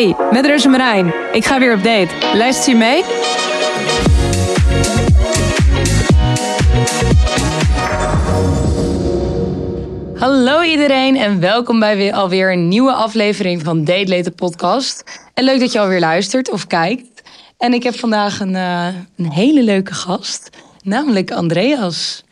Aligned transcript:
Hey, 0.00 0.16
met 0.30 0.46
Rus 0.46 0.64
en 0.64 0.70
Marijn. 0.70 1.14
Ik 1.32 1.44
ga 1.44 1.58
weer 1.58 1.74
op 1.74 1.82
date. 1.82 2.08
Luistert 2.34 2.66
u 2.66 2.78
mee? 2.78 3.02
Hallo 10.14 10.62
iedereen 10.62 11.16
en 11.16 11.40
welkom 11.40 11.78
bij 11.78 11.96
weer, 11.96 12.12
alweer 12.12 12.52
een 12.52 12.68
nieuwe 12.68 12.92
aflevering 12.92 13.62
van 13.62 13.84
Date 13.84 14.08
Later 14.08 14.32
podcast. 14.32 15.04
En 15.34 15.44
leuk 15.44 15.60
dat 15.60 15.72
je 15.72 15.80
alweer 15.80 16.00
luistert 16.00 16.50
of 16.50 16.66
kijkt. 16.66 17.22
En 17.58 17.72
ik 17.72 17.82
heb 17.82 17.98
vandaag 17.98 18.40
een, 18.40 18.56
eh, 18.56 18.86
een 19.16 19.30
hele 19.30 19.62
leuke 19.62 19.94
gast, 19.94 20.50
namelijk 20.82 21.30
Andreas. 21.30 22.24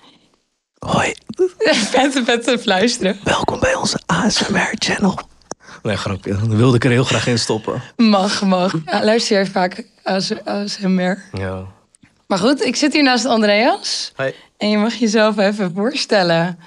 Hoi, 0.79 1.15
Vette, 1.93 2.25
vette 2.25 2.59
fluisteren. 2.59 3.21
welkom 3.25 3.61
bij 3.61 3.75
onze 3.75 4.01
ASMR-channel. 4.07 5.28
Nee, 5.89 5.97
grapje. 5.97 6.31
Dan 6.37 6.57
wilde 6.57 6.77
ik 6.77 6.85
er 6.85 6.91
heel 6.91 7.05
graag 7.05 7.27
in 7.27 7.39
stoppen. 7.39 7.83
Mag, 7.97 8.43
mag. 8.43 8.75
Ja, 8.85 9.05
luister 9.05 9.37
jij 9.37 9.47
vaak 9.47 9.85
als 10.03 10.45
ASMR? 10.45 11.19
Ja. 11.33 11.65
Maar 12.27 12.39
goed, 12.39 12.63
ik 12.65 12.77
zit 12.77 12.93
hier 12.93 13.03
naast 13.03 13.25
Andreas. 13.25 14.13
Hi. 14.17 14.31
En 14.57 14.71
je 14.71 14.79
mag 14.79 14.95
jezelf 14.95 15.39
even 15.39 15.73
voorstellen. 15.75 16.59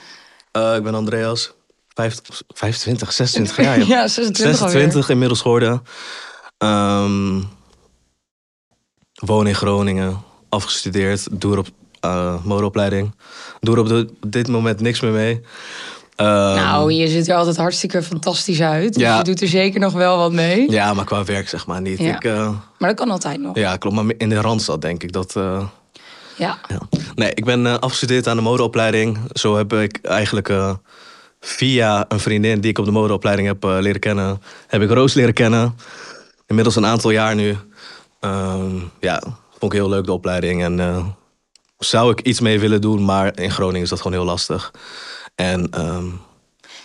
Eh, 0.52 0.75
ik 0.75 0.84
ben 0.84 0.95
Andreas. 0.95 1.52
Vijf- 1.94 2.20
25, 2.47 3.11
26 3.13 3.66
jaar. 3.66 3.80
Ja, 3.88 4.07
26 4.07 4.61
alweer. 4.61 4.71
26 4.80 5.09
inmiddels 5.09 5.41
geworden. 5.41 5.83
Ehm, 6.58 7.41
woon 9.13 9.47
in 9.47 9.55
Groningen. 9.55 10.22
Afgestudeerd. 10.49 11.41
Doe 11.41 11.52
er 11.53 11.58
op 11.59 11.67
eh, 11.99 12.44
modeopleiding. 12.44 13.16
Doe 13.59 13.75
er 13.75 13.81
op 13.81 13.88
de- 13.88 14.09
dit 14.27 14.47
moment 14.47 14.80
niks 14.80 14.99
meer 14.99 15.11
mee. 15.11 15.41
Ehm, 16.21 16.55
Nou, 16.55 16.91
je 16.93 17.07
ziet 17.07 17.27
er 17.30 17.35
altijd 17.35 17.57
hartstikke 17.57 18.03
fantastisch 18.03 18.61
uit. 18.61 18.94
Dus 18.94 19.03
Ja. 19.03 19.17
je 19.17 19.23
doet 19.23 19.41
er 19.41 19.47
zeker 19.47 19.80
nog 19.80 19.94
wel 19.94 20.17
wat 20.17 20.31
mee. 20.31 20.72
Ja, 20.72 20.94
maar 20.94 21.05
qua 21.05 21.23
werk 21.23 21.50
zeg 21.50 21.66
maar 21.67 21.81
niet. 21.81 22.00
Ja. 22.00 22.16
Ik, 22.16 22.23
eh, 22.23 22.50
Maar 22.78 22.89
dat 22.89 22.97
kan 22.97 23.09
altijd 23.11 23.39
nog. 23.41 23.55
ja, 23.58 23.75
klopt. 23.78 23.95
Maar 23.95 24.05
in 24.17 24.30
de 24.30 24.41
Randstad 24.41 24.81
denk 24.81 25.03
ik 25.03 25.11
dat... 25.11 25.36
eh, 25.36 25.63
Ja. 26.36 26.58
Ja. 26.67 26.80
Nee, 27.16 27.31
ik 27.33 27.45
ben 27.45 27.66
eh, 27.66 27.73
afgestudeerd 27.78 28.28
aan 28.28 28.36
de 28.36 28.41
modeopleiding. 28.41 29.17
Zo 29.33 29.55
heb 29.58 29.73
ik 29.73 30.00
eigenlijk 30.02 30.50
via 31.39 32.05
een 32.08 32.19
vriendin 32.19 32.61
die 32.61 32.69
ik 32.69 32.78
op 32.78 32.85
de 32.85 32.91
modeopleiding 32.91 33.47
heb 33.47 33.63
leren 33.63 34.00
kennen, 34.00 34.41
heb 34.67 34.81
ik 34.81 34.89
Roos 34.89 35.13
leren 35.13 35.33
kennen. 35.33 35.75
Inmiddels 36.47 36.75
een 36.75 36.85
aantal 36.85 37.11
jaar 37.11 37.35
nu. 37.35 37.58
Ehm, 38.19 38.75
ja, 39.00 39.22
vond 39.59 39.73
ik 39.73 39.80
heel 39.80 39.89
leuk 39.89 40.06
de 40.06 40.11
opleiding. 40.11 40.63
En 40.63 41.16
zou 41.78 42.11
ik 42.11 42.22
iets 42.22 42.39
mee 42.39 42.59
willen 42.59 42.81
doen, 42.81 43.06
maar 43.06 43.39
in 43.39 43.52
Groningen 43.52 43.81
is 43.81 43.89
dat 43.89 44.02
gewoon 44.02 44.17
heel 44.17 44.25
lastig. 44.25 44.72
En 45.36 45.68
ehm, 45.72 46.06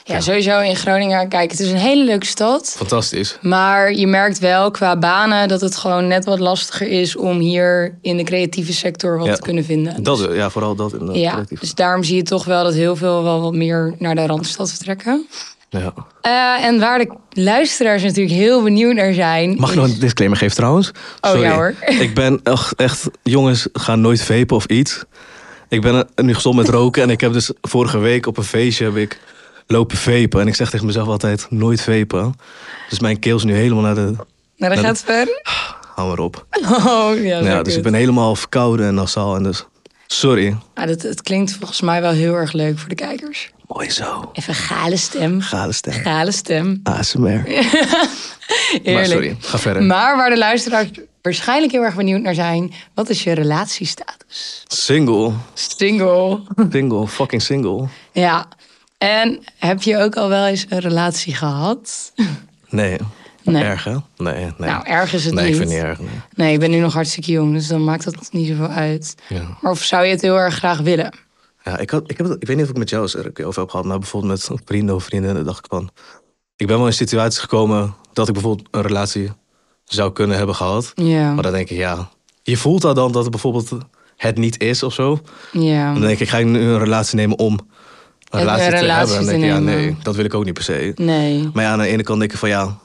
ja, 0.04 0.20
sowieso 0.20 0.60
in 0.60 0.76
Groningen. 0.76 1.28
Kijk, 1.28 1.50
het 1.50 1.60
is 1.60 1.70
een 1.70 1.76
hele 1.76 2.04
leuke 2.04 2.26
stad. 2.26 2.74
fantastisch. 2.76 3.38
Maar 3.42 3.92
je 3.92 4.06
merkt 4.06 4.38
wel 4.38 4.70
qua 4.70 4.96
banen 4.98 5.48
dat 5.48 5.60
het 5.60 5.76
gewoon 5.76 6.06
net 6.06 6.24
wat 6.24 6.38
lastiger 6.38 6.88
is 6.88 7.16
om 7.16 7.38
hier 7.38 7.98
in 8.02 8.16
de 8.16 8.22
creatieve 8.24 8.72
sector 8.72 9.18
wat 9.18 9.26
Ja. 9.26 9.34
te 9.34 9.40
kunnen 9.42 9.64
vinden. 9.64 10.02
Dat, 10.02 10.28
ja, 10.32 10.50
vooral 10.50 10.74
dat 10.74 10.92
in 10.92 11.06
de 11.06 11.18
ja, 11.18 11.30
creatieve- 11.32 11.60
dus 11.62 11.74
daarom 11.74 12.02
zie 12.04 12.16
je 12.16 12.22
toch 12.22 12.44
wel 12.44 12.64
dat 12.64 12.74
heel 12.74 12.96
veel 12.96 13.22
wel 13.22 13.40
wat 13.40 13.54
meer 13.54 13.94
naar 13.98 14.14
de 14.14 14.26
Randstad 14.26 14.70
vertrekken. 14.70 15.26
Ja. 15.68 15.92
Eh, 16.20 16.64
en 16.64 16.78
waar 16.80 16.98
de 16.98 17.10
luisteraars 17.30 18.02
natuurlijk 18.02 18.34
heel 18.34 18.62
benieuwd 18.62 18.94
naar 18.94 19.12
zijn. 19.12 19.54
Mag 19.58 19.70
ik 19.70 19.76
nog 19.76 19.84
een 19.84 19.98
disclaimer 19.98 20.38
geven 20.38 20.56
trouwens? 20.56 20.90
Oh, 21.20 21.40
ja, 21.40 21.54
hoor. 21.54 21.74
Ik 21.86 22.14
ben 22.14 22.40
echt, 22.42 22.74
echt, 22.74 23.08
jongens, 23.22 23.68
ga 23.72 23.96
nooit 23.96 24.22
vapen 24.22 24.56
of 24.56 24.64
iets. 24.66 25.04
Ik 25.68 25.80
ben 25.80 26.08
nu 26.14 26.34
gestopt 26.34 26.56
met 26.56 26.68
roken 26.68 27.02
en 27.02 27.10
ik 27.10 27.20
heb 27.20 27.32
dus 27.32 27.50
vorige 27.62 27.98
week 27.98 28.26
op 28.26 28.36
een 28.36 28.44
feestje 28.44 28.84
heb 28.84 28.96
ik 28.96 29.20
lopen 29.66 29.96
vapen. 29.96 30.40
En 30.40 30.46
ik 30.46 30.54
zeg 30.54 30.70
tegen 30.70 30.86
mezelf 30.86 31.08
altijd, 31.08 31.46
nooit 31.50 31.82
vapen. 31.82 32.34
Dus 32.88 33.00
mijn 33.00 33.18
keel 33.18 33.36
is 33.36 33.44
nu 33.44 33.54
helemaal 33.54 33.82
naar 33.82 33.94
de... 33.94 34.00
Nou, 34.00 34.14
dat 34.56 34.68
Naar 34.68 34.78
gaat 34.78 35.02
ver. 35.04 35.42
Hou 35.94 36.08
maar 36.08 36.18
op. 36.18 36.46
Oh, 36.86 37.22
ja, 37.22 37.40
Ja, 37.40 37.62
dus 37.62 37.76
ik 37.76 37.82
ben 37.82 37.94
helemaal 37.94 38.36
verkouden 38.36 38.86
en 38.86 38.94
nasaal. 38.94 39.36
En 39.36 39.42
dus, 39.42 39.66
sorry. 40.06 40.56
Ah, 40.74 40.86
dat, 40.86 41.02
het 41.02 41.22
klinkt 41.22 41.52
volgens 41.58 41.80
mij 41.80 42.00
wel 42.00 42.12
heel 42.12 42.34
erg 42.34 42.52
leuk 42.52 42.78
voor 42.78 42.88
de 42.88 42.94
kijkers. 42.94 43.50
Mooi 43.66 43.90
zo. 43.90 44.30
Even 44.32 44.54
gale 44.54 44.96
stem. 44.96 45.40
Gale 45.40 45.72
stem. 45.72 45.92
Gale 45.92 46.32
stem. 46.32 46.80
ASMR. 46.82 47.42
Maar 48.84 49.06
sorry, 49.06 49.36
ga 49.40 49.58
verder. 49.58 49.82
Maar 49.82 50.16
waar 50.16 50.30
de 50.30 50.38
luisteraars 50.38 50.88
waarschijnlijk 51.26 51.72
heel 51.72 51.82
erg 51.84 51.94
benieuwd 51.96 52.20
naar 52.22 52.34
zijn... 52.34 52.72
wat 52.94 53.08
is 53.08 53.22
je 53.24 53.32
relatiestatus? 53.32 54.64
Single. 54.66 55.32
Single. 55.54 56.40
Single. 56.70 57.06
Fucking 57.06 57.42
single. 57.42 57.88
Ja. 58.12 58.48
En 58.98 59.38
heb 59.58 59.82
je 59.82 59.98
ook 59.98 60.16
al 60.16 60.28
wel 60.28 60.46
eens 60.46 60.66
een 60.68 60.78
relatie 60.78 61.34
gehad? 61.34 62.12
Nee. 62.68 62.98
Nee. 63.42 63.62
Erg, 63.64 63.84
hè? 63.84 63.96
Nee, 64.16 64.34
nee. 64.44 64.52
Nou, 64.70 64.86
erg 64.86 65.12
is 65.12 65.24
het 65.24 65.34
nee, 65.34 65.44
niet. 65.44 65.52
ik 65.52 65.58
vind 65.60 65.70
het 65.72 65.78
niet 65.80 65.88
erg. 65.88 65.98
Nee. 65.98 66.20
Nee, 66.34 66.52
ik 66.52 66.60
ben 66.60 66.70
nu 66.70 66.78
nog 66.78 66.92
hartstikke 66.94 67.30
jong, 67.32 67.52
dus 67.52 67.66
dan 67.68 67.84
maakt 67.84 68.04
dat 68.04 68.28
niet 68.32 68.48
zoveel 68.48 68.68
uit. 68.68 69.14
Ja. 69.28 69.56
Maar 69.60 69.72
of 69.72 69.82
zou 69.82 70.04
je 70.04 70.10
het 70.10 70.20
heel 70.22 70.36
erg 70.38 70.54
graag 70.54 70.78
willen? 70.80 71.14
Ja, 71.64 71.78
ik, 71.78 71.90
had, 71.90 72.10
ik, 72.10 72.16
heb, 72.16 72.26
het- 72.28 72.42
ik 72.42 72.46
weet 72.46 72.56
niet 72.56 72.64
of 72.64 72.70
ik 72.70 72.76
met 72.78 72.90
jou 72.90 73.02
eens 73.02 73.14
er 73.14 73.46
over 73.46 73.60
heb 73.60 73.70
gehad, 73.70 73.86
maar 73.86 73.98
bijvoorbeeld 73.98 74.48
met 74.48 74.60
vrienden 74.68 74.94
of 74.94 75.04
vriendinnen 75.04 75.44
dacht 75.44 75.58
ik 75.58 75.66
van. 75.68 75.90
Ik 76.56 76.66
ben 76.66 76.76
wel 76.78 76.86
in 76.86 76.92
situaties 76.92 77.38
gekomen 77.40 77.94
dat 78.12 78.26
ik 78.28 78.34
bijvoorbeeld 78.34 78.68
een 78.70 78.82
relatie 78.82 79.30
zou 79.86 80.12
kunnen 80.12 80.36
hebben 80.36 80.54
gehad. 80.54 80.92
Maar 80.96 81.42
dan 81.42 81.52
denk 81.52 81.70
ik, 81.70 81.76
ja, 81.76 82.08
je 82.42 82.56
voelt 82.56 82.84
al 82.84 82.94
dan 82.94 83.12
dat 83.12 83.22
het 83.22 83.30
bijvoorbeeld 83.30 83.70
het 84.16 84.36
niet 84.36 84.60
is 84.60 84.82
of 84.82 84.94
zo. 84.94 85.20
Ja. 85.52 85.92
Dan 85.92 86.02
denk 86.02 86.18
ik, 86.18 86.28
ga 86.28 86.38
ik 86.38 86.46
nu 86.46 86.60
een 86.60 86.78
relatie 86.78 87.16
nemen 87.16 87.38
om 87.38 87.52
een 87.52 87.60
Een 88.30 88.38
relatie 88.38 88.70
te 88.70 88.76
hebben? 88.76 89.14
Dan 89.14 89.24
denk 89.24 89.42
ik, 89.42 89.48
ja, 89.48 89.58
nee, 89.58 89.96
dat 90.02 90.16
wil 90.16 90.24
ik 90.24 90.34
ook 90.34 90.44
niet 90.44 90.54
per 90.54 90.62
se. 90.62 90.92
Nee. 90.94 91.50
Maar 91.52 91.64
ja, 91.64 91.70
aan 91.70 91.78
de 91.78 91.86
ene 91.86 92.02
kant 92.02 92.18
denk 92.18 92.32
ik 92.32 92.38
van 92.38 92.48
ja, 92.48 92.78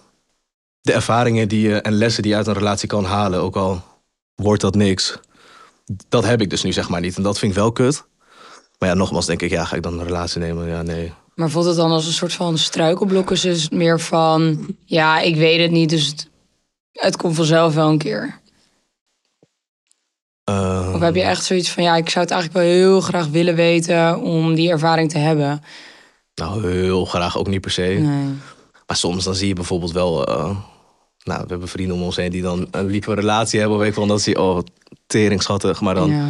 de 0.82 0.94
ervaringen 0.94 1.48
die 1.48 1.68
je 1.68 1.76
en 1.82 1.94
lessen 1.94 2.22
die 2.22 2.32
je 2.32 2.38
uit 2.38 2.48
een 2.48 2.54
relatie 2.54 2.88
kan 2.88 3.06
halen, 3.06 3.42
ook 3.42 3.56
al 3.56 3.84
wordt 4.36 4.62
dat 4.62 4.76
niks, 4.76 5.20
dat 6.10 6.26
heb 6.26 6.42
ik 6.42 6.50
dus 6.50 6.64
nu 6.64 6.72
zeg 6.72 6.90
maar 6.90 7.02
niet. 7.02 7.18
En 7.18 7.24
dat 7.24 7.40
vind 7.40 7.52
ik 7.52 7.58
wel 7.58 7.72
kut. 7.72 8.04
Maar 8.80 8.90
ja, 8.90 8.96
nogmaals 8.96 9.26
denk 9.26 9.42
ik, 9.42 9.50
ja, 9.50 9.66
ga 9.66 9.76
ik 9.76 9.84
dan 9.84 10.00
een 10.00 10.06
relatie 10.06 10.40
nemen? 10.40 10.68
Ja, 10.68 10.82
nee. 10.82 11.14
Maar 11.36 11.50
voelt 11.50 11.66
het 11.66 11.76
dan 11.76 11.92
als 11.92 12.06
een 12.06 12.14
soort 12.14 12.34
van 12.34 12.58
struikelblok? 12.58 13.32
Is 13.32 13.44
het 13.44 13.72
meer 13.72 14.00
van, 14.00 14.66
ja, 14.86 15.20
ik 15.20 15.36
weet 15.36 15.62
het 15.62 15.72
niet, 15.72 15.90
dus 15.90 16.08
het, 16.08 16.30
het 17.02 17.18
komt 17.18 17.36
vanzelf 17.36 17.74
wel 17.74 17.90
een 17.90 17.98
keer. 17.98 18.40
Eh, 20.44 20.92
Of 20.94 21.00
heb 21.00 21.16
je 21.16 21.22
echt 21.22 21.44
zoiets 21.44 21.70
van, 21.70 21.84
ja, 21.84 21.96
ik 21.96 22.10
zou 22.10 22.26
het 22.26 22.34
eigenlijk 22.34 22.64
wel 22.64 22.74
heel 22.76 23.02
graag 23.02 23.28
willen 23.28 23.56
weten 23.56 24.20
om 24.20 24.56
die 24.56 24.70
ervaring 24.70 25.10
te 25.12 25.18
hebben? 25.18 25.64
Nou, 26.36 26.72
heel 26.72 27.06
graag 27.06 27.38
ook 27.38 27.48
niet 27.48 27.62
per 27.62 27.72
se. 27.72 27.82
Nee. 27.82 28.34
Maar 28.88 28.98
soms 28.98 29.24
dan 29.24 29.36
zie 29.36 29.48
je 29.48 29.54
bijvoorbeeld 29.54 29.92
wel, 29.92 30.26
eh, 30.26 30.44
nou, 31.24 31.42
we 31.42 31.48
hebben 31.48 31.68
vrienden 31.68 31.96
om 31.96 32.04
ons 32.04 32.16
heen 32.16 32.32
die 32.32 32.42
dan 32.42 32.68
een 32.72 32.86
lieve 32.86 33.14
relatie 33.14 33.60
hebben. 33.60 33.78
Weet 33.78 33.90
ik 33.90 33.96
wel, 33.96 34.08
dat 34.08 34.22
zie 34.22 34.34
je, 34.36 34.42
oh, 34.42 34.60
teringschattig. 35.08 35.82
Maar 35.82 35.96
dan, 35.96 36.10
Ja. 36.10 36.28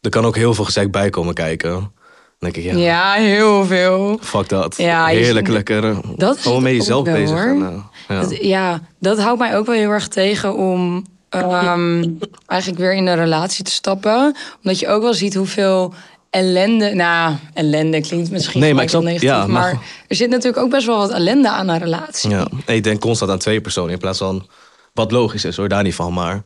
er 0.00 0.10
kan 0.10 0.24
ook 0.24 0.36
heel 0.36 0.54
veel 0.54 0.64
gezeik 0.64 0.90
bij 0.90 1.10
komen 1.10 1.34
kijken. 1.34 1.92
Dan 2.38 2.50
denk 2.50 2.66
ik, 2.66 2.72
ja, 2.72 2.78
ja, 2.78 3.12
heel 3.12 3.64
veel. 3.66 4.18
fuck 4.22 4.48
dat. 4.48 4.76
Ja, 4.76 5.08
je- 5.10 5.18
Heerlijk, 5.18 5.48
lekker. 5.48 5.84
eh, 5.90 5.98
Dat 6.16 6.36
is 6.36 6.42
gewoon 6.42 6.58
ook 6.62 6.68
jezelf 6.68 7.04
wel, 7.04 7.14
bezig. 7.14 7.36
En, 7.38 7.62
eh, 7.62 8.16
ja. 8.16 8.20
Dat, 8.20 8.36
ja, 8.44 8.80
dat 9.00 9.18
houdt 9.20 9.38
mij 9.38 9.56
ook 9.56 9.66
wel 9.66 9.74
heel 9.74 9.90
erg 9.90 10.08
tegen 10.08 10.54
om 10.56 11.04
ehm, 11.28 12.04
eigenlijk 12.46 12.80
weer 12.80 12.94
in 12.94 13.06
een 13.06 13.16
relatie 13.16 13.64
te 13.64 13.70
stappen. 13.70 14.36
Omdat 14.62 14.78
je 14.78 14.88
ook 14.88 15.02
wel 15.02 15.14
ziet 15.14 15.34
hoeveel 15.34 15.94
ellende... 16.30 16.94
Nou, 16.94 17.34
ellende 17.54 18.00
klinkt 18.00 18.30
misschien 18.30 18.60
Nee, 18.60 18.74
maar 18.74 18.82
ik 18.82 18.88
snap- 18.88 19.02
negatief. 19.02 19.28
ja, 19.28 19.38
maar 19.38 19.48
maar- 19.48 19.78
er 20.08 20.16
zit 20.16 20.30
natuurlijk 20.30 20.62
ook 20.62 20.70
best 20.70 20.86
wel 20.86 20.96
wat 20.96 21.10
ellende 21.10 21.48
aan 21.50 21.68
een 21.68 21.78
relatie. 21.78 22.30
Ja, 22.30 22.46
en 22.66 22.74
ik 22.74 22.84
denk 22.84 23.00
constant 23.00 23.30
aan 23.30 23.38
twee 23.38 23.60
personen 23.60 23.92
in 23.92 23.98
plaats 23.98 24.18
van 24.18 24.46
wat 24.94 25.10
logisch 25.12 25.44
is 25.44 25.56
hoor, 25.56 25.68
daar 25.68 25.82
niet 25.82 25.94
van. 25.94 26.12
Maar 26.12 26.42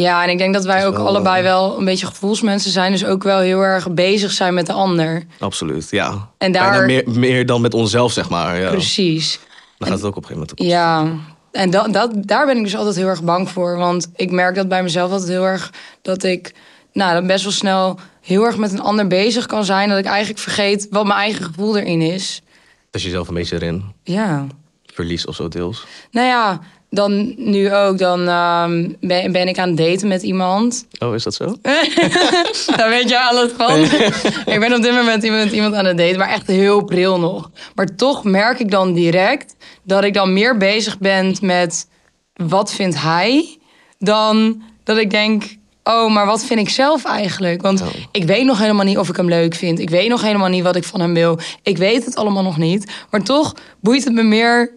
Ja, 0.00 0.22
en 0.22 0.30
ik 0.30 0.38
denk 0.38 0.54
dat 0.54 0.64
wij 0.64 0.86
ook 0.86 0.96
wel, 0.96 1.06
allebei 1.06 1.36
eh, 1.36 1.42
wel 1.42 1.78
een 1.78 1.84
beetje 1.84 2.06
gevoelsmensen 2.06 2.70
zijn. 2.70 2.92
Dus 2.92 3.04
ook 3.04 3.22
wel 3.22 3.38
heel 3.38 3.60
erg 3.60 3.90
bezig 3.90 4.30
zijn 4.32 4.54
met 4.54 4.66
de 4.66 4.72
ander. 4.72 5.22
absoluut, 5.38 5.90
ja. 5.90 6.28
En 6.38 6.52
Bijna 6.52 6.80
meer, 6.80 7.04
meer 7.10 7.46
dan 7.46 7.60
met 7.60 7.74
onszelf, 7.74 8.12
zeg 8.12 8.28
maar. 8.28 8.60
Ja. 8.60 8.70
Precies. 8.70 9.38
Dan 9.78 9.88
gaat 9.88 9.96
het 9.96 10.06
ook 10.06 10.16
op 10.16 10.22
een 10.22 10.28
gegeven 10.28 10.56
moment. 10.56 10.60
op. 10.60 10.66
Ja, 10.66 11.06
en 11.52 11.70
dat, 11.70 11.92
dat, 11.92 12.10
daar 12.16 12.46
ben 12.46 12.56
ik 12.56 12.62
dus 12.62 12.76
altijd 12.76 12.96
heel 12.96 13.06
erg 13.08 13.22
bang 13.22 13.48
voor. 13.50 13.76
Want 13.76 14.10
ik 14.16 14.30
merk 14.30 14.54
dat 14.54 14.68
bij 14.68 14.82
mezelf 14.82 15.10
altijd 15.10 15.30
heel 15.30 15.44
erg 15.44 15.72
dat 16.02 16.22
ik 16.22 16.54
nou, 16.92 17.12
dan 17.14 17.26
best 17.26 17.42
wel 17.42 17.52
snel 17.52 17.98
heel 18.20 18.44
erg 18.44 18.56
met 18.56 18.72
een 18.72 18.80
ander 18.80 19.06
bezig 19.06 19.46
kan 19.46 19.64
zijn. 19.64 19.88
Dat 19.88 19.98
ik 19.98 20.04
eigenlijk 20.04 20.38
vergeet 20.38 20.86
wat 20.90 21.06
mijn 21.06 21.18
eigen 21.18 21.44
gevoel 21.44 21.78
erin 21.78 22.00
is. 22.00 22.42
Dat 22.90 23.00
je 23.02 23.08
jezelf 23.08 23.28
een 23.28 23.34
beetje 23.34 23.56
erin 23.56 23.84
Ja. 24.02 24.46
verliest 24.86 25.26
of 25.26 25.34
zo 25.34 25.48
deels. 25.48 25.86
Nou 26.10 26.26
ja, 26.26 26.60
dan 26.94 27.34
nu 27.36 27.74
ook. 27.74 27.98
Dan 27.98 28.28
ehm, 28.28 28.88
ben, 29.00 29.32
ben 29.32 29.48
ik 29.48 29.58
aan 29.58 29.68
het 29.68 29.76
daten 29.76 30.08
met 30.08 30.22
iemand. 30.22 30.86
Oh, 30.98 31.14
is 31.14 31.22
dat 31.22 31.34
zo? 31.34 31.44
Daar 32.76 32.88
weet 32.88 33.08
je 33.08 33.20
alles 33.20 33.50
van. 33.56 33.80
ik 34.54 34.60
ben 34.60 34.74
op 34.74 34.82
dit 34.82 34.92
moment 34.94 35.30
met 35.30 35.52
iemand 35.52 35.74
aan 35.74 35.84
het 35.84 35.98
daten, 35.98 36.18
maar 36.18 36.28
echt 36.28 36.46
heel 36.46 36.84
pril 36.84 37.20
nog. 37.20 37.50
Maar 37.74 37.96
toch 37.96 38.24
merk 38.24 38.58
ik 38.58 38.70
dan 38.70 38.92
direct 38.92 39.54
dat 39.82 40.04
ik 40.04 40.14
dan 40.14 40.32
meer 40.32 40.56
bezig 40.56 40.98
ben 40.98 41.36
met 41.40 41.88
wat 42.34 42.72
vindt 42.72 43.00
hij, 43.00 43.58
dan 43.98 44.62
dat 44.84 44.96
ik 44.96 45.10
denk, 45.10 45.56
oh, 45.84 46.12
maar 46.12 46.26
wat 46.26 46.44
vind 46.44 46.60
ik 46.60 46.68
zelf 46.68 47.04
eigenlijk? 47.04 47.62
Want 47.62 47.80
Oh. 47.80 47.88
ik 48.12 48.24
weet 48.24 48.44
nog 48.44 48.58
helemaal 48.58 48.84
niet 48.84 48.98
of 48.98 49.08
ik 49.08 49.16
hem 49.16 49.28
leuk 49.28 49.54
vind. 49.54 49.78
Ik 49.78 49.90
weet 49.90 50.08
nog 50.08 50.22
helemaal 50.22 50.48
niet 50.48 50.62
wat 50.62 50.76
ik 50.76 50.84
van 50.84 51.00
hem 51.00 51.14
wil. 51.14 51.38
Ik 51.62 51.76
weet 51.78 52.04
het 52.04 52.16
allemaal 52.16 52.42
nog 52.42 52.56
niet. 52.56 52.92
Maar 53.10 53.22
toch 53.22 53.54
boeit 53.80 54.04
het 54.04 54.12
me 54.12 54.22
meer 54.22 54.72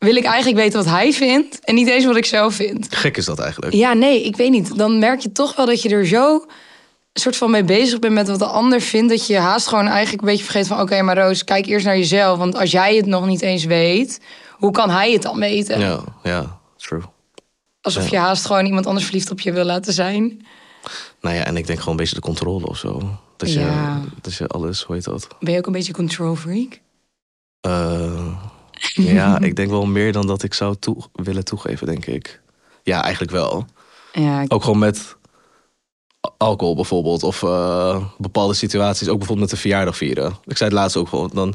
wil 0.00 0.16
ik 0.16 0.24
eigenlijk 0.24 0.56
weten 0.62 0.78
wat 0.84 0.92
hij 0.92 1.12
vindt 1.12 1.64
en 1.64 1.74
niet 1.74 1.88
eens 1.88 2.04
wat 2.04 2.16
ik 2.16 2.24
zelf 2.24 2.54
vind. 2.54 2.94
Gek 2.94 3.16
is 3.16 3.24
dat 3.24 3.38
eigenlijk. 3.38 3.74
Ja, 3.74 3.92
nee, 3.92 4.24
ik 4.24 4.36
weet 4.36 4.50
niet. 4.50 4.76
Dan 4.76 4.98
merk 4.98 5.20
je 5.20 5.32
toch 5.32 5.56
wel 5.56 5.66
dat 5.66 5.82
je 5.82 5.88
er 5.88 6.06
zo 6.06 6.44
soort 7.12 7.36
van 7.36 7.50
mee 7.50 7.64
bezig 7.64 7.98
bent 7.98 8.14
met 8.14 8.28
wat 8.28 8.38
de 8.38 8.44
ander 8.46 8.80
vindt, 8.80 9.10
dat 9.10 9.26
je 9.26 9.36
haast 9.38 9.66
gewoon 9.66 9.86
eigenlijk 9.86 10.22
een 10.22 10.28
beetje 10.28 10.44
vergeet 10.44 10.66
van, 10.66 10.80
oké, 10.80 11.02
maar 11.02 11.18
Roos, 11.18 11.44
kijk 11.44 11.66
eerst 11.66 11.86
naar 11.86 11.96
jezelf, 11.96 12.38
want 12.38 12.54
als 12.56 12.70
jij 12.70 12.96
het 12.96 13.06
nog 13.06 13.26
niet 13.26 13.40
eens 13.42 13.64
weet, 13.64 14.20
hoe 14.52 14.70
kan 14.70 14.90
hij 14.90 15.12
het 15.12 15.22
dan 15.22 15.38
weten? 15.38 15.80
Ja, 15.80 16.00
ja, 16.22 16.58
true. 16.76 17.02
Alsof 17.80 18.08
je 18.08 18.16
haast 18.18 18.46
gewoon 18.46 18.66
iemand 18.66 18.86
anders 18.86 19.04
verliefd 19.04 19.30
op 19.30 19.40
je 19.40 19.52
wil 19.52 19.64
laten 19.64 19.92
zijn. 19.92 20.46
Nou 21.20 21.34
ja, 21.36 21.44
en 21.44 21.56
ik 21.56 21.66
denk 21.66 21.78
gewoon 21.78 21.94
een 21.94 22.00
beetje 22.00 22.14
de 22.14 22.20
controle 22.20 22.66
of 22.66 22.76
zo. 22.78 23.18
Dat 23.36 23.52
je, 23.52 23.60
Ja. 23.60 24.00
dat 24.20 24.34
je 24.34 24.46
alles, 24.46 24.82
hoe 24.82 24.94
heet 24.94 25.04
dat? 25.04 25.26
Ben 25.40 25.52
je 25.52 25.58
ook 25.58 25.66
een 25.66 25.72
beetje 25.72 25.92
control 25.92 26.34
freak? 26.36 26.80
Eh, 27.60 28.26
ja, 28.94 29.40
ik 29.48 29.56
denk 29.56 29.70
wel 29.70 29.86
meer 29.86 30.12
dan 30.12 30.26
dat 30.26 30.42
ik 30.42 30.54
zou 30.54 30.76
toe, 30.78 30.96
willen 31.12 31.44
toegeven, 31.44 31.86
denk 31.86 32.06
ik. 32.06 32.40
Ja, 32.82 33.02
eigenlijk 33.02 33.32
wel. 33.32 33.66
Ja, 34.12 34.40
ik- 34.40 34.52
Ook 34.54 34.62
gewoon 34.64 34.78
met 34.78 35.16
alcohol 36.36 36.74
bijvoorbeeld. 36.74 37.22
Of 37.22 37.42
eh, 37.42 38.04
bepaalde 38.18 38.54
situaties. 38.54 39.08
Ook 39.08 39.18
bijvoorbeeld 39.18 39.46
met 39.50 39.52
een 39.52 39.62
verjaardag 39.62 39.96
vieren. 39.96 40.32
Ik 40.44 40.56
zei 40.56 40.70
het 40.70 40.78
laatst 40.78 40.96
ook 40.96 41.08
gewoon. 41.08 41.30
Dan 41.34 41.54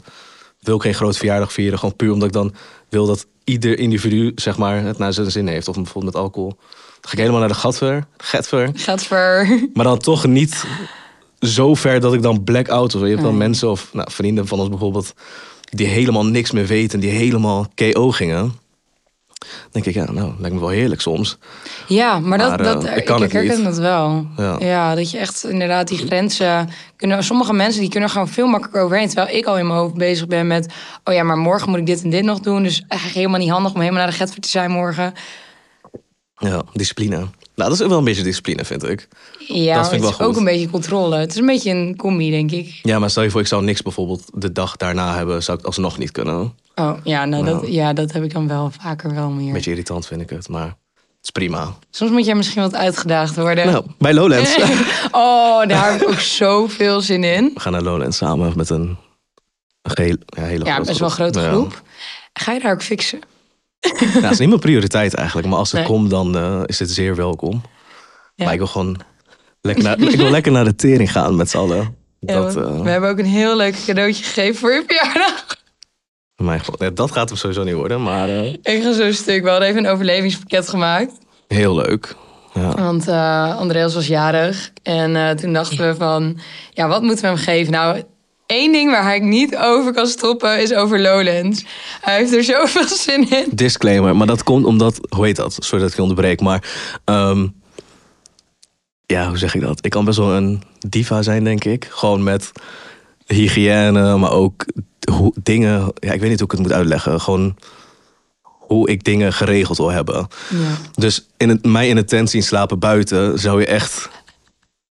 wil 0.60 0.76
ik 0.76 0.82
geen 0.82 0.94
groot 0.94 1.18
verjaardag 1.18 1.54
vieren. 1.54 1.80
Gewoon 1.80 1.96
puur 1.96 2.12
omdat 2.12 2.28
ik 2.28 2.34
dan 2.34 2.54
wil 2.90 3.06
dat 3.06 3.26
ieder 3.44 3.80
individu 3.80 4.32
zeg 4.36 4.58
maar, 4.58 4.84
het 4.84 4.98
naar 4.98 5.14
zijn 5.14 5.32
zin 5.32 5.48
heeft. 5.48 5.68
Of 5.68 5.76
bijvoorbeeld 5.76 6.14
met 6.14 6.24
alcohol. 6.24 6.50
Dan 6.50 7.02
ga 7.02 7.12
ik 7.12 7.18
helemaal 7.18 7.40
naar 7.40 7.50
de 7.50 7.56
gatver. 7.56 8.06
Getver. 8.18 8.70
gaat 8.74 9.04
ver. 9.04 9.48
Maar 9.74 9.86
dan 9.86 9.98
toch 10.00 10.26
niet 10.28 10.66
zo 11.40 11.74
ver 11.76 12.00
dat 12.00 12.14
ik 12.14 12.22
dan 12.22 12.44
black-out 12.44 12.96
of 12.96 13.02
Je 13.02 13.08
hebt 13.08 13.22
dan 13.22 13.30
Nee. 13.30 13.40
mensen 13.48 13.70
of 13.70 13.90
nou, 13.94 14.12
vrienden 14.12 14.48
van 14.48 14.60
ons 14.60 14.70
bijvoorbeeld... 14.70 15.14
die 15.76 15.88
helemaal 15.88 16.26
niks 16.26 16.52
meer 16.52 16.66
weten. 16.66 17.00
Die 17.00 17.10
helemaal 17.10 17.68
KO 17.76 18.12
gingen. 18.12 18.54
Denk 19.72 19.86
ik, 19.86 19.94
ja, 19.94 20.12
nou, 20.12 20.34
lijkt 20.40 20.56
me 20.56 20.62
wel 20.62 20.70
heerlijk 20.70 21.02
soms. 21.02 21.38
Ja, 21.88 22.20
maar 22.20 22.38
dat, 22.38 22.50
Maar, 22.50 22.60
eh, 22.60 22.66
dat, 22.66 22.84
ik 22.84 22.96
ik, 22.96 23.08
het 23.08 23.32
herken 23.32 23.64
dat 23.64 23.78
wel. 23.78 24.28
Ja. 24.38 24.56
Ja. 24.60 24.96
dat 24.96 25.12
je 25.12 25.18
echt 25.18 25.44
inderdaad 25.44 25.88
die 25.88 25.98
grenzen 25.98 26.70
kunnen. 26.96 27.24
Sommige 27.24 27.54
mensen 27.54 27.82
die 27.82 27.90
kunnen 27.90 28.10
gewoon 28.10 28.28
veel 28.28 28.48
makkelijker 28.48 28.82
overheen. 28.82 29.08
Terwijl 29.08 29.38
ik 29.38 29.46
al 29.46 29.58
in 29.58 29.68
mijn 29.68 29.80
hoofd 29.80 29.94
bezig 29.94 30.28
ben 30.28 30.48
met, 30.48 30.74
oh 31.04 31.14
ja, 31.14 31.24
maar 31.24 31.38
morgen 31.38 31.70
moet 31.70 31.80
ik 31.80 31.86
dit 31.86 32.04
en 32.04 32.10
dit 32.10 32.24
nog 32.24 32.40
doen. 32.40 32.64
Dus 32.64 32.84
eigenlijk 32.88 33.20
helemaal 33.20 33.40
niet 33.40 33.50
handig 33.50 33.74
om 33.74 33.80
helemaal 33.80 34.02
naar 34.02 34.12
de 34.12 34.18
Getver 34.18 34.42
te 34.42 34.50
zijn 34.50 34.72
morgen. 34.72 35.14
Ja, 36.38 36.64
discipline. 36.74 37.28
Nou, 37.56 37.70
dat 37.70 37.80
is 37.80 37.82
ook 37.84 37.90
wel 37.90 37.98
een 37.98 38.04
beetje 38.04 38.24
discipline, 38.24 38.66
vind 38.66 38.84
ik. 38.84 39.08
Ja, 39.48 39.76
Dat 39.76 39.90
vind 39.90 40.02
ik 40.02 40.08
het 40.08 40.18
wel 40.18 40.28
is 40.30 40.34
ook 40.34 40.40
een 40.40 40.46
beetje 40.46 40.70
controle. 40.70 41.18
Het 41.18 41.30
is 41.32 41.38
een 41.38 41.46
beetje 41.46 41.72
een 41.72 41.96
combi, 41.96 42.30
denk 42.32 42.52
ik. 42.52 42.80
Ja, 42.84 43.00
maar 43.00 43.10
stel 43.10 43.24
je 43.24 43.30
voor, 43.30 43.42
ik 43.42 43.48
zou 43.48 43.64
niks 43.64 43.82
bijvoorbeeld 43.82 44.24
de 44.34 44.52
dag 44.52 44.76
daarna 44.76 45.16
hebben, 45.16 45.44
zou 45.44 45.58
ik 45.58 45.66
het 45.66 45.76
alsnog 45.76 45.98
niet 45.98 46.12
kunnen. 46.12 46.54
Oh 46.76 46.98
ja, 47.04 47.26
nou, 47.26 47.44
Nou. 47.44 47.60
Dat, 47.62 47.72
ja, 47.74 47.94
dat 47.94 48.12
heb 48.12 48.24
ik 48.24 48.34
dan 48.34 48.48
wel 48.48 48.72
vaker 48.82 49.14
wel 49.16 49.30
meer. 49.30 49.48
Een 49.48 49.54
beetje 49.54 49.70
irritant 49.70 50.08
vind 50.08 50.22
ik 50.22 50.30
het, 50.30 50.50
maar 50.50 50.66
het 50.68 50.76
is 51.22 51.30
prima. 51.30 51.74
Soms 51.90 52.12
moet 52.12 52.26
jij 52.26 52.36
misschien 52.36 52.62
wat 52.62 52.76
uitgedaagd 52.76 53.36
worden. 53.36 53.66
Nou, 53.66 53.86
bij 53.98 54.14
Lowlands. 54.14 54.58
Oh, 55.12 55.68
daar 55.68 55.92
heb 55.92 56.02
ik 56.02 56.08
ook 56.08 56.20
zoveel 56.20 57.02
zin 57.02 57.24
in. 57.24 57.52
We 57.54 57.60
gaan 57.60 57.72
naar 57.72 57.82
Lowlands 57.82 58.18
samen 58.18 58.54
met 58.56 58.70
een, 58.70 58.98
een 59.82 59.92
geheel- 59.92 60.18
ja, 60.26 60.44
hele 60.44 60.66
Ja, 60.66 60.74
grote 60.74 60.88
best 60.88 61.00
wel 61.00 61.10
een 61.10 61.16
grote 61.16 61.40
Ja. 61.40 61.50
groep. 61.52 61.82
Ga 62.34 62.52
je 62.52 62.60
daar 62.60 62.72
ook 62.72 62.84
fixen? 62.84 63.20
Ja, 64.00 64.22
het 64.22 64.32
is 64.32 64.40
niet 64.40 64.48
mijn 64.50 64.60
prioriteit 64.60 65.14
eigenlijk, 65.14 65.48
maar 65.48 65.58
als 65.58 65.72
het 65.72 65.80
Nee. 65.80 65.90
komt, 65.90 66.10
dan 66.10 66.38
eh, 66.38 66.62
is 66.66 66.80
het 66.80 66.92
zeer 66.92 67.16
welkom. 67.16 67.62
Ja. 68.36 68.44
Maar 68.44 68.54
ik 68.54 68.60
wil 68.60 68.68
gewoon 68.68 68.98
lekker 69.62 69.84
naar, 69.84 70.00
ik 70.00 70.16
wil 70.20 70.30
lekker 70.30 70.52
naar 70.52 70.64
de 70.64 70.76
tering 70.76 71.12
gaan 71.12 71.36
met 71.36 71.50
z'n 71.50 71.58
allen. 71.58 71.96
Ja, 72.20 72.34
Dat, 72.42 72.56
eh, 72.56 72.82
We 72.82 72.90
hebben 72.90 73.10
ook 73.10 73.20
een 73.20 73.26
heel 73.26 73.56
leuk 73.56 73.84
cadeautje 73.86 74.24
gegeven 74.24 74.56
voor 74.56 74.72
je 74.74 74.84
verjaardag. 74.88 75.46
mijn 76.36 76.66
god, 76.66 76.96
dat 76.96 77.12
gaat 77.12 77.30
hem 77.30 77.38
sowieso 77.38 77.64
niet 77.64 77.74
worden, 77.74 78.04
maar 78.04 78.30
eh, 78.30 78.54
Ik 78.54 78.82
ga 78.84 78.94
zo'n 78.94 79.14
stuk. 79.14 79.44
We 79.44 79.50
hadden 79.50 79.68
even 79.68 79.86
een 79.86 79.92
overlevingspakket 79.92 80.70
gemaakt. 80.70 81.12
heel 81.48 81.76
leuk. 81.76 82.16
Ja. 82.54 82.74
Want 82.76 83.08
eh 83.08 83.58
Andreas 83.58 83.94
was 83.94 84.08
jarig. 84.08 84.72
En 84.84 85.36
toen 85.38 85.54
dachten 85.54 85.78
we 85.88 85.96
van, 85.96 86.40
ja, 86.74 86.88
wat 86.88 87.02
moeten 87.02 87.22
we 87.22 87.28
hem 87.28 87.38
geven? 87.38 87.72
Nou, 87.72 88.04
één 88.46 88.72
ding 88.72 88.92
waar 88.92 89.04
hij 89.04 89.20
niet 89.20 89.56
over 89.58 89.94
kan 89.94 90.08
stoppen 90.08 90.62
is 90.62 90.74
over 90.74 91.02
Lowlands. 91.02 91.66
Hij 92.02 92.18
heeft 92.18 92.34
er 92.34 92.44
zoveel 92.44 92.88
zin 93.06 93.30
in. 93.30 93.46
Disclaimer, 93.52 94.16
maar 94.16 94.28
dat 94.28 94.44
komt 94.44 94.66
omdat, 94.66 95.00
hoe 95.10 95.26
heet 95.26 95.36
dat? 95.36 95.58
Sorry 95.60 95.80
dat 95.80 95.90
ik 95.90 95.96
je 95.96 96.02
onderbreek, 96.02 96.42
maar 96.42 96.64
ehm, 97.04 97.48
ja, 99.06 99.28
hoe 99.28 99.38
zeg 99.38 99.56
ik 99.56 99.62
dat? 99.62 99.86
Ik 99.86 99.92
kan 99.92 100.06
best 100.06 100.18
wel 100.18 100.34
een 100.34 100.64
diva 100.88 101.22
zijn, 101.22 101.44
denk 101.44 101.64
ik. 101.64 101.88
Gewoon 101.90 102.24
met 102.24 102.52
hygiëne, 103.26 104.18
maar 104.18 104.32
ook 104.32 104.66
hoe, 105.12 105.34
dingen. 105.44 105.92
Ja, 105.96 106.12
ik 106.12 106.20
weet 106.20 106.30
niet 106.30 106.40
hoe 106.40 106.48
ik 106.48 106.52
het 106.52 106.62
moet 106.62 106.72
uitleggen. 106.72 107.22
Gewoon 107.22 107.56
hoe 108.42 108.90
ik 108.90 109.04
dingen 109.04 109.34
geregeld 109.34 109.78
wil 109.78 109.92
hebben. 109.92 110.28
Ja. 110.50 110.78
Dus 110.94 111.28
in 111.38 111.50
het, 111.50 111.66
mij 111.66 111.88
in 111.88 111.98
een 111.98 112.06
tent 112.06 112.30
zien 112.30 112.44
slapen 112.44 112.80
buiten 112.80 113.40
zou 113.40 113.60
je 113.60 113.66
echt. 113.66 114.10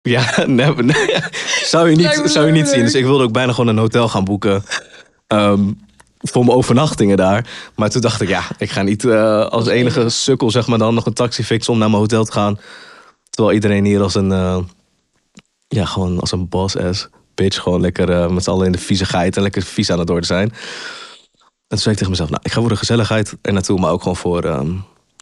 Ja, 0.02 0.32
nee, 0.46 0.74
nee, 0.74 1.14
zou, 1.62 1.90
je 1.90 1.96
niet, 1.96 2.22
zou 2.24 2.46
je 2.46 2.52
niet 2.52 2.68
zien. 2.68 2.84
Dus 2.84 2.94
ik 2.94 3.04
wilde 3.04 3.24
ook 3.24 3.32
bijna 3.32 3.52
gewoon 3.52 3.68
een 3.68 3.78
hotel 3.78 4.08
gaan 4.08 4.24
boeken. 4.24 4.64
ehm, 5.26 5.72
voor 6.18 6.44
mijn 6.44 6.56
overnachtingen 6.56 7.16
daar. 7.16 7.46
Maar 7.76 7.90
toen 7.90 8.00
dacht 8.00 8.20
ik, 8.20 8.28
ja, 8.28 8.42
ik 8.58 8.70
ga 8.70 8.82
niet 8.82 9.04
eh, 9.04 9.46
als 9.46 9.66
enige 9.66 10.08
sukkel 10.08 10.50
zeg 10.50 10.66
maar 10.66 10.78
dan 10.78 10.94
nog 10.94 11.06
een 11.06 11.12
taxi 11.12 11.44
fixen 11.44 11.72
om 11.72 11.78
naar 11.78 11.88
mijn 11.88 12.00
hotel 12.00 12.24
te 12.24 12.32
gaan. 12.32 12.58
Terwijl 13.30 13.54
iedereen 13.54 13.84
hier 13.84 14.02
als 14.02 14.14
een, 14.14 14.32
eh, 14.32 14.58
ja, 15.68 15.84
gewoon 15.84 16.20
als 16.20 16.32
een 16.32 16.48
boss 16.48 16.76
ass 16.76 17.08
bitch 17.34 17.62
gewoon 17.62 17.80
lekker 17.80 18.10
eh, 18.10 18.28
met 18.28 18.44
z'n 18.44 18.50
allen 18.50 18.66
in 18.66 18.72
de 18.72 18.78
viezigheid 18.78 19.36
en 19.36 19.42
lekker 19.42 19.62
vies 19.62 19.90
aan 19.90 19.98
het 19.98 20.08
worden 20.08 20.26
zijn. 20.26 20.48
En 20.48 21.76
toen 21.76 21.78
zei 21.78 21.90
ik 21.90 21.96
tegen 21.96 22.10
mezelf, 22.10 22.30
nou, 22.30 22.42
ik 22.44 22.52
ga 22.52 22.60
voor 22.60 22.68
de 22.68 22.76
gezelligheid 22.76 23.36
er 23.42 23.52
naartoe, 23.52 23.80
maar 23.80 23.90
ook 23.90 24.02
gewoon 24.02 24.16
voor 24.16 24.44
ehm, 24.44 24.72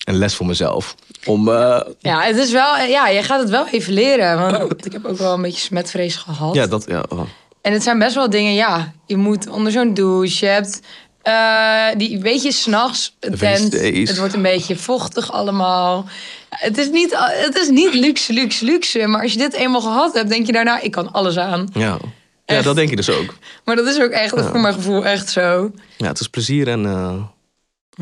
een 0.08 0.18
les 0.18 0.34
voor 0.34 0.46
mezelf. 0.46 0.94
Om, 1.24 1.48
eh, 1.48 1.80
ja, 1.98 2.22
het 2.22 2.36
is 2.36 2.52
wel, 2.52 2.76
ja, 2.76 3.08
je 3.08 3.22
gaat 3.22 3.40
het 3.40 3.50
wel 3.50 3.66
even 3.68 3.92
leren. 3.92 4.38
Want 4.68 4.86
ik 4.86 4.92
heb 4.92 5.04
ook 5.04 5.18
wel 5.18 5.34
een 5.34 5.42
beetje 5.42 5.60
smetvrees 5.60 6.16
gehad. 6.16 6.54
ja, 6.54 6.66
dat, 6.66 6.84
ja, 6.88 7.04
oh. 7.08 7.20
En 7.62 7.72
het 7.72 7.82
zijn 7.82 7.98
best 7.98 8.14
wel 8.14 8.30
dingen, 8.30 8.54
ja. 8.54 8.92
Je 9.06 9.16
moet 9.16 9.48
onder 9.48 9.72
zo'n 9.72 9.94
douche, 9.94 10.44
je 10.44 10.50
hebt... 10.50 10.80
eh, 11.22 11.86
die, 11.96 12.20
weet 12.20 12.42
je, 12.42 12.52
s'nachts 12.52 13.16
tent, 13.38 13.72
het 14.08 14.18
wordt 14.18 14.34
een 14.34 14.42
beetje 14.42 14.76
vochtig 14.76 15.32
allemaal. 15.32 16.06
Het 16.48 16.78
is, 16.78 16.90
niet, 16.90 17.14
het 17.18 17.56
is 17.58 17.68
niet 17.68 17.94
luxe, 17.94 18.32
luxe, 18.32 18.64
luxe. 18.64 19.06
Maar 19.06 19.22
als 19.22 19.32
je 19.32 19.38
dit 19.38 19.52
eenmaal 19.52 19.80
gehad 19.80 20.14
hebt, 20.14 20.28
denk 20.28 20.46
je 20.46 20.52
daarna... 20.52 20.80
ik 20.80 20.90
kan 20.90 21.12
alles 21.12 21.38
aan. 21.38 21.68
ja. 21.72 21.98
ja, 22.46 22.62
dat 22.62 22.76
denk 22.76 22.90
je 22.90 22.96
dus 22.96 23.10
ook. 23.10 23.34
Maar 23.64 23.76
dat 23.76 23.86
is 23.86 24.00
ook 24.00 24.10
echt, 24.10 24.40
voor 24.40 24.60
mijn 24.60 24.74
gevoel, 24.74 25.04
echt 25.04 25.30
zo. 25.30 25.70
Ja, 25.96 26.06
het 26.06 26.20
is 26.20 26.28
plezier 26.28 26.68
en 26.68 26.86
eh, 26.86 27.14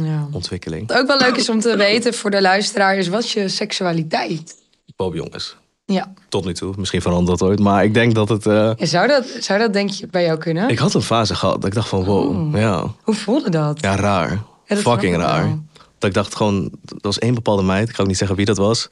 Ja. 0.04 0.28
ontwikkeling. 0.32 0.88
Wat 0.88 0.96
ook 0.98 1.06
wel 1.06 1.18
leuk 1.18 1.36
is 1.36 1.48
om 1.48 1.60
te 1.60 1.76
weten 1.76 2.14
voor 2.14 2.30
de 2.30 2.40
luisteraar... 2.40 2.96
is 2.96 3.08
wat 3.08 3.22
is 3.24 3.32
je 3.32 3.48
seksualiteit? 3.48 4.56
Bob 4.96 5.14
jongens, 5.14 5.56
Ja. 5.84 6.12
tot 6.28 6.44
nu 6.44 6.54
toe. 6.54 6.74
Misschien 6.78 7.00
verandert 7.02 7.38
dat 7.38 7.48
ooit, 7.48 7.58
maar 7.58 7.84
ik 7.84 7.94
denk 7.94 8.14
dat 8.14 8.28
het... 8.28 8.46
eh, 8.46 8.70
Ja, 8.76 8.86
Zou 8.86 9.08
dat, 9.08 9.26
zou 9.40 9.58
dat 9.58 9.72
denk 9.72 9.90
je 9.90 10.06
bij 10.06 10.24
jou 10.24 10.38
kunnen? 10.38 10.68
ik 10.68 10.78
had 10.78 10.94
een 10.94 11.02
fase 11.02 11.34
gehad 11.34 11.54
dat 11.54 11.64
ik 11.66 11.74
dacht 11.74 11.88
van 11.88 12.04
wow, 12.04 12.56
ja, 12.56 12.84
Hoe 13.02 13.14
voelde 13.14 13.50
dat? 13.50 13.80
ja 13.80 13.96
raar. 13.96 14.42
dat 14.66 14.78
Fucking 14.78 15.16
raar. 15.16 15.42
wel. 15.44 15.64
Dat 15.98 16.08
ik 16.08 16.14
dacht 16.14 16.34
gewoon, 16.34 16.64
er 16.84 16.96
was 17.00 17.18
één 17.18 17.34
bepaalde 17.34 17.62
meid, 17.62 17.88
ik 17.88 17.94
ga 17.94 18.02
ook 18.02 18.08
niet 18.08 18.16
zeggen 18.18 18.36
wie 18.36 18.44
dat 18.46 18.56
was, 18.56 18.88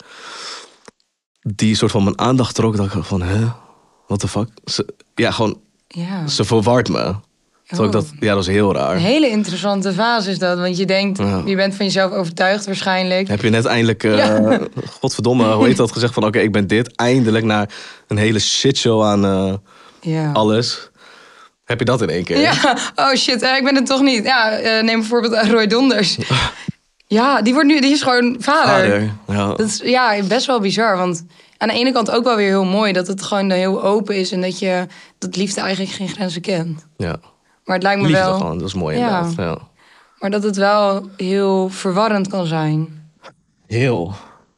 die 1.40 1.75
soort 1.76 1.90
van 1.90 2.04
mijn 2.04 2.18
aandacht 2.18 2.54
trok. 2.54 2.76
Dat 2.76 2.87
ik 2.94 3.04
van, 3.04 3.23
hè, 3.23 3.44
what 4.06 4.18
the 4.20 4.28
fuck? 4.28 4.49
Ze, 4.64 4.88
ja, 5.14 5.30
gewoon, 5.30 5.61
Ja. 5.88 6.26
ze 6.26 6.44
verward 6.44 6.88
me. 6.88 7.14
Ik 7.68 7.78
Oh. 7.80 7.90
dat, 7.90 8.06
ja, 8.21 8.26
dat 8.26 8.37
was 8.37 8.47
heel 8.47 8.75
raar. 8.75 8.94
Een 8.94 9.00
hele 9.02 9.28
interessante 9.28 9.92
fase 9.92 10.30
is 10.30 10.38
dat. 10.38 10.59
Want 10.59 10.76
je 10.76 10.85
denkt, 10.87 11.18
Ja. 11.18 11.42
je 11.44 11.56
bent 11.56 11.75
van 11.75 11.85
jezelf 11.85 12.12
overtuigd 12.12 12.66
waarschijnlijk. 12.66 13.28
Heb 13.28 13.42
je 13.42 13.50
net 13.50 13.64
eindelijk, 13.64 14.04
eh, 14.04 14.16
Ja. 14.16 14.59
godverdomme, 15.00 15.52
hoe 15.52 15.66
heet 15.66 15.76
dat, 15.76 15.92
gezegd 15.92 16.14
van 16.14 16.25
oké, 16.25 16.38
ik 16.38 16.52
ben 16.52 16.66
dit. 16.66 16.97
Eindelijk 16.97 17.44
naar 17.44 17.68
een 18.09 18.16
hele 18.16 18.38
shitshow 18.38 19.04
aan 19.04 19.25
eh, 19.25 19.54
Ja. 20.00 20.33
alles. 20.33 20.90
Heb 21.64 21.78
je 21.78 21.85
dat 21.85 22.02
in 22.02 22.09
één 22.11 22.25
keer? 22.25 22.38
Ja, 22.40 22.76
oh 22.94 23.14
shit, 23.14 23.42
eh, 23.42 23.56
ik 23.56 23.64
ben 23.64 23.75
het 23.75 23.87
toch 23.87 24.02
niet. 24.02 24.25
Ja, 24.25 24.49
neem 24.83 24.99
bijvoorbeeld 25.00 25.47
Roy 25.47 25.66
Donders. 25.66 26.16
Ja, 27.06 27.42
die, 27.42 27.52
wordt 27.52 27.68
nu, 27.68 27.80
die 27.80 27.92
is 27.92 28.02
gewoon 28.02 28.37
vader. 28.38 28.73
Vader. 28.90 29.12
Ja. 29.37 29.47
Dat 29.47 29.61
is 29.61 29.80
ja, 29.85 30.23
best 30.28 30.47
wel 30.47 30.61
bizar. 30.61 30.97
Want 30.97 31.25
aan 31.59 31.68
de 31.68 31.75
ene 31.75 31.92
kant 31.92 32.11
ook 32.11 32.25
wel 32.25 32.37
weer 32.37 32.49
heel 32.49 32.64
mooi 32.64 32.92
dat 32.92 33.06
het 33.06 33.23
gewoon 33.23 33.50
heel 33.50 33.83
open 33.85 34.16
is. 34.16 34.33
En 34.33 34.40
dat 34.40 34.59
je 34.59 34.87
dat 35.18 35.37
liefde 35.37 35.61
eigenlijk 35.61 35.92
geen 35.94 36.09
grenzen 36.09 36.40
kent. 36.40 36.87
ja. 36.97 37.16
Maar 37.64 37.75
het 37.75 37.85
lijkt 37.85 38.00
me 38.00 38.06
Liefde 38.06 38.23
wel. 38.25 38.37
gewoon, 38.38 38.59
dat 38.59 38.68
is 38.68 38.75
mooi 38.75 38.99
Ja. 38.99 39.06
inderdaad. 39.18 39.35
Ja. 39.59 39.68
Maar 40.18 40.30
dat 40.30 40.42
het 40.42 40.56
wel 40.56 41.09
heel 41.16 41.68
verwarrend 41.68 42.28
kan 42.28 42.47
zijn. 42.47 43.09
Heel. 43.66 44.14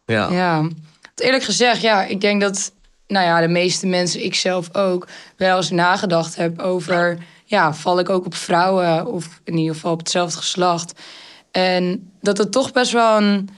Ja. 0.07 0.31
Ja. 0.31 0.61
Want 0.61 0.75
Eerlijk 1.17 1.45
gezegd, 1.45 1.81
ja, 1.81 2.05
ik 2.05 2.21
denk 2.21 2.41
dat, 2.41 2.73
nou 3.07 3.27
ja, 3.27 3.41
de 3.41 3.49
meeste 3.49 3.87
mensen, 3.87 4.25
ik 4.25 4.35
zelf 4.35 4.75
ook, 4.75 5.07
wel 5.37 5.57
eens 5.57 5.71
nagedacht 5.71 6.37
heb 6.37 6.59
over, 6.61 7.19
ja, 7.45 7.75
val 7.75 7.99
ik 7.99 8.09
ook 8.11 8.27
op 8.27 8.35
vrouwen 8.35 9.07
of 9.07 9.41
in 9.45 9.57
ieder 9.57 9.75
geval 9.75 9.93
op 9.93 9.99
hetzelfde 9.99 10.37
geslacht. 10.37 11.01
En 11.51 12.11
dat 12.21 12.39
het 12.39 12.53
toch 12.53 12.73
best 12.73 12.93
wel 12.93 13.17
een, 13.17 13.49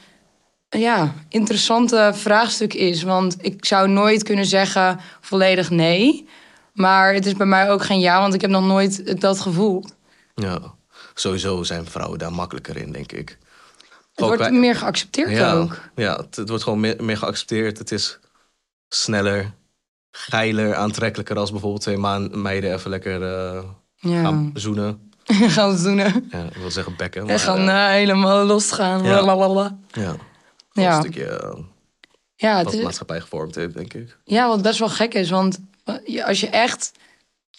ja, 0.68 1.14
interessante 1.28 2.10
vraagstuk 2.14 2.74
is. 2.74 3.02
Want 3.02 3.36
ik 3.40 3.64
zou 3.64 3.88
nooit 3.88 4.22
kunnen 4.22 4.46
zeggen 4.46 5.00
volledig 5.20 5.70
nee. 5.70 6.28
Maar 6.78 7.14
het 7.14 7.26
is 7.26 7.34
bij 7.34 7.46
mij 7.46 7.70
ook 7.70 7.84
geen 7.84 8.00
ja, 8.00 8.20
want 8.20 8.34
ik 8.34 8.40
heb 8.40 8.50
nog 8.50 8.66
nooit 8.66 9.20
dat 9.20 9.40
gevoel. 9.40 9.84
ja. 10.34 10.58
sowieso 11.14 11.62
zijn 11.62 11.86
vrouwen 11.86 12.18
daar 12.18 12.32
makkelijker 12.32 12.76
in, 12.76 12.92
denk 12.92 13.12
ik. 13.12 13.38
Het 14.14 14.26
Ook 14.26 14.36
wordt 14.36 14.52
meer 14.52 14.76
geaccepteerd 14.76 15.30
ja, 15.30 15.52
ook. 15.52 15.78
Ja, 15.94 16.16
het, 16.16 16.36
het 16.36 16.48
wordt 16.48 16.64
gewoon 16.64 16.80
meer, 16.80 17.04
meer 17.04 17.16
geaccepteerd. 17.16 17.78
Het 17.78 17.92
is 17.92 18.18
sneller, 18.88 19.52
geiler, 20.10 20.74
aantrekkelijker 20.74 21.36
als 21.38 21.50
bijvoorbeeld 21.50 21.82
twee 21.82 21.96
maan, 21.96 22.42
meiden 22.42 22.72
even 22.74 22.90
lekker 22.90 23.22
eh, 23.22 23.62
Ja. 23.96 24.22
gaan 24.22 24.50
zoenen. 24.54 25.10
gaan 25.56 25.82
doen. 25.82 25.96
Ja, 25.96 26.42
ik 26.50 26.56
wil 26.56 26.70
zeggen 26.70 26.96
bekken. 26.96 27.28
En 27.28 27.38
gaan 27.40 27.68
eh, 27.68 27.84
eh, 27.84 27.90
helemaal 27.90 28.44
losgaan. 28.44 29.02
Ja. 29.04 29.22
Blablabla. 29.22 29.78
ja, 29.90 30.16
Ja. 30.72 30.94
een 30.96 31.02
stukje 31.02 31.64
Ja, 32.34 32.54
het 32.56 32.62
wat 32.64 32.72
de 32.72 32.78
is, 32.78 32.84
maatschappij 32.84 33.20
gevormd 33.20 33.54
heeft, 33.54 33.74
denk 33.74 33.94
ik. 33.94 34.18
ja, 34.24 34.48
wat 34.48 34.62
best 34.62 34.78
wel 34.78 34.88
gek 34.88 35.14
is. 35.14 35.30
Want 35.30 35.58
als 36.24 36.40
je 36.40 36.48
echt 36.48 36.92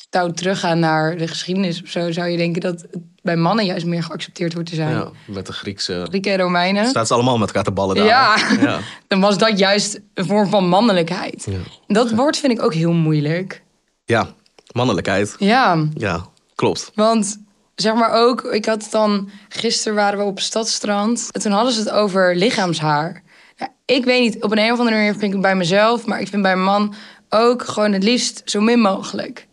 zou 0.09 0.33
teruggaan 0.33 0.79
naar 0.79 1.17
de 1.17 1.27
geschiedenis 1.27 1.81
of 1.81 1.89
zo... 1.89 2.11
zou 2.11 2.27
je 2.29 2.37
denken 2.37 2.61
dat 2.61 2.81
het 2.81 2.97
bij 3.21 3.35
mannen 3.35 3.65
juist 3.65 3.85
meer 3.85 4.03
geaccepteerd 4.03 4.53
wordt 4.53 4.69
te 4.69 4.75
zijn. 4.75 4.89
Ja, 4.89 5.09
met 5.27 5.45
de 5.45 5.53
Griekse... 5.53 6.05
Grieken 6.07 6.31
en 6.31 6.37
Romeinen. 6.39 6.85
Staat 6.85 7.07
ze 7.07 7.13
allemaal 7.13 7.37
met 7.37 7.47
elkaar 7.47 7.63
te 7.63 7.71
ballen 7.71 7.95
daar. 7.95 8.05
Ja. 8.05 8.35
ja. 8.69 8.79
Dan 9.07 9.19
was 9.19 9.37
dat 9.37 9.59
juist 9.59 9.99
een 10.13 10.25
vorm 10.25 10.49
van 10.49 10.67
mannelijkheid. 10.67 11.47
Ja. 11.49 11.57
Dat 11.87 12.11
woord 12.11 12.37
vind 12.37 12.51
ik 12.53 12.61
ook 12.63 12.73
heel 12.73 12.93
moeilijk. 12.93 13.63
Ja, 14.05 14.33
mannelijkheid. 14.71 15.35
Ja, 15.39 15.85
Ja, 15.93 16.25
klopt. 16.55 16.91
want 16.95 17.39
zeg 17.75 17.93
maar 17.93 18.11
ook, 18.11 18.41
ik 18.43 18.65
had 18.65 18.83
het 18.83 18.91
dan, 18.91 19.29
gisteren 19.49 19.95
waren 19.95 20.19
we 20.19 20.25
op 20.25 20.35
het 20.35 20.45
stadstrand. 20.45 21.27
En 21.31 21.41
toen 21.41 21.51
hadden 21.51 21.73
ze 21.73 21.79
het 21.79 21.89
over 21.89 22.35
lichaamshaar. 22.35 23.23
Ja, 23.55 23.69
ik 23.85 24.05
weet 24.05 24.21
niet, 24.21 24.43
op 24.43 24.51
een, 24.51 24.57
een 24.57 24.71
of 24.71 24.79
andere 24.79 24.95
manier 24.95 25.11
vind 25.11 25.23
ik 25.23 25.31
het 25.31 25.41
bij 25.41 25.55
mezelf, 25.55 26.05
maar 26.05 26.21
ik 26.21 26.27
vind 26.27 26.41
bij 26.41 26.51
een 26.51 26.63
man 26.63 26.93
ook 27.29 27.63
gewoon 27.63 27.93
het 27.93 28.03
liefst 28.03 28.41
zo 28.45 28.61
min 28.61 28.79
mogelijk. 28.79 29.47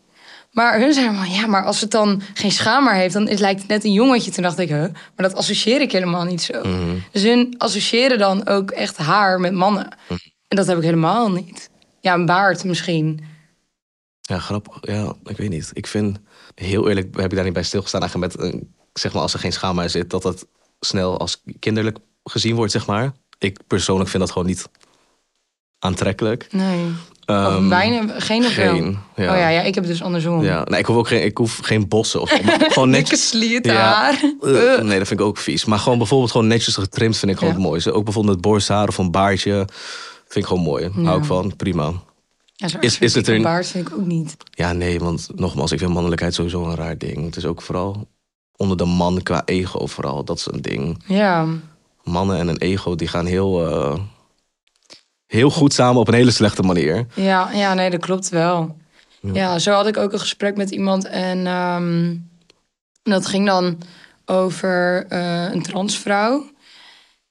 Maar 0.51 0.79
hun 0.79 0.93
zeiden 0.93 1.15
van, 1.15 1.29
ja, 1.29 1.47
maar 1.47 1.63
als 1.63 1.81
het 1.81 1.91
dan 1.91 2.21
geen 2.33 2.51
schaamhaar 2.51 2.95
heeft, 2.95 3.13
dan 3.13 3.27
is, 3.27 3.39
lijkt 3.39 3.59
het 3.59 3.69
net 3.69 3.83
een 3.83 3.91
jongetje. 3.91 4.31
Toen 4.31 4.43
dacht 4.43 4.59
ik, 4.59 4.69
huh, 4.69 4.81
maar 4.81 5.29
dat 5.29 5.35
associeer 5.35 5.81
ik 5.81 5.91
helemaal 5.91 6.23
niet 6.23 6.41
zo. 6.41 6.61
Dus 7.11 7.23
hun 7.23 7.55
associëren 7.57 8.17
dan 8.17 8.47
ook 8.47 8.71
echt 8.71 8.97
haar 8.97 9.39
met 9.39 9.53
mannen. 9.53 9.87
En 10.47 10.57
dat 10.57 10.67
heb 10.67 10.77
ik 10.77 10.83
helemaal 10.83 11.31
niet. 11.31 11.69
Ja, 12.01 12.13
een 12.13 12.25
baard 12.25 12.63
misschien. 12.63 13.25
Ja, 14.21 14.39
grappig. 14.39 14.77
Ja, 14.81 15.13
ik 15.23 15.37
weet 15.37 15.49
niet. 15.49 15.69
Ik 15.73 15.87
vind, 15.87 16.19
heel 16.55 16.87
eerlijk, 16.87 17.15
heb 17.15 17.29
ik 17.29 17.35
daar 17.35 17.43
niet 17.43 17.53
bij 17.53 17.63
stilgestaan. 17.63 18.01
Eigenlijk 18.01 18.33
met, 18.33 18.43
een, 18.45 18.73
zeg 18.93 19.13
maar, 19.13 19.21
als 19.21 19.33
er 19.33 19.39
geen 19.39 19.53
schaamhaar 19.53 19.89
zit, 19.89 20.09
dat 20.09 20.21
dat 20.21 20.47
snel 20.79 21.19
als 21.19 21.43
kinderlijk 21.59 21.97
gezien 22.23 22.55
wordt, 22.55 22.71
zeg 22.71 22.87
maar. 22.87 23.11
Ik 23.37 23.59
persoonlijk 23.67 24.09
vind 24.09 24.23
dat 24.23 24.31
gewoon 24.31 24.47
niet 24.47 24.69
aantrekkelijk. 25.79 26.53
Nee. 26.53 26.93
Weinig, 27.69 28.25
geen 28.25 28.45
of 28.45 28.55
wel? 28.55 28.73
geen, 28.75 28.97
ja. 29.15 29.31
Oh 29.33 29.37
ja, 29.37 29.47
ja, 29.49 29.61
ik 29.61 29.75
heb 29.75 29.83
het 29.83 29.91
dus 29.93 30.03
andersom. 30.03 30.43
Ja, 30.43 30.63
nee, 30.63 30.79
ik 30.79 30.85
hoef 30.85 30.95
ook 30.97 31.07
geen, 31.07 31.23
ik 31.23 31.37
hoef 31.37 31.59
geen 31.63 31.87
bossen 31.87 32.21
of 32.21 32.29
gewoon 32.29 32.91
Dikke 32.91 33.09
netjes. 33.09 33.31
Ja. 33.61 33.73
haar. 33.93 34.13
Eh, 34.41 34.81
nee, 34.81 34.97
dat 34.97 35.07
vind 35.07 35.19
ik 35.19 35.21
ook 35.21 35.37
vies. 35.37 35.65
Maar 35.65 35.79
gewoon 35.79 35.97
bijvoorbeeld 35.97 36.31
gewoon 36.31 36.47
netjes 36.47 36.75
getrimd 36.75 37.17
vind 37.17 37.31
ik 37.31 37.37
gewoon 37.37 37.53
Ja. 37.53 37.59
mooiste. 37.59 37.91
Ook 37.93 38.03
bijvoorbeeld 38.03 38.35
met 38.35 38.43
borsthaar 38.43 38.87
of 38.87 38.97
een 38.97 39.11
baardje. 39.11 39.67
Vind 40.27 40.35
ik 40.35 40.45
gewoon 40.45 40.63
mooi. 40.63 40.89
Hou 41.03 41.17
ik 41.19 41.25
van. 41.25 41.55
Prima. 41.55 41.91
Ja, 42.55 42.67
zo 42.67 42.77
Is- 42.79 42.99
is 42.99 43.13
het 43.13 43.27
ik 43.27 43.33
een 43.33 43.39
er- 43.39 43.41
baard 43.49 43.67
vind 43.67 43.87
ik 43.87 43.93
ook 43.93 44.05
niet. 44.05 44.37
Ja, 44.51 44.73
nee, 44.73 44.99
want 44.99 45.29
nogmaals, 45.35 45.71
ik 45.71 45.79
vind 45.79 45.93
mannelijkheid 45.93 46.33
sowieso 46.33 46.63
een 46.65 46.75
raar 46.75 46.97
ding. 46.97 47.25
Het 47.25 47.35
is 47.35 47.45
ook 47.45 47.61
vooral 47.61 48.07
onder 48.55 48.77
de 48.77 48.85
man 48.85 49.23
qua 49.23 49.41
ego 49.45 49.85
vooral. 49.87 50.23
Dat 50.23 50.37
is 50.37 50.47
een 50.51 50.61
ding. 50.61 51.03
Ja. 51.07 51.45
Mannen 52.03 52.37
en 52.37 52.47
een 52.47 52.57
ego, 52.57 52.95
die 52.95 53.07
gaan 53.07 53.25
heel, 53.25 53.67
eh, 53.69 53.95
heel 55.27 55.49
goed 55.49 55.73
samen 55.73 56.01
op 56.01 56.07
een 56.07 56.13
hele 56.13 56.31
slechte 56.31 56.61
manier. 56.61 57.05
Ja, 57.13 57.51
ja, 57.53 57.73
nee, 57.73 57.89
dat 57.89 57.99
klopt 57.99 58.29
wel. 58.29 58.77
Ja. 59.33 59.59
zo 59.59 59.71
had 59.71 59.87
ik 59.87 59.97
ook 59.97 60.13
een 60.13 60.19
gesprek 60.19 60.57
met 60.57 60.69
iemand 60.69 61.05
en 61.05 61.47
ehm, 61.47 62.15
dat 63.03 63.25
ging 63.25 63.45
dan 63.45 63.77
over 64.25 65.05
eh, 65.09 65.51
een 65.51 65.61
transvrouw 65.61 66.49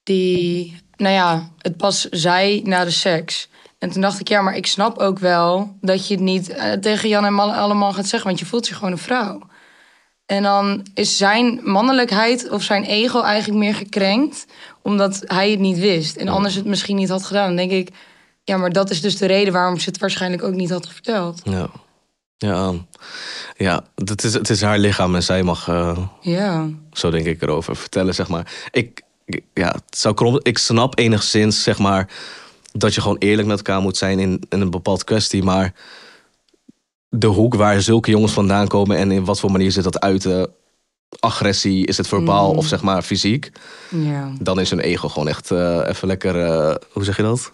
die, 0.02 0.76
nou 0.96 1.14
ja, 1.14 1.50
het 1.58 1.76
pas 1.76 2.08
zei 2.10 2.62
na 2.62 2.84
de 2.84 2.90
seks. 2.90 3.48
En 3.78 3.90
toen 3.90 4.00
dacht 4.00 4.20
ik, 4.20 4.28
ja, 4.28 4.42
maar 4.42 4.56
ik 4.56 4.66
snap 4.66 4.98
ook 4.98 5.18
wel 5.18 5.76
dat 5.80 6.08
je 6.08 6.14
het 6.14 6.22
niet 6.22 6.48
eh, 6.48 6.72
tegen 6.72 7.08
Jan 7.08 7.24
en 7.24 7.38
allemaal 7.38 7.92
gaat 7.92 8.06
zeggen, 8.06 8.28
want 8.28 8.40
je 8.40 8.46
voelt 8.46 8.68
je 8.68 8.74
gewoon 8.74 8.92
een 8.92 8.98
vrouw. 8.98 9.40
En 10.26 10.42
dan 10.42 10.86
is 10.94 11.16
zijn 11.16 11.60
mannelijkheid 11.62 12.50
of 12.50 12.62
zijn 12.62 12.84
ego 12.84 13.20
eigenlijk 13.22 13.58
meer 13.58 13.74
gekrenkt, 13.74 14.46
omdat 14.82 15.22
hij 15.24 15.50
het 15.50 15.58
niet 15.60 15.78
wist. 15.78 16.16
En 16.16 16.28
anders 16.28 16.54
het 16.54 16.64
misschien 16.64 16.96
niet 16.96 17.08
had 17.08 17.24
gedaan. 17.24 17.46
Dan 17.46 17.56
denk 17.56 17.70
ik, 17.70 17.88
ja, 18.44 18.56
maar 18.56 18.72
dat 18.72 18.90
is 18.90 19.00
dus 19.00 19.16
de 19.18 19.26
reden 19.26 19.52
waarom 19.52 19.78
ze 19.78 19.88
het 19.88 19.98
waarschijnlijk 19.98 20.42
ook 20.42 20.54
niet 20.54 20.70
had 20.70 20.88
verteld. 20.88 21.40
Ja, 21.44 21.68
ja, 22.36 22.72
ja 23.56 23.84
het, 23.94 24.24
is, 24.24 24.34
het 24.34 24.50
is 24.50 24.60
haar 24.62 24.78
lichaam 24.78 25.14
en 25.14 25.22
zij 25.22 25.42
mag, 25.42 25.68
eh, 25.68 25.98
Ja, 26.20 26.68
zo 26.92 27.10
denk 27.10 27.26
ik 27.26 27.42
erover, 27.42 27.76
vertellen, 27.76 28.14
zeg 28.14 28.28
maar. 28.28 28.52
Ik, 28.70 29.02
ik- 29.24 29.44
ja, 29.54 29.66
het 29.72 29.98
zou 29.98 30.14
krom, 30.14 30.40
ik 30.42 30.58
snap 30.58 30.98
enigszins, 30.98 31.62
zeg 31.62 31.78
maar, 31.78 32.08
dat 32.72 32.94
je 32.94 33.00
gewoon 33.00 33.18
eerlijk 33.18 33.48
met 33.48 33.56
elkaar 33.56 33.80
moet 33.80 33.96
zijn 33.96 34.18
in, 34.18 34.42
in 34.48 34.60
een 34.60 34.70
bepaald 34.70 35.04
kwestie, 35.04 35.42
maar 35.42 35.72
de 37.08 37.26
hoek 37.26 37.54
waar 37.54 37.80
zulke 37.80 38.10
jongens 38.10 38.32
vandaan 38.32 38.68
komen 38.68 38.96
en 38.96 39.10
in 39.10 39.24
wat 39.24 39.40
voor 39.40 39.50
manier 39.50 39.70
ze 39.70 39.82
dat 39.82 40.00
uiten, 40.00 40.50
agressie, 41.20 41.86
is 41.86 41.96
het 41.96 42.08
verbaal 42.08 42.50
of 42.50 42.66
zeg 42.66 42.82
maar 42.82 43.02
fysiek, 43.02 43.52
ja. 43.90 44.32
dan 44.40 44.60
is 44.60 44.70
hun 44.70 44.80
ego 44.80 45.08
gewoon 45.08 45.28
echt 45.28 45.50
eh, 45.50 45.80
even 45.86 46.08
lekker, 46.08 46.40
eh, 46.44 46.74
hoe 46.92 47.04
zeg 47.04 47.16
je 47.16 47.22
dat? 47.22 47.50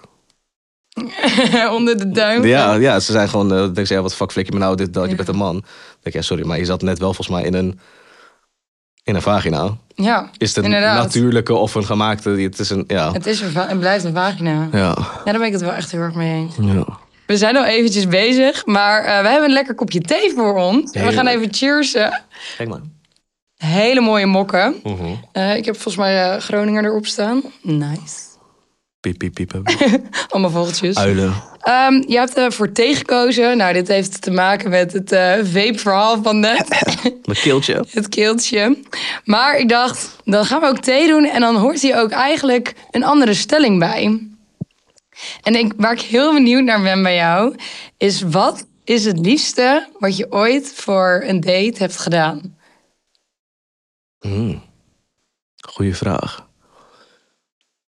Onder 1.76 1.98
de 1.98 2.10
duim. 2.10 2.44
Ja, 2.44 2.74
ja, 2.74 3.00
ze 3.00 3.12
zijn 3.12 3.28
gewoon, 3.28 3.52
eh, 3.52 3.58
dan 3.58 3.72
denk 3.72 3.86
ze, 3.86 3.94
ja, 3.94 4.02
wat 4.02 4.14
fuck 4.14 4.32
flik 4.32 4.46
je 4.46 4.52
me 4.52 4.58
nou, 4.58 4.76
dit, 4.76 4.92
dat, 4.92 5.10
je 5.10 5.14
bent 5.14 5.28
een 5.28 5.36
man. 5.36 5.52
Dan 5.52 5.62
denk 6.00 6.02
ik, 6.02 6.12
ja, 6.14 6.22
sorry, 6.22 6.46
maar 6.46 6.58
je 6.58 6.64
zat 6.64 6.82
net 6.82 6.98
wel 6.98 7.14
volgens 7.14 7.36
mij 7.36 7.46
in 7.46 7.54
een, 7.54 7.80
in 9.02 9.14
een 9.14 9.22
vagina. 9.22 9.76
Ja, 9.94 10.30
Is 10.36 10.48
het 10.48 10.56
een 10.56 10.64
inderdaad. 10.64 11.02
natuurlijke 11.02 11.54
of 11.54 11.74
een 11.74 11.84
gemaakte? 11.84 12.30
Het 12.30 12.58
is 12.58 12.70
een, 12.70 12.84
ja. 12.86 13.12
Het 13.12 13.26
is 13.26 13.40
een 13.40 13.78
blijft 13.78 14.04
een 14.04 14.12
vagina. 14.12 14.68
Ja. 14.72 14.78
Ja. 14.78 14.94
daar 15.24 15.38
ben 15.38 15.46
ik 15.46 15.52
het 15.52 15.60
wel 15.60 15.72
echt 15.72 15.90
heel 15.90 16.00
erg 16.00 16.14
mee 16.14 16.32
eens. 16.32 16.56
ja. 16.60 16.98
We 17.32 17.38
zijn 17.38 17.56
al 17.56 17.64
eventjes 17.64 18.08
bezig, 18.08 18.66
maar 18.66 19.04
eh, 19.04 19.20
we 19.20 19.28
hebben 19.28 19.48
een 19.48 19.54
lekker 19.54 19.74
kopje 19.74 20.00
thee 20.00 20.32
voor 20.34 20.54
ons. 20.54 20.92
We 20.92 21.12
gaan 21.12 21.26
even 21.26 21.54
cheersen. 21.54 22.22
Kijk 22.56 22.68
maar. 22.68 22.80
Hele 23.56 24.00
mooie 24.00 24.26
mokken. 24.26 24.74
Mhm. 24.82 25.14
Eh, 25.32 25.56
ik 25.56 25.64
heb 25.64 25.74
volgens 25.74 25.96
mij 25.96 26.22
eh, 26.22 26.40
Groninger 26.40 26.84
erop 26.84 27.06
staan. 27.06 27.42
Nice. 27.62 28.16
Piep, 29.00 29.18
piep, 29.18 29.34
piep. 29.34 29.52
Allemaal 30.28 30.50
vogeltjes. 30.50 30.96
Uilen. 30.96 31.34
Ehm, 31.60 32.02
je 32.06 32.16
hebt 32.16 32.54
voor 32.54 32.72
thee 32.72 32.94
gekozen. 32.94 33.56
Nou, 33.56 33.72
dit 33.72 33.88
heeft 33.88 34.22
te 34.22 34.30
maken 34.30 34.70
met 34.70 34.92
het 34.92 35.08
vape-verhaal 35.52 36.22
van 36.22 36.40
net. 36.40 36.68
Mijn 37.24 37.38
keeltje. 37.42 37.84
het 37.90 38.08
keeltje. 38.08 38.76
Maar 39.24 39.56
ik 39.56 39.68
dacht, 39.68 40.16
dan 40.24 40.44
gaan 40.44 40.60
we 40.60 40.66
ook 40.66 40.80
thee 40.80 41.08
doen. 41.08 41.24
En 41.24 41.40
dan 41.40 41.56
hoort 41.56 41.80
hier 41.80 41.96
ook 41.96 42.10
eigenlijk 42.10 42.74
een 42.90 43.04
andere 43.04 43.34
stelling 43.34 43.78
bij. 43.78 44.30
En 45.42 45.54
ik, 45.54 45.72
waar 45.76 45.92
ik 45.92 46.00
heel 46.00 46.32
benieuwd 46.32 46.64
naar 46.64 46.82
ben 46.82 47.02
bij 47.02 47.14
jou... 47.14 47.56
is 47.96 48.22
wat 48.22 48.66
is 48.84 49.04
het 49.04 49.18
liefste 49.18 49.88
wat 49.98 50.16
je 50.16 50.32
ooit 50.32 50.72
voor 50.74 51.22
een 51.26 51.40
date 51.40 51.78
hebt 51.78 51.98
gedaan? 51.98 52.56
Mm. 54.20 54.62
Goeie 55.68 55.94
vraag. 55.94 56.48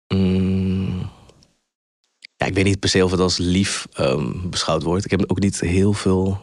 Mm. 0.09 1.11
Ja, 2.37 2.47
ik 2.47 2.55
weet 2.55 2.64
niet 2.64 2.81
per 2.81 2.88
se 2.88 3.05
of 3.05 3.11
het 3.11 3.21
als 3.21 3.38
lief 3.38 3.87
ehm, 3.93 4.50
beschouwd 4.50 4.83
wordt. 4.83 5.05
Ik 5.05 5.11
heb 5.11 5.25
ook 5.26 5.41
niet 5.41 5.61
heel 5.61 5.93
veel 5.93 6.41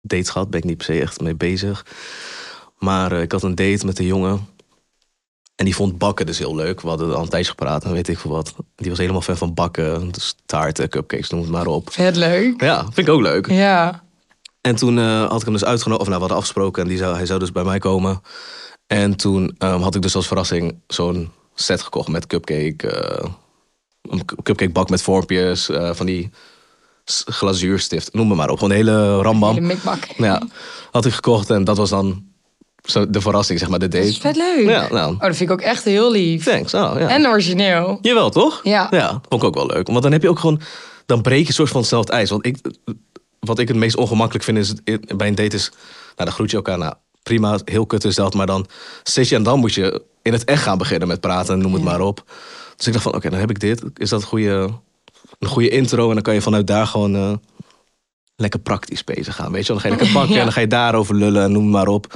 dates 0.00 0.28
gehad. 0.28 0.50
Ben 0.50 0.60
ik 0.60 0.66
niet 0.66 0.76
per 0.76 0.86
se 0.86 1.00
echt 1.00 1.20
mee 1.20 1.34
bezig. 1.34 1.86
Maar 2.78 3.12
eh, 3.12 3.22
ik 3.22 3.32
had 3.32 3.42
een 3.42 3.54
date 3.54 3.86
met 3.86 3.98
een 3.98 4.06
jongen. 4.06 4.48
En 5.58 5.64
die 5.64 5.74
vond 5.74 5.98
bakken 5.98 6.26
dus 6.26 6.38
heel 6.38 6.54
leuk. 6.54 6.80
We 6.80 6.88
hadden 6.88 7.14
al 7.14 7.22
een 7.22 7.28
tijdje 7.28 7.50
gepraat 7.50 7.84
en 7.84 7.92
weet 7.92 8.08
ik 8.08 8.18
veel 8.18 8.30
wat. 8.30 8.54
Die 8.76 8.88
was 8.90 8.98
helemaal 8.98 9.20
fan 9.20 9.36
van 9.36 9.54
bakken. 9.54 10.10
Dus 10.12 10.34
taarten, 10.46 10.88
cupcakes, 10.88 11.30
noem 11.30 11.40
het 11.40 11.50
maar 11.50 11.66
op. 11.66 11.92
Vet 11.92 12.16
leuk. 12.16 12.62
Ja, 12.62 12.82
vind 12.82 12.98
ik 12.98 13.08
ook 13.08 13.20
leuk. 13.20 13.50
Ja. 13.50 14.02
En 14.60 14.76
toen 14.76 14.98
eh, 14.98 15.28
had 15.28 15.38
ik 15.38 15.44
hem 15.44 15.52
dus 15.52 15.64
uitgenodigd, 15.64 16.00
of 16.00 16.06
nou, 16.08 16.20
we 16.22 16.26
hadden 16.28 16.36
afgesproken 16.36 16.82
en 16.82 16.88
die 16.88 16.98
zou, 16.98 17.16
hij 17.16 17.26
zou 17.26 17.38
dus 17.38 17.52
bij 17.52 17.64
mij 17.64 17.78
komen. 17.78 18.20
En 18.86 19.16
toen 19.16 19.54
ehm, 19.58 19.80
had 19.80 19.94
ik 19.94 20.02
dus 20.02 20.14
als 20.14 20.26
verrassing 20.26 20.80
zo'n 20.86 21.30
set 21.54 21.82
gekocht 21.82 22.08
met 22.08 22.26
cupcake, 22.26 22.88
eh, 22.90 23.28
een 24.02 24.24
cu- 24.24 24.36
cupcake 24.42 24.72
bak 24.72 24.88
met 24.90 25.02
vormpjes, 25.02 25.68
eh, 25.68 25.94
van 25.94 26.06
die 26.06 26.30
glazuurstift, 27.24 28.12
noem 28.14 28.28
me 28.28 28.34
maar 28.34 28.50
op. 28.50 28.58
Gewoon 28.58 28.70
een 28.70 28.76
hele 28.76 29.22
rambam. 29.22 29.54
Hele 29.54 29.66
mikmak. 29.66 30.04
Ja, 30.16 30.42
had 30.90 31.04
ik 31.04 31.12
gekocht 31.12 31.50
en 31.50 31.64
dat 31.64 31.76
was 31.76 31.90
dan 31.90 32.26
zo 32.90 33.10
de 33.10 33.20
verrassing, 33.20 33.58
zeg 33.58 33.68
maar, 33.68 33.78
de 33.78 33.88
Dat 33.88 34.00
is 34.02 34.18
date. 34.20 34.20
vet 34.20 34.36
leuk. 34.36 34.68
Ja, 34.68 34.88
nou, 34.90 35.14
Oh, 35.14 35.20
dat 35.20 35.36
vind 35.36 35.50
ik 35.50 35.56
ook 35.56 35.60
echt 35.60 35.84
heel 35.84 36.10
lief. 36.10 36.44
thanks. 36.44 36.74
Oh, 36.74 36.92
ja. 36.98 37.08
En 37.08 37.26
origineel. 37.26 37.98
Jawel, 38.02 38.30
toch? 38.30 38.60
Ja. 38.62 38.86
Ja, 38.90 39.08
vond 39.28 39.42
ik 39.42 39.48
ook 39.48 39.54
wel 39.54 39.66
leuk. 39.66 39.86
Want 39.88 40.02
dan 40.02 40.12
heb 40.12 40.22
je 40.22 40.28
ook 40.28 40.38
gewoon... 40.38 40.60
Dan 41.06 41.22
breek 41.22 41.46
je 41.46 41.52
soort 41.52 41.68
van 41.70 41.84
snel 41.84 42.00
het 42.00 42.08
ijs. 42.08 42.30
Want 42.30 42.46
ik, 42.46 42.56
wat 43.40 43.58
ik 43.58 43.68
het 43.68 43.76
meest 43.76 43.96
ongemakkelijk 43.96 44.44
vind 44.44 44.58
is, 44.58 44.72
bij 45.16 45.28
een 45.28 45.34
date 45.34 45.56
is... 45.56 45.68
Nou, 45.70 45.80
dan 46.16 46.32
groet 46.32 46.50
je 46.50 46.56
elkaar. 46.56 46.78
Nou, 46.78 46.94
prima, 47.22 47.58
heel 47.64 47.86
kut 47.86 48.04
is 48.04 48.14
dat. 48.14 48.34
Maar 48.34 48.46
dan 48.46 48.66
zit 49.02 49.28
je 49.28 49.34
en 49.34 49.42
dan 49.42 49.58
moet 49.58 49.74
je 49.74 50.02
in 50.22 50.32
het 50.32 50.44
echt 50.44 50.62
gaan 50.62 50.78
beginnen 50.78 51.08
met 51.08 51.20
praten. 51.20 51.58
Noem 51.58 51.72
het 51.72 51.82
Ja. 51.82 51.88
maar 51.88 52.00
op. 52.00 52.24
Dus 52.76 52.86
ik 52.86 52.92
dacht 52.92 53.04
van, 53.04 53.14
oké, 53.14 53.30
dan 53.30 53.38
heb 53.38 53.50
ik 53.50 53.60
dit. 53.60 53.82
Is 53.96 54.08
dat 54.08 54.20
een 54.20 54.26
goede, 54.26 54.68
een 55.38 55.48
goede 55.48 55.68
intro? 55.68 56.08
En 56.08 56.14
dan 56.14 56.22
kan 56.22 56.34
je 56.34 56.42
vanuit 56.42 56.66
daar 56.66 56.86
gewoon... 56.86 57.14
eh, 57.16 57.32
lekker 58.36 58.60
praktisch 58.60 59.04
bezig 59.04 59.34
gaan, 59.34 59.52
weet 59.52 59.66
je 59.66 59.72
wel. 59.72 59.82
Dan 59.82 59.90
ga 59.90 59.96
je 59.96 59.96
lekker 60.00 60.12
bakken 60.20 60.32
Ja. 60.32 60.38
en 60.38 60.44
dan 60.44 60.52
ga 60.54 60.60
je 60.60 60.66
daarover 60.66 61.14
lullen 61.14 61.42
en 61.42 61.52
noem 61.52 61.62
het 61.62 61.72
maar 61.72 61.88
op. 61.88 62.14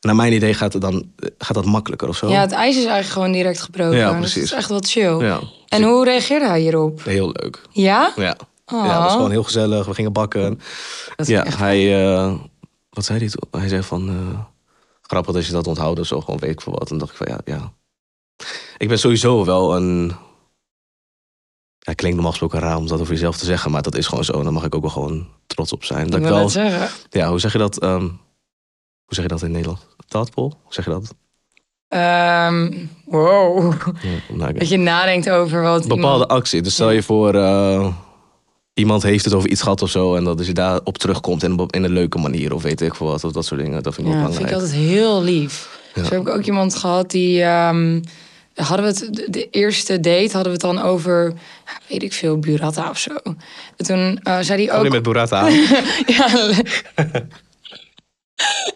naar 0.00 0.14
mijn 0.16 0.32
idee 0.32 0.54
gaat, 0.54 0.72
het 0.72 0.82
dan, 0.82 1.12
gaat 1.38 1.54
dat 1.54 1.64
makkelijker 1.64 2.08
of 2.08 2.16
zo. 2.16 2.28
Ja, 2.28 2.40
het 2.40 2.52
ijs 2.52 2.70
is 2.76 2.84
eigenlijk 2.84 3.12
gewoon 3.12 3.32
direct 3.32 3.60
gebroken. 3.60 3.96
Ja, 3.98 4.10
Dat 4.10 4.18
precies. 4.18 4.42
is 4.42 4.52
echt 4.52 4.68
wel 4.68 4.82
chill. 4.86 5.16
Ja. 5.24 5.40
En 5.68 5.82
hoe 5.82 6.04
reageerde 6.04 6.46
hij 6.46 6.60
hierop? 6.60 7.04
Heel 7.04 7.30
leuk. 7.32 7.62
Ja? 7.70 8.12
Ja. 8.16 8.36
Oh. 8.66 8.84
ja, 8.86 8.92
het 8.92 9.02
was 9.02 9.12
gewoon 9.12 9.30
heel 9.30 9.42
gezellig. 9.42 9.86
We 9.86 9.94
gingen 9.94 10.12
bakken. 10.12 10.60
Dat 11.16 11.26
Ja, 11.26 11.44
hij... 11.48 12.06
eh, 12.14 12.34
wat 12.90 13.04
zei 13.04 13.18
hij 13.18 13.28
toen? 13.28 13.60
Hij 13.60 13.68
zei 13.68 13.82
van... 13.82 14.08
eh, 14.08 14.38
grappig 15.02 15.34
dat 15.34 15.46
je 15.46 15.52
dat 15.52 15.66
onthoudt 15.66 16.00
of 16.00 16.06
zo. 16.06 16.20
Gewoon 16.20 16.40
weet 16.40 16.50
ik 16.50 16.60
veel 16.60 16.72
wat. 16.72 16.90
En 16.90 16.98
dacht 16.98 17.10
ik 17.10 17.16
van 17.16 17.26
ja, 17.30 17.40
ja. 17.44 17.72
Ik 18.76 18.88
ben 18.88 18.98
sowieso 18.98 19.44
wel 19.44 19.76
een... 19.76 20.12
Ja, 21.78 21.92
klinkt 21.94 22.14
normaal 22.16 22.30
gesproken 22.38 22.60
raar 22.60 22.76
om 22.76 22.86
dat 22.86 23.00
over 23.00 23.12
jezelf 23.12 23.36
te 23.36 23.44
zeggen. 23.44 23.70
Maar 23.70 23.82
dat 23.82 23.96
is 23.96 24.06
gewoon 24.06 24.24
zo. 24.24 24.32
En 24.32 24.42
daar 24.42 24.52
mag 24.52 24.64
ik 24.64 24.74
ook 24.74 24.80
wel 24.82 24.90
gewoon 24.90 25.26
trots 25.46 25.72
op 25.72 25.84
zijn. 25.84 26.10
Dat 26.10 26.20
Ik 26.20 26.26
wel... 26.26 26.48
zeggen. 26.48 26.88
Ja, 27.10 27.28
hoe 27.28 27.40
zeg 27.40 27.52
je 27.52 27.58
dat? 27.58 27.78
ehm, 27.78 28.08
hoe 29.08 29.14
zeg 29.14 29.22
je 29.22 29.28
dat 29.30 29.42
in 29.42 29.50
Nederland? 29.50 29.86
Taatpol? 30.08 30.52
Hoe 30.62 30.72
zeg 30.74 30.84
je 30.84 30.90
dat? 30.90 31.14
Ehm, 31.88 32.72
wow. 33.04 33.72
Ja, 34.02 34.34
nou, 34.34 34.52
Dat 34.52 34.68
je 34.68 34.76
nadenkt 34.76 35.30
over 35.30 35.62
wat 35.62 35.82
bepaalde 35.88 36.02
iemand- 36.12 36.28
actie. 36.30 36.62
Dus 36.62 36.72
stel 36.74 36.90
je 36.90 37.02
voor, 37.02 37.34
eh, 37.34 37.92
iemand 38.74 39.02
heeft 39.02 39.24
het 39.24 39.34
over 39.34 39.48
iets 39.50 39.62
gehad 39.62 39.82
of 39.82 39.90
zo. 39.90 40.14
En 40.14 40.24
dat 40.24 40.46
je 40.46 40.52
daarop 40.52 40.98
terugkomt 40.98 41.42
in, 41.42 41.50
een- 41.50 41.66
in 41.70 41.84
een 41.84 41.90
leuke 41.92 42.18
manier. 42.18 42.54
Of 42.54 42.62
weet 42.62 42.80
ik 42.80 42.94
veel 42.94 43.06
wat. 43.06 43.24
Of 43.24 43.32
dat 43.32 43.44
soort 43.44 43.60
dingen. 43.60 43.82
Dat 43.82 43.94
vind 43.94 44.06
ik 44.06 44.12
wel 44.12 44.22
Ja, 44.22 44.28
dat 44.28 44.36
vind 44.36 44.48
ik 44.50 44.56
belangrijk. 44.56 44.82
altijd 44.82 45.00
heel 45.00 45.22
lief. 45.22 45.80
Ja. 45.94 46.04
Zo 46.04 46.10
heb 46.10 46.20
ik 46.20 46.28
ook 46.28 46.44
iemand 46.44 46.74
gehad 46.74 47.10
die... 47.10 47.42
ehm, 47.42 48.00
hadden 48.54 48.86
we 48.86 48.90
het, 49.06 49.26
de, 49.32 49.50
eerste 49.50 50.00
date 50.00 50.32
hadden 50.32 50.42
we 50.42 50.50
het 50.50 50.60
dan 50.60 50.78
over, 50.82 51.32
weet 51.88 52.02
ik 52.02 52.12
veel, 52.12 52.38
burrata 52.38 52.90
of 52.90 52.98
zo. 52.98 53.10
En 53.76 53.84
toen 53.84 54.18
eh, 54.22 54.38
zei 54.40 54.66
hij 54.66 54.76
Ook 54.76 54.82
niet 54.82 54.92
met 54.92 55.02
burrata. 55.02 55.48
Ja, 56.16 56.26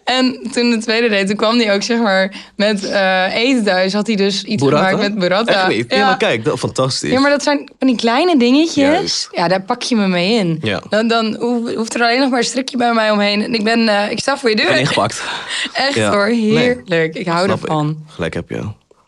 En 0.03 0.39
toen 0.51 0.69
de 0.69 0.77
tweede 0.77 1.09
date, 1.09 1.25
toen 1.25 1.35
kwam 1.35 1.57
hij 1.57 1.73
ook 1.73 1.83
zeg 1.83 1.99
maar 1.99 2.35
met 2.55 2.85
eh, 2.89 3.35
eten 3.35 3.63
thuis. 3.63 3.93
Had 3.93 4.07
hij 4.07 4.15
dus 4.15 4.43
iets 4.43 4.63
Burrata? 4.63 4.87
gemaakt 4.89 5.03
met 5.09 5.19
burrata. 5.19 5.69
Ja, 5.69 6.05
maar 6.05 6.17
kijk, 6.17 6.43
dat, 6.43 6.59
fantastisch. 6.59 7.11
Ja, 7.11 7.19
maar 7.19 7.29
dat 7.29 7.43
zijn 7.43 7.69
van 7.79 7.87
die 7.87 7.97
kleine 7.97 8.37
dingetjes. 8.37 8.75
Juist. 8.75 9.27
Ja, 9.31 9.47
daar 9.47 9.61
pak 9.61 9.81
je 9.81 9.95
me 9.95 10.07
mee 10.07 10.33
in. 10.33 10.57
Ja. 10.61 10.81
Dan, 10.89 11.07
dan 11.07 11.35
hoef- 11.39 11.73
hoeft 11.75 11.93
er 11.95 12.01
alleen 12.01 12.19
nog 12.19 12.29
maar 12.29 12.39
een 12.39 12.45
strikje 12.45 12.77
bij 12.77 12.93
mij 12.93 13.11
omheen. 13.11 13.41
En 13.41 13.53
ik 13.53 13.63
ben, 13.63 13.87
eh, 13.89 14.11
ik 14.11 14.19
sta 14.19 14.37
voor 14.37 14.49
je 14.49 14.55
Ik 14.55 14.61
ben 14.61 14.71
deur. 14.71 14.81
ingepakt. 14.81 15.23
Echt 15.73 15.93
Ja. 15.95 16.11
hoor, 16.11 16.29
Nee. 16.29 16.39
heerlijk. 16.57 17.15
Ik 17.15 17.27
hou 17.27 17.45
Snap 17.45 17.61
ervan. 17.63 17.89
ik. 17.89 18.13
Gelijk 18.13 18.33
heb 18.33 18.49
je. 18.49 18.61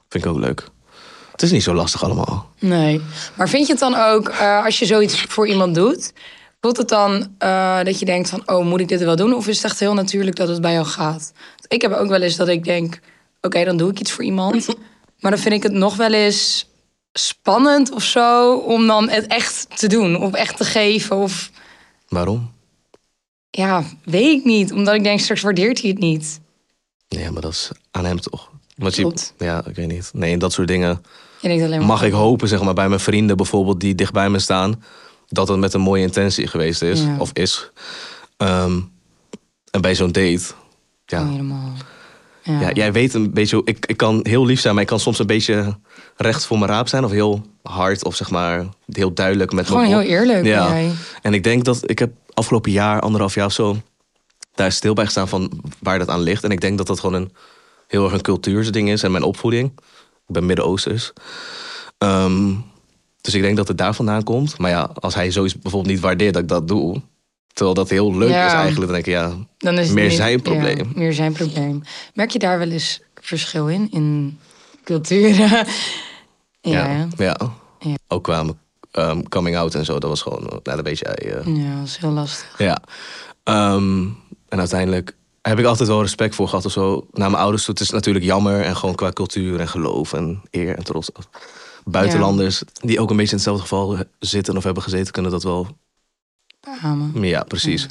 Vind 0.09 0.25
ik 0.25 0.31
ook 0.31 0.39
leuk. 0.39 0.63
Het 1.31 1.41
is 1.41 1.51
niet 1.51 1.63
zo 1.63 1.73
lastig 1.73 2.03
allemaal. 2.03 2.49
Nee. 2.59 3.01
Maar 3.35 3.49
vind 3.49 3.65
je 3.65 3.71
het 3.71 3.81
dan 3.81 3.95
ook, 3.95 4.29
eh, 4.29 4.65
als 4.65 4.79
je 4.79 4.85
zoiets 4.85 5.21
voor 5.27 5.47
iemand 5.47 5.75
doet... 5.75 6.13
voelt 6.65 6.77
het 6.77 6.89
dan 6.89 7.27
eh, 7.37 7.83
dat 7.83 7.99
je 7.99 8.05
denkt 8.05 8.29
van... 8.29 8.43
oh, 8.45 8.65
moet 8.65 8.79
ik 8.79 8.87
dit 8.87 9.03
wel 9.03 9.15
doen? 9.15 9.33
Of 9.33 9.47
is 9.47 9.55
het 9.55 9.65
echt 9.65 9.79
heel 9.79 9.93
natuurlijk 9.93 10.35
dat 10.35 10.47
het 10.47 10.61
bij 10.61 10.73
jou 10.73 10.85
gaat? 10.85 11.33
Ik 11.67 11.81
heb 11.81 11.91
ook 11.91 12.07
wel 12.07 12.21
eens 12.21 12.35
dat 12.35 12.47
ik 12.47 12.63
denk... 12.63 12.99
oké, 13.41 13.63
dan 13.63 13.77
doe 13.77 13.91
ik 13.91 13.99
iets 13.99 14.11
voor 14.11 14.23
iemand. 14.23 14.67
Maar 15.19 15.31
dan 15.31 15.39
vind 15.39 15.53
ik 15.53 15.63
het 15.63 15.71
nog 15.71 15.95
wel 15.95 16.13
eens 16.13 16.69
spannend 17.13 17.91
of 17.91 18.03
zo... 18.03 18.55
om 18.55 18.87
dan 18.87 19.09
het 19.09 19.27
echt 19.27 19.67
te 19.75 19.87
doen. 19.87 20.21
Of 20.21 20.33
echt 20.33 20.57
te 20.57 20.63
geven. 20.63 21.15
Of 21.15 21.51
Waarom? 22.07 22.51
ja, 23.49 23.83
weet 24.03 24.39
ik 24.39 24.45
niet. 24.45 24.71
Omdat 24.71 24.93
ik 24.93 25.03
denk, 25.03 25.19
straks 25.19 25.41
waardeert 25.41 25.81
hij 25.81 25.89
het 25.89 25.99
niet. 25.99 26.39
Nee, 27.09 27.31
maar 27.31 27.41
dat 27.41 27.51
is 27.51 27.71
aan 27.91 28.05
hem 28.05 28.19
toch. 28.19 28.51
Want 28.75 28.95
je, 28.95 29.13
ja, 29.37 29.65
ik 29.65 29.75
weet 29.75 29.87
niet. 29.87 30.09
Nee, 30.13 30.37
dat 30.37 30.53
soort 30.53 30.67
dingen 30.67 31.01
Je 31.41 31.47
denkt 31.47 31.63
alleen 31.63 31.79
maar... 31.79 31.87
mag 31.87 32.03
ik 32.03 32.13
hopen, 32.13 32.47
zeg 32.47 32.61
maar, 32.63 32.73
bij 32.73 32.89
mijn 32.89 32.99
vrienden 32.99 33.37
bijvoorbeeld 33.37 33.79
die 33.79 33.95
dicht 33.95 34.13
bij 34.13 34.29
me 34.29 34.39
staan, 34.39 34.83
dat 35.27 35.47
het 35.47 35.59
met 35.59 35.73
een 35.73 35.81
mooie 35.81 36.01
intentie 36.01 36.47
geweest 36.47 36.81
is 36.81 37.01
Ja. 37.01 37.15
of 37.19 37.29
is. 37.33 37.71
Ehm, 38.37 38.79
en 39.71 39.81
bij 39.81 39.95
zo'n 39.95 40.11
date, 40.11 40.43
ja, 41.05 41.21
Oh, 41.21 41.29
helemaal. 41.29 41.71
Ja. 42.43 42.59
ja, 42.59 42.71
jij 42.71 42.91
weet 42.91 43.13
een 43.13 43.33
beetje, 43.33 43.61
ik, 43.65 43.85
ik 43.85 43.97
kan 43.97 44.19
heel 44.23 44.45
lief 44.45 44.59
zijn, 44.59 44.73
maar 44.73 44.83
ik 44.83 44.89
kan 44.89 44.99
soms 44.99 45.19
een 45.19 45.27
beetje 45.27 45.77
recht 46.15 46.45
voor 46.45 46.57
mijn 46.59 46.71
raap 46.71 46.87
zijn 46.87 47.03
of 47.03 47.11
heel 47.11 47.41
hard 47.63 48.03
of 48.05 48.15
zeg 48.15 48.29
maar 48.29 48.65
heel 48.85 49.13
duidelijk 49.13 49.51
met 49.51 49.67
Gewoon 49.67 49.85
heel 49.85 50.01
eerlijk 50.01 50.45
Ja. 50.45 50.67
jij. 50.67 50.91
En 51.21 51.33
ik 51.33 51.43
denk 51.43 51.63
dat 51.65 51.89
ik 51.89 51.99
heb 51.99 52.11
afgelopen 52.33 52.71
jaar, 52.71 52.99
anderhalf 53.01 53.35
jaar 53.35 53.45
of 53.45 53.53
zo, 53.53 53.77
daar 54.55 54.71
stil 54.71 54.93
bij 54.93 55.05
gestaan 55.05 55.27
van 55.27 55.51
waar 55.79 55.99
dat 55.99 56.09
aan 56.09 56.21
ligt. 56.21 56.43
En 56.43 56.51
ik 56.51 56.61
denk 56.61 56.77
dat 56.77 56.87
dat 56.87 56.99
gewoon 56.99 57.21
een 57.21 57.31
heel 57.87 58.03
erg 58.03 58.13
een 58.13 58.21
cultuursding 58.21 58.89
is 58.89 59.03
en 59.03 59.11
mijn 59.11 59.23
opvoeding. 59.23 59.71
Ik 60.27 60.33
ben 60.33 60.45
Midden-Oosters. 60.45 61.13
Ehm, 61.97 62.51
dus 63.25 63.33
ik 63.33 63.41
denk 63.41 63.57
dat 63.57 63.67
het 63.67 63.77
daar 63.77 63.93
vandaan 63.93 64.23
komt. 64.23 64.57
Maar 64.57 64.69
ja, 64.71 64.89
als 64.99 65.15
hij 65.15 65.31
zoiets 65.31 65.59
bijvoorbeeld 65.59 65.93
niet 65.93 66.01
waardeert 66.03 66.33
dat 66.33 66.43
ik 66.43 66.49
dat 66.49 66.67
doe, 66.67 67.01
terwijl 67.53 67.75
dat 67.75 67.89
heel 67.89 68.17
leuk 68.17 68.29
Ja. 68.29 68.45
is 68.45 68.51
eigenlijk, 68.53 68.85
dan 68.85 68.93
denk 68.93 69.05
ik 69.05 69.13
ja, 69.13 69.33
Dan 69.57 69.77
is 69.77 69.85
het 69.85 69.95
Meer 69.95 70.07
niet- 70.07 70.17
zijn 70.17 70.41
probleem. 70.41 70.77
Ja, 70.77 70.85
meer 70.95 71.13
zijn 71.13 71.33
probleem. 71.33 71.81
Merk 72.13 72.31
je 72.31 72.39
daar 72.39 72.57
wel 72.59 72.69
eens 72.69 73.01
verschil 73.21 73.67
in? 73.69 73.87
In 73.91 74.39
culturen? 74.83 75.49
ja, 76.61 77.07
ja. 77.17 77.37
ja. 77.79 77.95
Ook 78.07 78.23
qua 78.23 78.45
ehm, 78.91 79.21
coming 79.29 79.57
out 79.57 79.75
en 79.75 79.85
zo, 79.85 79.99
dat 79.99 80.09
was 80.09 80.21
gewoon, 80.21 80.43
nou, 80.43 80.59
dat 80.63 80.81
weet 80.81 80.99
jij. 80.99 81.13
eh, 81.15 81.55
Ja, 81.55 81.75
dat 81.79 81.87
is 81.87 81.97
heel 81.97 82.11
lastig. 82.11 82.55
Ja. 82.57 82.81
Ehm, 83.43 84.01
en 84.49 84.59
uiteindelijk 84.59 85.15
heb 85.41 85.59
ik 85.59 85.65
altijd 85.65 85.89
wel 85.89 86.01
respect 86.01 86.35
voor 86.35 86.47
gehad 86.47 86.65
of 86.65 86.71
zo. 86.71 87.07
Naar 87.11 87.29
mijn 87.29 87.41
ouders 87.41 87.63
toe. 87.65 87.73
Het 87.73 87.83
is 87.83 87.89
natuurlijk 87.89 88.25
jammer. 88.25 88.61
En 88.61 88.75
gewoon 88.75 88.95
qua 88.95 89.11
cultuur 89.11 89.59
en 89.59 89.67
geloof 89.67 90.13
en 90.13 90.41
eer 90.51 90.75
en 90.77 90.83
trots. 90.83 91.09
Buitenlanders 91.85 92.61
die 92.73 92.99
ook 92.99 93.09
een 93.09 93.15
beetje 93.15 93.31
in 93.31 93.37
hetzelfde 93.37 93.61
geval 93.61 93.97
zitten 94.19 94.57
of 94.57 94.63
hebben 94.63 94.83
gezeten, 94.83 95.13
kunnen 95.13 95.31
dat 95.31 95.43
wel. 95.43 95.67
Ja, 97.13 97.43
precies. 97.43 97.87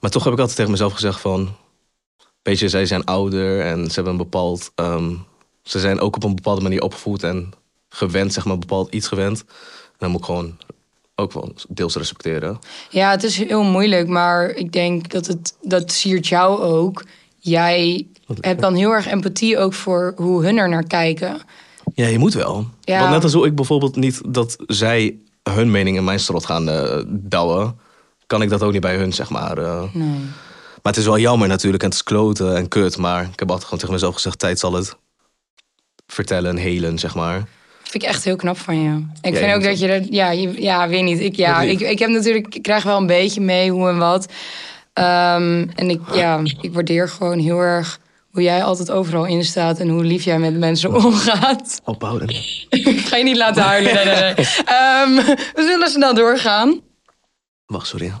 Maar 0.00 0.10
toch 0.10 0.24
heb 0.24 0.32
ik 0.32 0.38
altijd 0.38 0.56
tegen 0.56 0.72
mezelf 0.72 0.92
gezegd 0.92 1.20
van... 1.20 1.56
Weet 2.42 2.58
je, 2.58 2.68
zij 2.68 2.86
zijn 2.86 3.04
ouder 3.04 3.60
en 3.60 3.86
ze 3.86 3.94
hebben 3.94 4.12
een 4.12 4.18
bepaald... 4.18 4.70
ehm, 4.74 5.14
ze 5.62 5.80
zijn 5.80 6.00
ook 6.00 6.16
op 6.16 6.24
een 6.24 6.34
bepaalde 6.34 6.60
manier 6.60 6.82
opgevoed 6.82 7.22
en 7.22 7.52
gewend, 7.88 8.32
zeg 8.32 8.44
maar, 8.44 8.58
bepaald 8.58 8.94
iets 8.94 9.08
gewend. 9.08 9.40
En 9.40 9.96
dan 9.98 10.10
moet 10.10 10.20
ik 10.20 10.26
gewoon 10.26 10.58
ook 11.14 11.32
wel 11.32 11.54
deels 11.68 11.96
respecteren. 11.96 12.58
Ja, 12.90 13.10
het 13.10 13.22
is 13.22 13.36
heel 13.36 13.62
moeilijk, 13.62 14.08
maar 14.08 14.50
ik 14.50 14.72
denk 14.72 15.10
dat 15.10 15.26
het 15.26 15.56
dat 15.62 15.92
siert 15.92 16.26
jou 16.26 16.60
ook. 16.60 17.04
Jij 17.38 18.06
hebt 18.40 18.60
dan 18.60 18.74
heel 18.74 18.90
erg 18.90 19.06
empathie 19.06 19.58
ook 19.58 19.74
voor 19.74 20.12
hoe 20.16 20.44
hun 20.44 20.56
er 20.56 20.68
naar 20.68 20.86
kijken. 20.86 21.40
Ja, 21.94 22.06
je 22.06 22.18
moet 22.18 22.34
wel. 22.34 22.66
Ja. 22.80 22.98
Want 22.98 23.10
net 23.10 23.22
als 23.22 23.32
hoe 23.32 23.46
ik 23.46 23.54
bijvoorbeeld 23.54 23.96
niet 23.96 24.20
dat 24.26 24.56
zij 24.66 25.16
hun 25.50 25.70
mening 25.70 25.96
in 25.96 26.04
mijn 26.04 26.20
strot 26.20 26.46
gaan 26.46 26.68
eh 26.68 27.02
douwen, 27.06 27.78
kan 28.26 28.42
ik 28.42 28.48
dat 28.48 28.62
ook 28.62 28.72
niet 28.72 28.80
bij 28.80 28.96
hun, 28.96 29.12
zeg 29.12 29.30
maar. 29.30 29.58
eh. 29.58 29.82
Nee. 29.92 30.18
Maar 30.82 30.92
het 30.92 30.96
is 30.96 31.04
wel 31.08 31.18
jammer 31.18 31.48
natuurlijk 31.48 31.82
en 31.82 31.88
het 31.88 31.98
is 31.98 32.04
kloten 32.04 32.56
en 32.56 32.68
kut. 32.68 32.96
Maar 32.96 33.22
ik 33.22 33.38
heb 33.38 33.48
altijd 33.48 33.62
gewoon 33.64 33.78
tegen 33.78 33.94
mezelf 33.94 34.14
gezegd, 34.14 34.38
tijd 34.38 34.58
zal 34.58 34.72
het 34.72 34.96
vertellen 36.06 36.50
en 36.50 36.56
helen, 36.56 36.98
zeg 36.98 37.14
maar. 37.14 37.42
Vind 37.82 38.02
ik 38.02 38.08
echt 38.10 38.24
heel 38.24 38.36
knap 38.36 38.58
van 38.58 38.82
je. 38.82 38.90
Ik 39.22 39.32
Ja, 39.32 39.38
vind 39.38 39.50
je 39.50 39.54
ook 39.56 39.62
dat 39.62 39.78
je. 39.78 40.06
Ja, 40.10 40.30
je, 40.30 40.62
ja 40.62 40.88
weet 40.88 41.02
niet. 41.02 41.20
Ik, 41.20 41.36
ja, 41.36 41.62
ik, 41.62 41.80
ik 41.80 41.98
heb 41.98 42.10
natuurlijk... 42.10 42.54
Ik 42.54 42.62
krijg 42.62 42.82
wel 42.82 42.96
een 42.96 43.06
beetje 43.06 43.40
mee 43.40 43.70
hoe 43.70 43.88
en 43.88 43.98
wat. 43.98 44.26
Ehm, 44.92 45.66
en 45.74 45.90
ik, 45.90 46.00
ja, 46.12 46.40
ik 46.60 46.72
waardeer 46.72 47.08
gewoon 47.08 47.38
heel 47.38 47.58
erg 47.58 47.98
hoe 48.34 48.42
jij 48.42 48.64
altijd 48.64 48.90
overal 48.90 49.24
in 49.26 49.44
staat... 49.44 49.78
en 49.78 49.88
hoe 49.88 50.04
lief 50.04 50.24
jij 50.24 50.38
met 50.38 50.58
mensen 50.58 50.94
omgaat. 51.04 51.80
Ophouden. 51.84 52.28
ik 52.68 53.00
ga 53.06 53.16
je 53.16 53.24
niet 53.24 53.36
laten 53.36 53.62
huilen. 53.62 53.94
Nee, 53.94 54.04
nee, 54.04 54.14
nee. 54.34 54.34
Ehm, 54.64 55.14
we 55.54 55.62
zullen 55.68 55.88
snel 55.90 56.14
doorgaan. 56.14 56.80
Wacht, 57.66 57.86
sorry. 57.86 58.08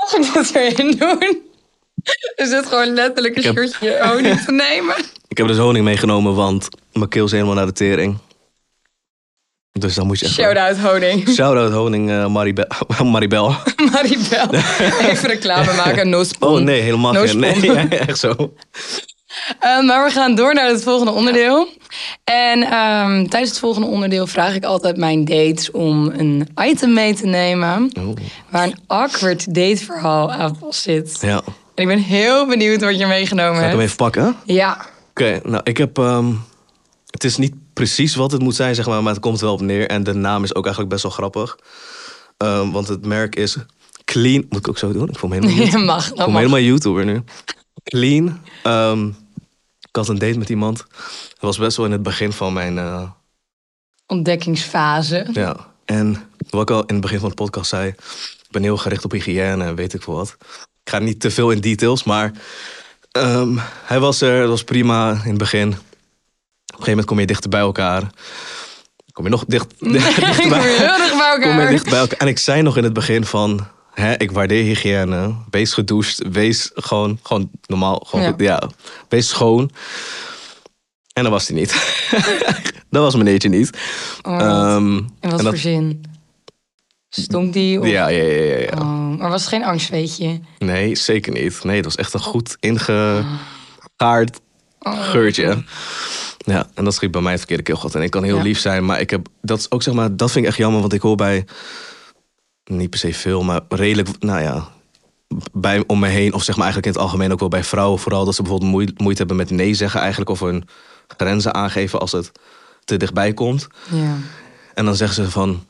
Mag 0.00 0.12
ik 0.12 0.34
dat 0.34 0.50
erin 0.54 0.90
doen? 0.96 1.50
Is 2.34 2.50
dit 2.50 2.66
gewoon 2.66 2.88
letterlijk 2.94 3.36
een 3.36 3.42
heb- 3.42 3.54
shirtje 3.56 4.06
honing 4.08 4.40
te 4.40 4.52
nemen? 4.52 4.96
Ik 5.28 5.36
heb 5.36 5.46
dus 5.46 5.56
honing 5.56 5.84
meegenomen, 5.84 6.34
want 6.34 6.68
mijn 6.92 7.08
keel 7.08 7.24
is 7.24 7.30
helemaal 7.32 7.54
naar 7.54 7.66
de 7.66 7.72
tering. 7.72 8.18
Dus 9.78 9.94
dan 9.94 10.06
moet 10.06 10.18
je 10.18 10.24
echt... 10.26 10.34
Shout-out 10.34 10.78
honing. 10.78 11.28
Shout-out 11.36 11.72
honing 11.72 12.10
eh, 12.10 12.26
Maribel. 12.26 12.66
Maribel. 13.04 13.48
Maribel. 13.92 14.48
Even 15.00 15.28
reclame 15.28 15.72
maken. 15.72 16.08
No 16.08 16.24
spon. 16.24 16.48
Oh 16.58 16.60
nee, 16.60 16.80
helemaal 16.80 17.12
No 17.12 17.22
geen. 17.26 17.38
Nee, 17.38 17.72
ja, 17.72 17.88
echt 17.88 18.18
zo. 18.18 18.52
Eh, 19.60 19.82
maar 19.82 20.04
we 20.04 20.10
gaan 20.10 20.34
door 20.34 20.54
naar 20.54 20.68
het 20.68 20.82
volgende 20.82 21.12
onderdeel. 21.12 21.68
En 22.24 22.62
ehm, 22.62 23.26
tijdens 23.26 23.50
het 23.50 23.58
volgende 23.58 23.86
onderdeel 23.88 24.26
vraag 24.26 24.54
ik 24.54 24.64
altijd 24.64 24.96
mijn 24.96 25.24
dates 25.24 25.70
om 25.70 26.06
een 26.16 26.48
item 26.62 26.92
mee 26.92 27.14
te 27.14 27.26
nemen. 27.26 27.90
Oh, 28.00 28.16
Waar 28.50 28.64
een 28.66 28.78
awkward 28.86 29.54
dateverhaal 29.54 30.32
aan 30.32 30.56
vast 30.60 30.82
zit. 30.82 31.18
ja. 31.20 31.42
En 31.74 31.82
ik 31.82 31.86
ben 31.88 31.98
heel 31.98 32.46
benieuwd 32.46 32.80
wat 32.80 32.98
je 32.98 33.06
meegenomen 33.06 33.54
Ga 33.56 33.62
ik 33.64 33.70
hem 33.70 33.78
hebt. 33.78 33.82
even 33.82 33.96
pakken? 33.96 34.36
Ja. 34.44 34.86
Oké, 35.10 35.40
nou 35.44 35.60
ik 35.64 35.76
heb. 35.76 35.98
ehm, 35.98 36.26
het 37.10 37.24
is 37.24 37.36
niet 37.36 37.54
precies 37.72 38.14
wat 38.14 38.32
het 38.32 38.42
moet 38.42 38.54
zijn, 38.54 38.74
zeg 38.74 38.86
maar, 38.86 39.02
maar 39.02 39.12
het 39.12 39.22
komt 39.22 39.40
wel 39.40 39.52
op 39.52 39.60
neer. 39.60 39.88
En 39.88 40.04
de 40.04 40.12
naam 40.14 40.42
is 40.44 40.54
ook 40.54 40.64
eigenlijk 40.64 40.92
best 40.94 41.02
wel 41.02 41.12
grappig. 41.12 41.58
Ehm, 42.36 42.70
want 42.70 42.88
het 42.88 43.06
merk 43.06 43.36
is 43.36 43.56
Clean. 44.04 44.46
Moet 44.48 44.58
ik 44.58 44.68
ook 44.68 44.78
zo 44.78 44.92
doen? 44.92 45.08
Ik 45.08 45.18
voel 45.18 45.30
me 45.30 45.34
helemaal, 45.36 45.66
Je 45.80 45.86
mag, 45.86 46.10
ik 46.10 46.16
voel 46.20 46.30
me 46.30 46.36
helemaal 46.38 46.60
YouTuber 46.60 47.04
nu. 47.04 47.22
Clean. 47.84 48.40
Ehm, 48.62 49.06
ik 49.80 49.96
had 49.96 50.08
een 50.08 50.18
date 50.18 50.38
met 50.38 50.48
iemand. 50.48 50.78
Het 50.78 51.40
was 51.40 51.58
best 51.58 51.76
wel 51.76 51.86
in 51.86 51.92
het 51.92 52.02
begin 52.02 52.32
van 52.32 52.52
mijn. 52.52 52.78
eh, 52.78 53.10
Ontdekkingsfase. 54.06 55.26
ja. 55.32 55.56
En 55.84 56.28
wat 56.50 56.62
ik 56.62 56.70
al 56.70 56.80
in 56.84 56.92
het 56.94 57.00
begin 57.00 57.18
van 57.20 57.28
de 57.28 57.34
podcast 57.34 57.68
zei. 57.68 57.88
Ik 57.88 58.48
ben 58.50 58.62
heel 58.62 58.76
gericht 58.76 59.04
op 59.04 59.10
hygiëne 59.12 59.64
en 59.64 59.74
weet 59.74 59.94
ik 59.94 60.02
veel 60.02 60.14
wat. 60.14 60.36
ik 60.84 60.90
ga 60.90 60.98
niet 60.98 61.20
te 61.20 61.30
veel 61.30 61.50
in 61.50 61.60
details, 61.60 62.02
maar 62.04 62.32
ehm, 63.10 63.56
hij 63.84 64.00
was 64.00 64.20
er, 64.20 64.40
dat 64.40 64.48
was 64.48 64.64
prima 64.64 65.10
in 65.12 65.28
het 65.28 65.38
begin. 65.38 65.74
Op 66.82 66.88
een 66.88 66.94
gegeven 66.94 67.06
moment 67.06 67.06
kom 67.06 67.20
je 67.20 67.26
dichter 67.26 67.50
bij 67.50 67.60
elkaar. 67.60 68.10
Kom 69.12 69.24
je 69.24 69.30
nog 69.30 69.44
dicht, 69.44 69.66
dichter 69.92 70.48
bij, 70.48 70.86
elkaar. 70.86 71.40
kom 71.42 71.60
je 71.60 71.66
dicht 71.66 71.90
bij 71.90 71.98
elkaar. 71.98 72.18
En 72.18 72.28
ik 72.28 72.38
zei 72.38 72.62
nog 72.62 72.76
in 72.76 72.84
het 72.84 72.92
begin 72.92 73.24
van, 73.24 73.66
hè, 73.94 74.14
ik 74.18 74.30
waardeer 74.30 74.64
hygiëne. 74.64 75.34
Wees 75.50 75.72
gedoucht, 75.72 76.22
wees 76.32 76.70
gewoon, 76.74 77.18
gewoon 77.22 77.50
normaal, 77.66 78.04
gewoon, 78.06 78.34
Ja. 78.36 78.70
wees 79.08 79.28
schoon. 79.28 79.70
En 81.12 81.22
dat 81.22 81.32
was 81.32 81.48
hij 81.48 81.56
niet. 81.56 81.72
dat 82.90 83.02
was 83.02 83.14
meneertje 83.14 83.48
niet. 83.48 83.70
Oh, 84.22 84.40
Ehm, 84.40 84.96
en 85.20 85.30
wat 85.30 85.38
en 85.40 85.46
voor 85.46 85.56
zin? 85.56 86.02
Stonk 87.08 87.52
die? 87.52 87.80
Of... 87.80 87.86
ja, 87.86 88.08
ja, 88.08 88.22
ja, 88.22 88.42
ja, 88.42 88.58
ja. 88.58 88.78
Oh, 88.78 89.18
maar 89.18 89.30
was 89.30 89.40
het 89.40 89.50
geen 89.50 89.64
angstweetje? 89.64 90.40
Nee, 90.58 90.94
zeker 90.96 91.32
niet. 91.32 91.64
Nee, 91.64 91.76
het 91.76 91.84
was 91.84 91.96
echt 91.96 92.14
een 92.14 92.20
goed 92.20 92.56
ingegaard 92.60 94.40
geurtje. 94.80 95.64
Ja, 96.44 96.66
en 96.74 96.84
dat 96.84 96.94
schiet 96.94 97.10
bij 97.10 97.20
mij 97.20 97.30
het 97.30 97.40
verkeerde 97.40 97.62
keelgat. 97.62 97.94
En 97.94 98.02
ik 98.02 98.10
kan 98.10 98.22
heel 98.22 98.36
Ja. 98.36 98.42
lief 98.42 98.58
zijn, 98.58 98.84
maar 98.84 99.00
ik 99.00 99.10
heb 99.10 99.26
dat 99.42 99.58
is 99.58 99.70
ook 99.70 99.82
zeg 99.82 99.94
maar, 99.94 100.16
dat 100.16 100.30
vind 100.30 100.44
ik 100.44 100.50
echt 100.50 100.58
jammer, 100.60 100.80
want 100.80 100.92
ik 100.92 101.00
hoor 101.00 101.16
bij 101.16 101.44
niet 102.64 102.90
per 102.90 102.98
se 102.98 103.14
veel, 103.14 103.42
maar 103.42 103.60
redelijk, 103.68 104.08
nou 104.22 104.40
ja, 104.42 104.68
bij 105.52 105.84
om 105.86 105.98
me 105.98 106.08
heen 106.08 106.32
of 106.34 106.42
zeg 106.42 106.54
maar 106.56 106.64
eigenlijk 106.64 106.86
in 106.94 107.00
het 107.02 107.10
algemeen 107.10 107.32
ook 107.32 107.40
wel 107.40 107.48
bij 107.48 107.64
vrouwen 107.64 107.98
vooral 107.98 108.24
dat 108.24 108.34
ze 108.34 108.42
bijvoorbeeld 108.42 108.70
moe- 108.70 108.92
moeite 108.96 109.18
hebben 109.18 109.36
met 109.36 109.50
nee 109.50 109.74
zeggen 109.74 110.00
eigenlijk 110.00 110.30
of 110.30 110.40
hun 110.40 110.64
grenzen 111.16 111.54
aangeven 111.54 112.00
als 112.00 112.12
het 112.12 112.32
te 112.84 112.96
dichtbij 112.96 113.32
komt. 113.32 113.66
Ja. 113.90 114.16
En 114.74 114.84
dan 114.84 114.96
zeggen 114.96 115.24
ze 115.24 115.30
van... 115.30 115.64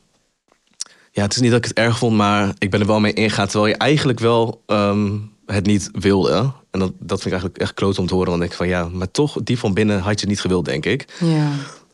Ja, 1.11 1.23
het 1.23 1.35
is 1.35 1.41
niet 1.41 1.51
dat 1.51 1.59
ik 1.59 1.65
het 1.65 1.77
erg 1.77 1.99
vond, 1.99 2.17
maar 2.17 2.53
ik 2.59 2.71
ben 2.71 2.81
er 2.81 2.87
wel 2.87 3.01
mee 3.01 3.13
ingegaan. 3.13 3.47
Terwijl 3.49 3.73
je 3.73 3.79
eigenlijk 3.79 4.19
wel 4.21 4.63
ehm, 4.67 5.11
het 5.47 5.67
niet 5.67 5.89
wilde. 5.93 6.53
En 6.73 6.79
dat, 6.79 6.93
dat 6.99 7.21
vind 7.21 7.25
ik 7.25 7.41
eigenlijk 7.41 7.59
echt 7.59 7.75
kloot 7.75 7.99
om 7.99 8.07
te 8.07 8.15
horen. 8.15 8.31
Want 8.31 8.41
dan 8.41 8.49
denk 8.49 8.51
ik 8.51 8.57
van 8.57 8.69
ja, 8.69 8.99
maar 8.99 9.11
toch, 9.11 9.37
die 9.43 9.59
van 9.59 9.75
binnen 9.75 10.01
had 10.01 10.21
je 10.21 10.27
niet 10.27 10.41
gewild, 10.41 10.65
denk 10.65 10.87
ik. 10.87 11.07
Ja. 11.19 11.51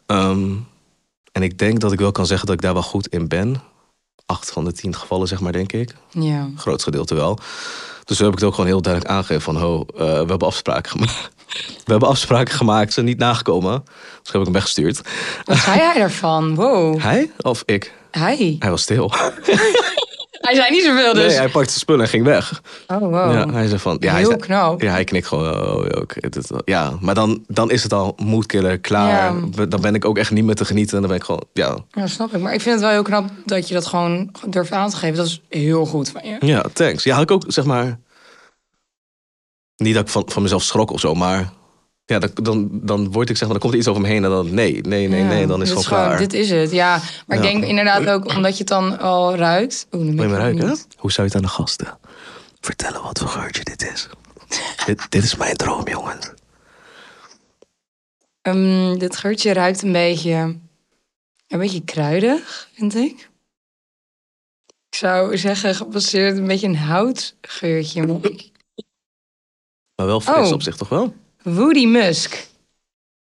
Ehm, 0.06 0.50
en 1.32 1.42
ik 1.42 1.58
denk 1.58 1.80
dat 1.80 1.92
ik 1.92 1.98
wel 1.98 2.12
kan 2.12 2.26
zeggen 2.26 2.46
dat 2.46 2.54
ik 2.54 2.62
daar 2.62 2.72
wel 2.72 2.82
goed 2.82 3.06
in 3.06 3.28
ben. 3.28 3.62
Acht 4.26 4.50
van 4.50 4.64
de 4.64 4.72
tien 4.72 4.94
gevallen, 4.94 5.28
zeg 5.28 5.40
maar, 5.40 5.52
denk 5.52 5.72
ik. 5.72 5.94
Ja. 6.10 6.48
Groot 6.56 6.82
gedeelte 6.82 7.14
wel. 7.14 7.38
Dus 8.04 8.16
zo 8.16 8.24
heb 8.24 8.32
ik 8.32 8.38
het 8.38 8.48
ook 8.48 8.54
gewoon 8.54 8.70
heel 8.70 8.82
duidelijk 8.82 9.14
aangegeven 9.14 9.42
van... 9.42 9.56
Ho, 9.56 9.86
eh, 9.94 9.98
we 9.98 10.04
hebben 10.04 10.46
afspraken 10.46 10.90
gemaakt. 10.90 11.30
We 11.84 11.94
hebben 11.94 12.08
afspraken 12.08 12.54
gemaakt, 12.54 12.86
ze 12.86 12.92
zijn 12.92 13.06
niet 13.06 13.18
nagekomen. 13.18 13.84
Dus 14.22 14.32
heb 14.32 14.34
ik 14.34 14.42
hem 14.42 14.52
weggestuurd. 14.52 15.00
Wat 15.44 15.56
zei 15.56 15.78
hij 15.78 15.98
daarvan? 15.98 16.54
Wow. 16.54 17.00
Hij 17.00 17.30
of 17.40 17.62
ik? 17.66 17.94
Hij. 18.10 18.56
Hij 18.58 18.70
was 18.70 18.82
stil. 18.82 19.12
Hij 20.48 20.56
zei 20.56 20.70
niet 20.70 20.84
zoveel 20.84 21.14
dus. 21.14 21.26
Nee, 21.26 21.36
hij 21.36 21.48
pakte 21.48 21.68
zijn 21.68 21.80
spullen 21.80 22.02
en 22.04 22.08
ging 22.08 22.24
weg. 22.24 22.62
Oh, 22.86 22.98
wow. 22.98 23.12
Ja, 23.32 23.48
hij 23.50 23.66
zei 23.66 23.80
van... 23.80 23.96
Ja, 24.00 24.10
hij 24.10 24.18
Heel 24.18 24.28
zei- 24.28 24.40
knap. 24.40 24.82
Ja, 24.82 24.90
hij 24.90 25.04
knikt 25.04 25.26
gewoon. 25.26 25.66
Oh, 25.66 25.86
ja, 26.20 26.28
dit 26.28 27.00
maar 27.00 27.14
dan, 27.14 27.44
dan 27.46 27.70
is 27.70 27.82
het 27.82 27.92
al 27.92 28.14
moedkiller, 28.16 28.78
klaar. 28.78 29.34
Ja. 29.56 29.66
Dan 29.66 29.80
ben 29.80 29.94
ik 29.94 30.04
ook 30.04 30.18
echt 30.18 30.30
niet 30.30 30.44
meer 30.44 30.54
te 30.54 30.64
genieten. 30.64 30.94
En 30.94 31.00
dan 31.00 31.08
ben 31.10 31.18
ik 31.18 31.24
gewoon... 31.24 31.44
Ja, 31.52 31.78
Ja, 31.90 32.06
snap 32.06 32.34
ik. 32.34 32.40
Maar 32.40 32.54
ik 32.54 32.60
vind 32.60 32.74
het 32.74 32.84
wel 32.84 32.92
heel 32.92 33.02
knap 33.02 33.28
dat 33.44 33.68
je 33.68 33.74
dat 33.74 33.86
gewoon 33.86 34.30
durft 34.46 34.72
aan 34.72 34.90
te 34.90 34.96
geven. 34.96 35.16
Dat 35.16 35.26
is 35.26 35.42
heel 35.48 35.86
goed 35.86 36.10
van 36.10 36.20
je. 36.24 36.46
ja 36.46 36.64
thanks. 36.72 37.04
Ja, 37.04 37.14
had 37.14 37.22
ik 37.22 37.30
ook, 37.30 37.44
zeg 37.46 37.64
maar... 37.64 37.98
Niet 39.76 39.94
dat 39.94 40.02
ik 40.04 40.08
van, 40.08 40.22
van 40.26 40.42
mezelf 40.42 40.62
schrok 40.62 40.90
of 40.90 41.00
zo, 41.00 41.14
maar... 41.14 41.48
Ja, 42.08 42.18
dan, 42.18 42.30
dan, 42.34 42.68
dan 42.72 43.12
word 43.12 43.30
ik 43.30 43.36
zeg 43.36 43.48
maar... 43.48 43.58
Dan 43.58 43.60
komt 43.60 43.72
er 43.72 43.78
iets 43.78 43.88
over 43.88 44.02
me 44.02 44.08
heen 44.08 44.24
en 44.24 44.30
dan... 44.30 44.54
Nee, 44.54 44.80
nee, 44.80 45.08
nee, 45.08 45.20
Ja, 45.20 45.26
nee. 45.26 45.46
Dan 45.46 45.62
is 45.62 45.70
het 45.70 45.86
gewoon 45.86 46.04
klaar. 46.04 46.18
Dit 46.18 46.32
is 46.32 46.50
het, 46.50 46.70
ja. 46.70 47.00
Maar 47.26 47.36
ik 47.36 47.42
denk 47.42 47.64
inderdaad 47.64 48.08
ook 48.08 48.26
omdat 48.34 48.52
je 48.52 48.58
het 48.58 48.68
dan 48.68 48.98
al 48.98 49.34
ruikt. 49.36 49.86
Oeh, 49.92 50.06
dan 50.06 50.14
je 50.16 50.22
ik 50.22 50.38
ruiken? 50.38 50.68
niet. 50.68 50.86
Hoe 50.96 51.12
zou 51.12 51.26
je 51.28 51.34
het 51.34 51.42
aan 51.42 51.48
de 51.48 51.54
gasten 51.56 51.98
vertellen 52.60 53.02
wat 53.02 53.18
voor 53.18 53.28
geurtje 53.28 53.64
dit 53.64 53.92
is? 53.92 54.08
dit, 54.86 55.10
dit 55.10 55.22
is 55.24 55.36
mijn 55.36 55.56
droom, 55.56 55.88
jongens. 55.88 56.32
Ehm, 58.42 58.98
dit 58.98 59.16
geurtje 59.16 59.52
ruikt 59.52 59.82
een 59.82 59.92
beetje, 59.92 60.56
een 61.48 61.58
beetje 61.58 61.84
kruidig, 61.84 62.68
vind 62.74 62.94
ik. 62.94 63.30
Ik 64.90 64.96
zou 64.98 65.38
zeggen 65.38 65.74
gebaseerd 65.74 66.38
een 66.38 66.46
beetje 66.46 66.66
een 66.68 66.76
houtgeurtje. 66.76 68.06
Maar 69.94 70.06
wel 70.06 70.20
fris 70.20 70.46
Oh. 70.46 70.52
op 70.52 70.62
zich, 70.62 70.76
toch 70.76 70.88
wel? 70.88 71.14
Woody 71.54 71.86
Musk. 71.86 72.46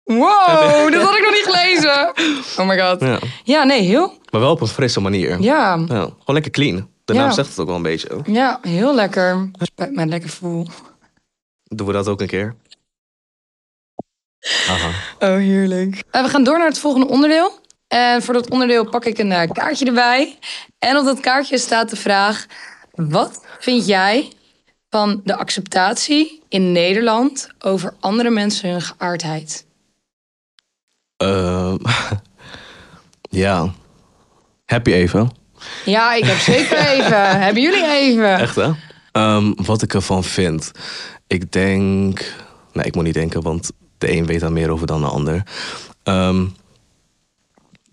Wow, 0.04 0.92
dat 0.92 1.02
had 1.02 1.16
ik 1.16 1.22
nog 1.22 1.32
niet 1.32 1.48
gelezen. 1.50 2.12
Oh 2.58 2.66
my 2.68 2.78
god. 2.80 3.00
Ja. 3.00 3.18
Ja, 3.44 3.64
nee, 3.64 3.80
heel. 3.82 4.18
Maar 4.30 4.40
wel 4.40 4.50
op 4.50 4.60
een 4.60 4.66
frisse 4.66 5.00
manier. 5.00 5.40
Ja, 5.40 5.74
Ja, 5.88 6.02
gewoon 6.04 6.14
lekker 6.26 6.50
clean. 6.50 6.88
De 7.04 7.12
Ja. 7.14 7.20
naam 7.20 7.32
zegt 7.32 7.48
het 7.48 7.58
ook 7.58 7.66
wel 7.66 7.76
een 7.76 7.82
beetje. 7.82 8.20
ja 8.26 8.58
heel 8.62 8.94
lekker. 8.94 9.50
Spijt 9.58 9.92
me 9.92 10.06
lekker 10.06 10.30
voel. 10.30 10.66
Doen 11.64 11.86
we 11.86 11.92
dat 11.92 12.08
ook 12.08 12.20
een 12.20 12.26
keer? 12.26 12.54
Aha. 14.68 14.88
Oh, 15.18 15.36
heerlijk. 15.36 16.02
we 16.10 16.28
gaan 16.28 16.44
door 16.44 16.58
naar 16.58 16.68
het 16.68 16.78
volgende 16.78 17.06
onderdeel. 17.08 17.60
En 17.88 18.22
voor 18.22 18.34
dat 18.34 18.50
onderdeel 18.50 18.88
pak 18.88 19.04
ik 19.04 19.18
een 19.18 19.32
eh, 19.32 19.50
kaartje 19.50 19.84
erbij. 19.86 20.38
En 20.78 20.96
op 20.96 21.04
dat 21.04 21.20
kaartje 21.20 21.58
staat 21.58 21.90
de 21.90 21.96
vraag: 21.96 22.46
wat 22.92 23.44
vind 23.58 23.86
jij 23.86 24.32
van 24.92 25.20
de 25.24 25.36
acceptatie 25.36 26.42
in 26.48 26.72
Nederland 26.72 27.48
over 27.58 27.94
andere 28.00 28.30
mensen 28.30 28.70
hun 28.70 28.82
geaardheid? 28.82 29.66
Ehm, 31.16 31.76
ja. 33.42 33.72
Happy 34.64 34.92
even. 34.92 35.30
Ja, 35.84 36.14
ik 36.14 36.24
heb 36.24 36.36
zeker 36.38 36.78
even. 36.96 37.40
Hebben 37.40 37.62
jullie 37.62 37.86
even? 37.86 38.38
Echt 38.38 38.56
hè? 38.56 38.70
Ehm, 39.12 39.52
wat 39.56 39.82
ik 39.82 39.94
ervan 39.94 40.24
vind. 40.24 40.70
Ik 41.26 41.52
denk... 41.52 42.34
Nee, 42.72 42.84
ik 42.84 42.94
moet 42.94 43.04
niet 43.04 43.14
denken, 43.14 43.42
want 43.42 43.70
de 43.98 44.12
een 44.12 44.26
weet 44.26 44.40
daar 44.40 44.52
meer 44.52 44.70
over 44.70 44.86
dan 44.86 45.00
de 45.00 45.06
ander. 45.06 45.42
Ehm, 46.02 46.44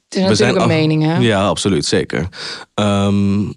Het 0.07 0.15
is 0.15 0.21
natuurlijk 0.21 0.55
een 0.57 0.61
af- 0.61 0.67
mening, 0.67 1.03
hè? 1.03 1.17
Ja, 1.17 1.47
absoluut, 1.47 1.85
zeker. 1.85 2.27
Ehm, 2.73 3.51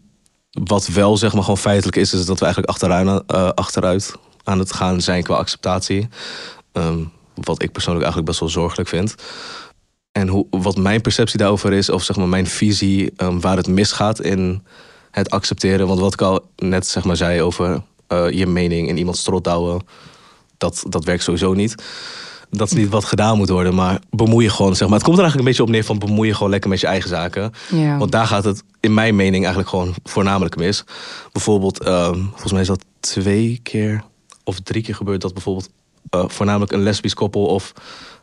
wat 0.52 0.86
wel 0.86 1.16
zeg 1.16 1.32
maar 1.32 1.42
gewoon 1.42 1.58
feitelijk 1.58 1.96
is, 1.96 2.12
is 2.12 2.26
dat 2.26 2.38
we 2.38 2.44
eigenlijk 2.44 2.74
achteruit, 2.74 3.22
eh, 3.26 3.48
achteruit 3.48 4.14
aan 4.44 4.58
het 4.58 4.72
gaan 4.72 5.00
zijn 5.00 5.22
qua 5.22 5.36
acceptatie. 5.36 6.08
Ehm, 6.72 6.98
wat 7.34 7.62
ik 7.62 7.72
persoonlijk 7.72 8.04
eigenlijk 8.04 8.26
best 8.26 8.40
wel 8.40 8.62
zorgelijk 8.62 8.88
vind. 8.88 9.14
En 10.12 10.28
hoe, 10.28 10.46
wat 10.50 10.76
mijn 10.76 11.00
perceptie 11.00 11.38
daarover 11.38 11.72
is, 11.72 11.88
of 11.88 12.02
zeg 12.02 12.16
maar 12.16 12.28
mijn 12.28 12.46
visie 12.46 13.12
ehm, 13.16 13.40
waar 13.40 13.56
het 13.56 13.68
misgaat 13.68 14.20
in 14.20 14.62
het 15.10 15.30
accepteren. 15.30 15.86
Want 15.86 16.00
wat 16.00 16.12
ik 16.12 16.22
al 16.22 16.46
net 16.56 16.86
zeg 16.86 17.04
maar 17.04 17.16
zei 17.16 17.42
over 17.42 17.82
eh, 18.06 18.30
je 18.30 18.46
mening 18.46 18.88
in 18.88 18.96
iemands 18.96 19.20
strot 19.20 19.44
douwen, 19.44 19.86
dat, 20.58 20.84
dat 20.88 21.04
werkt 21.04 21.22
sowieso 21.22 21.52
niet. 21.52 21.74
Dat 22.54 22.66
is 22.70 22.74
niet 22.76 22.88
wat 22.88 23.04
gedaan 23.04 23.36
moet 23.36 23.48
worden, 23.48 23.74
maar 23.74 23.98
bemoei 24.10 24.44
je 24.44 24.50
gewoon. 24.50 24.76
Zeg 24.76 24.88
maar. 24.88 24.96
Het 24.96 25.06
komt 25.06 25.18
er 25.18 25.22
eigenlijk 25.22 25.36
een 25.38 25.44
beetje 25.44 25.62
op 25.62 25.68
neer 25.68 25.84
van 25.84 25.98
bemoei 26.08 26.28
je 26.28 26.34
gewoon 26.34 26.50
lekker 26.50 26.70
met 26.70 26.80
je 26.80 26.86
eigen 26.86 27.08
zaken. 27.08 27.52
Ja. 27.70 27.98
Want 27.98 28.12
daar 28.12 28.26
gaat 28.26 28.44
het 28.44 28.62
in 28.80 28.94
mijn 28.94 29.16
mening 29.16 29.42
eigenlijk 29.44 29.68
gewoon 29.68 29.94
voornamelijk 30.04 30.56
mis. 30.56 30.84
Bijvoorbeeld, 31.32 31.82
ehm, 31.82 32.18
volgens 32.30 32.52
mij 32.52 32.60
is 32.60 32.66
dat 32.66 32.84
twee 33.00 33.60
keer 33.62 34.04
of 34.44 34.60
drie 34.60 34.82
keer 34.82 34.94
gebeurd 34.94 35.20
dat 35.20 35.32
bijvoorbeeld 35.32 35.68
eh, 36.10 36.24
voornamelijk 36.26 36.72
een 36.72 36.82
lesbisch 36.82 37.14
koppel 37.14 37.44
of 37.46 37.72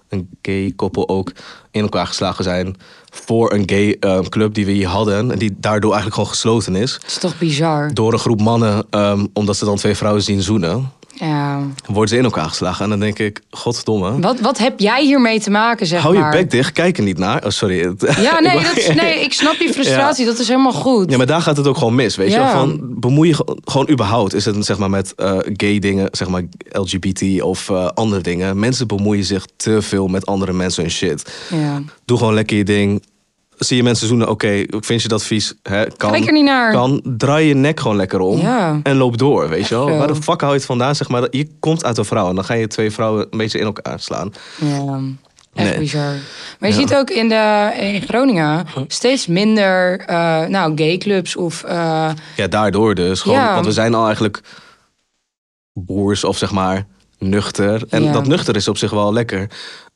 een 0.09 0.29
gay 0.41 0.73
koppel 0.75 1.09
ook 1.09 1.31
in 1.71 1.81
elkaar 1.81 2.07
geslagen 2.07 2.43
zijn 2.43 2.75
voor 3.09 3.53
een 3.53 3.63
gay 3.65 3.97
eh, 3.99 4.19
club 4.19 4.53
die 4.53 4.65
we 4.65 4.71
hier 4.71 4.87
hadden 4.87 5.31
en 5.31 5.39
die 5.39 5.55
daardoor 5.59 5.91
eigenlijk 5.91 6.15
gewoon 6.15 6.29
gesloten 6.29 6.75
is 6.75 6.93
Het 6.93 7.05
is 7.05 7.17
toch 7.17 7.37
bizar? 7.37 7.93
door 7.93 8.13
een 8.13 8.19
groep 8.19 8.41
mannen 8.41 8.85
ehm, 8.89 9.25
omdat 9.33 9.57
ze 9.57 9.65
dan 9.65 9.75
twee 9.77 9.95
vrouwen 9.95 10.23
zien 10.23 10.41
zoenen 10.41 10.91
Ja. 11.19 11.61
worden 11.85 12.09
ze 12.09 12.17
in 12.17 12.23
elkaar 12.23 12.49
geslagen 12.49 12.83
en 12.83 12.89
dan 12.89 12.99
denk 12.99 13.19
ik 13.19 13.41
godverdomme 13.51 14.19
Wat, 14.19 14.39
wat 14.39 14.57
heb 14.57 14.79
jij 14.79 15.03
hiermee 15.05 15.39
te 15.39 15.49
maken, 15.49 15.87
zeg 15.87 16.01
hou 16.01 16.13
je 16.15 16.19
maar? 16.19 16.31
bek 16.31 16.51
dicht 16.51 16.71
kijk 16.71 16.97
er 16.97 17.03
niet 17.03 17.17
naar 17.17 17.43
oh 17.45 17.49
sorry 17.49 17.77
Ja, 18.17 18.39
nee, 18.39 18.57
Ik- 18.57 18.63
dat 18.65 18.77
is, 18.77 18.93
nee, 18.93 19.19
ik 19.23 19.33
snap 19.33 19.53
je 19.55 19.73
frustratie. 19.73 20.25
Dat 20.25 20.39
is 20.39 20.47
helemaal 20.47 20.71
goed. 20.73 21.11
Ja, 21.11 21.17
maar 21.17 21.25
daar 21.25 21.41
gaat 21.41 21.57
het 21.57 21.67
ook 21.67 21.77
gewoon 21.77 21.95
mis, 21.95 22.15
weet 22.15 22.31
je 22.31 22.37
Ja. 22.37 22.51
Van, 22.51 22.79
bemoei 22.99 23.27
je 23.29 23.35
ge- 23.35 23.57
gewoon 23.65 23.89
überhaupt. 23.89 24.33
Is 24.33 24.45
het 24.45 24.65
zeg 24.65 24.77
maar 24.77 24.89
met 24.89 25.15
eh, 25.15 25.37
gay 25.43 25.79
dingen, 25.79 26.07
zeg 26.11 26.27
maar 26.27 26.43
LGBT 26.71 27.41
of 27.41 27.69
eh, 27.69 27.85
andere 27.87 28.21
dingen. 28.21 28.59
Mensen 28.59 28.87
bemoeien 28.87 29.23
zich 29.23 29.45
te 29.55 29.81
veel 29.81 30.07
met 30.07 30.25
andere 30.25 30.53
mensen 30.53 30.83
en 30.83 30.91
shit. 30.91 31.31
Ja. 31.53 31.81
Doe 32.05 32.17
gewoon 32.17 32.33
lekker 32.33 32.57
je 32.57 32.63
ding. 32.63 33.03
Zie 33.59 33.77
je 33.77 33.83
mensen 33.83 34.07
zoenen, 34.07 34.29
oké, 34.29 34.63
vind 34.69 35.01
je 35.01 35.07
dat 35.07 35.23
vies? 35.23 35.53
Hè, 35.63 35.85
kan, 35.97 36.11
Kijk 36.11 36.25
er 36.25 36.31
niet 36.31 36.43
naar. 36.43 36.71
Kan, 36.71 37.01
draai 37.17 37.47
je 37.47 37.53
nek 37.53 37.79
gewoon 37.79 37.97
lekker 37.97 38.19
om 38.19 38.39
Ja. 38.39 38.79
en 38.83 38.95
loop 38.97 39.17
door, 39.17 39.49
weet 39.49 39.67
je 39.67 39.75
wel? 39.75 39.89
Waar 39.97 40.07
de 40.07 40.15
fuck 40.15 40.39
hou 40.41 40.51
je 40.53 40.57
het 40.57 40.65
vandaan, 40.67 40.95
zeg 40.95 41.09
maar? 41.09 41.27
Je 41.31 41.47
komt 41.59 41.83
uit 41.85 41.97
een 41.97 42.05
vrouw 42.05 42.29
en 42.29 42.35
dan 42.35 42.43
ga 42.43 42.53
je 42.53 42.67
twee 42.67 42.91
vrouwen 42.91 43.27
een 43.29 43.37
beetje 43.37 43.59
in 43.59 43.65
elkaar 43.65 43.99
slaan. 43.99 44.33
Ja, 44.59 44.99
echt 45.53 45.69
Nee. 45.69 45.79
bizar. 45.79 46.13
Maar 46.59 46.69
je 46.69 46.75
Ja. 46.75 46.81
ziet 46.81 46.95
ook 46.95 47.09
in, 47.09 47.29
de, 47.29 47.71
in 47.79 48.01
Groningen 48.01 48.65
steeds 48.87 49.27
minder 49.27 49.99
eh 49.99 50.45
nou, 50.45 50.71
gayclubs 50.75 51.35
of... 51.35 51.63
eh, 51.63 52.09
Ja, 52.35 52.47
daardoor 52.47 52.95
dus. 52.95 53.21
Gewoon, 53.21 53.37
Ja. 53.37 53.53
Want 53.53 53.65
we 53.65 53.71
zijn 53.71 53.93
al 53.95 54.05
eigenlijk 54.05 54.41
boers 55.73 56.23
of 56.23 56.37
zeg 56.37 56.51
maar 56.51 56.85
nuchter. 57.17 57.83
En 57.89 58.03
Ja. 58.03 58.11
dat 58.11 58.27
nuchter 58.27 58.55
is 58.55 58.67
op 58.67 58.77
zich 58.77 58.91
wel 58.91 59.13
lekker. 59.13 59.47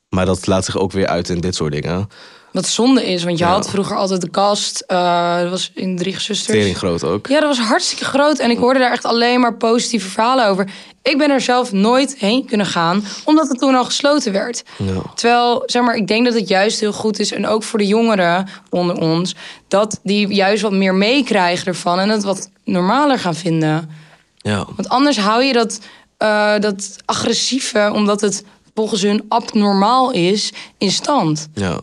Maar 0.10 0.26
dat 0.26 0.48
laat 0.48 0.66
zich 0.66 0.78
ook 0.78 0.92
weer 0.92 1.08
uit 1.08 1.30
in 1.30 1.40
dit 1.40 1.56
soort 1.56 1.72
dingen. 1.72 2.08
Wat 2.54 2.68
zonde 2.68 3.06
is, 3.06 3.24
want 3.24 3.38
je 3.38 3.44
Ja. 3.44 3.52
had 3.52 3.70
vroeger 3.70 3.96
altijd 3.96 4.22
de 4.22 4.30
kast. 4.30 4.84
eh, 4.88 5.40
dat 5.40 5.50
was 5.50 5.72
in 5.74 5.98
Drie 5.98 6.14
Zusters. 6.20 6.58
Tering 6.58 6.78
groot 6.78 7.04
ook. 7.04 7.28
Ja, 7.28 7.40
dat 7.40 7.58
was 7.58 7.68
hartstikke 7.68 8.06
groot. 8.06 8.38
En 8.40 8.50
ik 8.50 8.58
hoorde 8.58 8.80
daar 8.80 8.92
echt 8.92 9.06
alleen 9.06 9.40
maar 9.40 9.56
positieve 9.58 10.10
verhalen 10.10 10.48
over. 10.48 10.70
Ik 11.02 11.18
ben 11.18 11.30
er 11.30 11.42
zelf 11.42 11.72
nooit 11.72 12.16
heen 12.18 12.46
kunnen 12.46 12.66
gaan, 12.66 13.04
omdat 13.26 13.48
het 13.48 13.60
toen 13.60 13.76
al 13.76 13.86
gesloten 13.86 14.32
werd. 14.32 14.64
Ja. 14.78 15.02
Terwijl, 15.16 15.64
zeg 15.66 15.82
maar, 15.84 15.96
ik 15.96 16.08
denk 16.08 16.26
dat 16.26 16.34
het 16.34 16.48
juist 16.48 16.80
heel 16.80 16.94
goed 16.94 17.20
is. 17.20 17.32
En 17.32 17.48
ook 17.48 17.64
voor 17.64 17.80
de 17.80 17.88
jongeren 17.88 18.48
onder 18.70 18.96
ons. 18.98 19.36
Dat 19.68 20.00
die 20.04 20.28
juist 20.28 20.62
wat 20.62 20.72
meer 20.72 20.96
meekrijgen 20.96 21.68
ervan. 21.68 22.00
En 22.00 22.10
het 22.10 22.24
wat 22.24 22.50
normaler 22.64 23.20
gaan 23.20 23.36
vinden. 23.36 23.90
Ja. 24.38 24.66
Want 24.76 24.90
anders 24.90 25.18
hou 25.18 25.44
je 25.44 25.54
dat, 25.54 25.80
eh, 26.18 26.54
dat 26.60 26.96
agressieve, 27.06 27.92
omdat 27.94 28.22
het 28.22 28.44
volgens 28.76 29.02
hun 29.02 29.26
abnormaal 29.28 30.12
is, 30.12 30.52
in 30.78 30.92
stand. 30.92 31.48
Ja. 31.54 31.80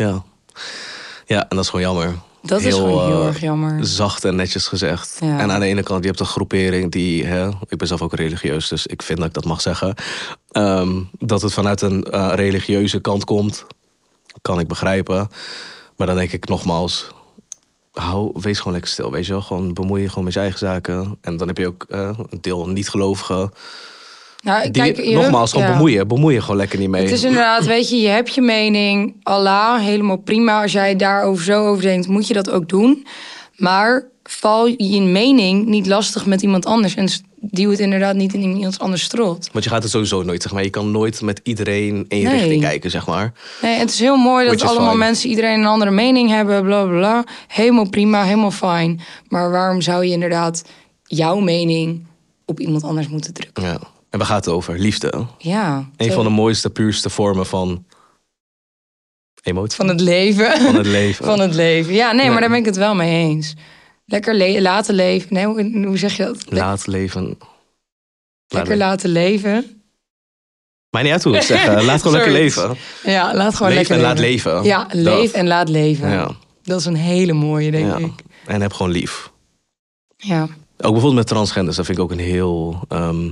Ja. 0.00 0.22
Ja, 1.26 1.40
en 1.40 1.56
dat 1.56 1.64
is 1.64 1.68
gewoon 1.68 1.84
jammer. 1.84 2.14
Dat 2.42 2.60
is 2.60 2.74
gewoon 2.74 3.06
heel 3.06 3.20
eh, 3.20 3.26
erg 3.26 3.40
jammer. 3.40 3.86
Zacht 3.86 4.24
en 4.24 4.36
netjes 4.36 4.66
gezegd. 4.66 5.16
Ja. 5.20 5.38
En 5.38 5.50
aan 5.50 5.60
de 5.60 5.66
ene 5.66 5.82
kant, 5.82 6.00
je 6.02 6.06
hebt 6.08 6.20
een 6.20 6.26
groepering 6.26 6.92
die... 6.92 7.24
Hè, 7.26 7.48
ik 7.48 7.78
ben 7.78 7.86
zelf 7.86 8.02
ook 8.02 8.14
religieus, 8.14 8.68
dus 8.68 8.86
ik 8.86 9.02
vind 9.02 9.18
dat 9.18 9.28
ik 9.28 9.34
dat 9.34 9.44
mag 9.44 9.60
zeggen. 9.60 9.94
ehm, 10.50 11.02
dat 11.18 11.42
het 11.42 11.52
vanuit 11.52 11.80
een 11.82 12.04
eh, 12.04 12.32
religieuze 12.34 13.00
kant 13.00 13.24
komt, 13.24 13.66
kan 14.42 14.60
ik 14.60 14.68
begrijpen. 14.68 15.28
Maar 15.96 16.06
dan 16.06 16.16
denk 16.16 16.32
ik 16.32 16.48
nogmaals... 16.48 17.06
Hou, 17.92 18.30
wees 18.34 18.58
gewoon 18.58 18.72
lekker 18.72 18.90
stil, 18.90 19.10
weet 19.10 19.26
je 19.26 19.32
wel. 19.32 19.42
Gewoon 19.42 19.74
bemoei 19.74 20.02
je 20.02 20.08
gewoon 20.08 20.24
met 20.24 20.32
je 20.32 20.40
eigen 20.40 20.58
zaken. 20.58 21.18
En 21.20 21.36
dan 21.36 21.48
heb 21.48 21.56
je 21.56 21.66
ook 21.66 21.86
eh, 21.88 22.18
een 22.30 22.40
deel 22.40 22.68
niet-gelovigen. 22.68 23.52
Nou, 24.42 24.62
Die, 24.62 24.70
kijk, 24.70 24.96
je- 24.96 25.14
nogmaals, 25.14 25.52
gewoon 25.52 25.66
ja. 25.66 25.72
bemoeien. 25.72 26.08
Bemoei 26.08 26.34
je 26.34 26.40
gewoon 26.40 26.56
lekker 26.56 26.78
niet 26.78 26.88
mee. 26.88 27.02
Het 27.02 27.10
is 27.12 27.24
inderdaad, 27.24 27.66
weet 27.66 27.90
je, 27.90 27.96
je 28.00 28.08
hebt 28.08 28.34
je 28.34 28.40
mening. 28.40 29.14
Allah, 29.22 29.80
helemaal 29.80 30.16
prima. 30.16 30.62
Als 30.62 30.72
jij 30.72 30.96
daarover 30.96 31.44
zo 31.44 31.66
over 31.66 31.82
denkt, 31.82 32.08
moet 32.08 32.26
je 32.26 32.34
dat 32.34 32.50
ook 32.50 32.68
doen. 32.68 33.06
Maar 33.56 34.06
val 34.22 34.66
je 34.66 35.00
mening 35.02 35.66
niet 35.66 35.86
lastig 35.86 36.26
met 36.26 36.42
iemand 36.42 36.66
anders. 36.66 36.94
En 36.94 37.08
duw 37.40 37.70
het 37.70 37.78
inderdaad 37.78 38.14
niet 38.14 38.34
in 38.34 38.42
iemand 38.42 38.78
anders 38.78 39.02
strot. 39.02 39.48
Want 39.52 39.64
je 39.64 39.70
gaat 39.70 39.82
het 39.82 39.90
sowieso 39.92 40.22
nooit, 40.22 40.42
zeg 40.42 40.52
maar. 40.52 40.62
Je 40.62 40.70
kan 40.70 40.90
nooit 40.90 41.20
met 41.22 41.40
iedereen 41.42 42.04
één 42.08 42.24
Nee. 42.24 42.32
richting 42.38 42.62
kijken, 42.62 42.90
zeg 42.90 43.06
maar. 43.06 43.32
Nee, 43.62 43.78
het 43.78 43.90
is 43.90 44.00
heel 44.00 44.16
mooi 44.16 44.46
dat 44.46 44.54
Which 44.54 44.68
allemaal 44.70 44.90
fine. 44.92 45.04
mensen, 45.04 45.28
iedereen 45.30 45.58
een 45.60 45.66
andere 45.66 45.90
mening 45.90 46.30
hebben, 46.30 46.62
bla 46.64 46.84
bla 46.84 46.96
bla. 46.98 47.24
Helemaal 47.46 47.88
prima, 47.88 48.22
helemaal 48.24 48.50
fijn. 48.50 49.00
Maar 49.28 49.50
waarom 49.50 49.80
zou 49.80 50.04
je 50.04 50.12
inderdaad 50.12 50.62
jouw 51.04 51.38
mening 51.38 52.06
op 52.44 52.60
iemand 52.60 52.84
anders 52.84 53.08
moeten 53.08 53.32
drukken? 53.34 53.62
Ja. 53.64 53.78
En 54.10 54.18
waar 54.18 54.26
gaat 54.26 54.44
het 54.44 54.54
over? 54.54 54.78
Liefde. 54.78 55.26
Ja. 55.38 55.88
Een 55.96 56.12
van 56.12 56.24
de 56.24 56.30
mooiste, 56.30 56.70
puurste 56.70 57.10
vormen 57.10 57.46
van 57.46 57.86
emotie. 59.42 59.76
Van 59.76 59.88
het 59.88 60.00
leven. 60.00 60.60
Van 60.60 60.74
het 60.74 60.86
leven. 60.86 61.24
Van 61.30 61.40
het 61.40 61.54
leven. 61.54 61.94
Ja, 61.94 62.12
nee, 62.12 62.20
Nee. 62.20 62.30
maar 62.30 62.40
daar 62.40 62.50
ben 62.50 62.58
ik 62.58 62.64
het 62.64 62.76
wel 62.76 62.94
mee 62.94 63.28
eens. 63.28 63.54
Lekker 64.04 64.34
le- 64.34 64.60
laten 64.60 64.94
leven. 64.94 65.34
Nee, 65.34 65.46
hoe, 65.46 65.86
hoe 65.86 65.98
zeg 65.98 66.16
je 66.16 66.24
dat? 66.24 66.44
Laat 66.52 66.86
leven. 66.86 67.24
Laat 67.26 67.38
lekker 68.48 68.76
le- 68.76 68.84
laten 68.84 69.10
leven. 69.10 69.82
Maakt 70.90 71.04
niet 71.04 71.14
uit 71.14 71.22
hoe 71.24 71.32
we 71.32 71.38
het 71.38 71.46
zeggen. 71.56 71.84
Laat 71.84 71.98
gewoon 72.02 72.16
lekker 72.16 72.32
leven. 72.32 72.76
Ja, 73.04 73.34
laat 73.34 73.54
gewoon 73.54 73.68
Leef 73.72 73.78
lekker 73.78 73.96
en 73.96 74.02
laat 74.02 74.18
leven. 74.18 74.52
leven. 74.52 74.68
Ja, 74.68 74.86
leef 74.92 75.32
en 75.32 75.46
laat 75.46 75.68
leven. 75.68 76.10
Ja. 76.10 76.30
Dat 76.62 76.80
is 76.80 76.86
een 76.86 76.96
hele 76.96 77.32
mooie, 77.32 77.70
denk 77.70 77.86
Ja. 77.86 77.96
ik. 77.96 78.12
En 78.46 78.60
heb 78.60 78.72
gewoon 78.72 78.92
lief. 78.92 79.30
Ja, 80.16 80.42
Ook 80.42 80.48
bijvoorbeeld 80.76 81.14
met 81.14 81.26
transgenders. 81.26 81.76
Dat 81.76 81.86
vind 81.86 81.98
ik 81.98 82.04
ook 82.04 82.10
een 82.10 82.18
heel 82.18 82.80
ehm, 82.88 83.28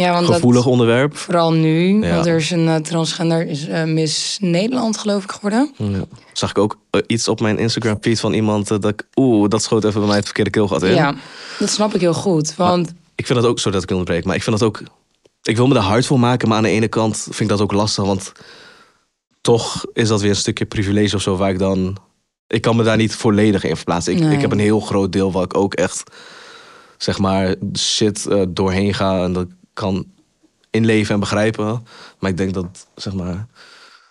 ja 0.00 0.12
want 0.12 0.26
gevoelig 0.26 0.62
dat, 0.62 0.72
onderwerp. 0.72 1.16
vooral 1.16 1.52
nu. 1.52 2.04
Ja. 2.04 2.14
Want 2.14 2.26
er 2.26 2.36
is 2.36 2.50
een 2.50 2.68
eh, 2.68 2.76
transgender, 2.76 3.46
is 3.46 3.66
eh, 3.68 3.84
Miss 3.84 4.38
Nederland 4.40 4.98
geloof 4.98 5.24
ik 5.24 5.30
geworden. 5.32 5.72
Ja. 5.76 6.04
Zag 6.32 6.50
ik 6.50 6.58
ook 6.58 6.78
eh, 6.90 7.00
iets 7.06 7.28
op 7.28 7.40
mijn 7.40 7.58
Instagram 7.58 7.96
feed 8.00 8.20
van 8.20 8.32
iemand 8.32 8.68
dat 8.68 8.84
ik... 8.84 9.06
Oeh, 9.14 9.48
dat 9.48 9.62
schoot 9.62 9.84
even 9.84 9.98
bij 9.98 10.08
mij 10.08 10.16
het 10.16 10.24
verkeerde 10.24 10.50
keelgat 10.50 10.82
in. 10.82 10.94
Ja, 10.94 11.14
dat 11.58 11.70
snap 11.70 11.94
ik 11.94 12.00
heel 12.00 12.14
goed. 12.14 12.56
Want 12.56 12.92
Ik 13.14 13.26
vind 13.26 13.40
dat 13.40 13.48
ook, 13.48 13.58
zo 13.58 13.70
dat 13.70 13.82
ik 13.82 13.90
onderbreek, 13.90 14.24
maar 14.24 14.36
ik 14.36 14.42
vind 14.42 14.58
dat 14.58 14.68
ook... 14.68 14.82
Ik 15.42 15.56
wil 15.56 15.66
me 15.66 15.74
er 15.74 15.80
hard 15.80 16.06
voor 16.06 16.20
maken, 16.20 16.48
maar 16.48 16.56
aan 16.56 16.62
de 16.62 16.68
ene 16.68 16.88
kant 16.88 17.16
vind 17.22 17.40
ik 17.40 17.48
dat 17.48 17.60
ook 17.60 17.72
lastig. 17.72 18.04
Want 18.04 18.32
toch 19.40 19.84
is 19.92 20.08
dat 20.08 20.20
weer 20.20 20.30
een 20.30 20.36
stukje 20.36 20.64
privilege 20.66 21.16
of 21.16 21.22
zo 21.22 21.36
waar 21.36 21.50
ik 21.50 21.58
dan... 21.58 21.96
Ik 22.46 22.62
kan 22.62 22.76
me 22.76 22.82
daar 22.82 22.96
niet 22.96 23.14
volledig 23.14 23.64
in 23.64 23.76
verplaatsen. 23.76 24.12
Ik, 24.12 24.18
Nee. 24.20 24.34
ik 24.34 24.40
heb 24.40 24.52
een 24.52 24.58
heel 24.58 24.80
groot 24.80 25.12
deel 25.12 25.32
waar 25.32 25.44
ik 25.44 25.56
ook 25.56 25.74
echt, 25.74 26.02
zeg 26.98 27.18
maar, 27.18 27.54
shit 27.78 28.26
doorheen 28.48 28.94
ga. 28.94 29.22
En 29.22 29.32
dat 29.32 29.46
kan 29.80 30.04
inleven 30.70 31.14
en 31.14 31.20
begrijpen. 31.20 31.86
Maar 32.18 32.30
ik 32.30 32.36
denk 32.36 32.54
dat, 32.54 32.86
zeg 32.94 33.12
maar, 33.12 33.46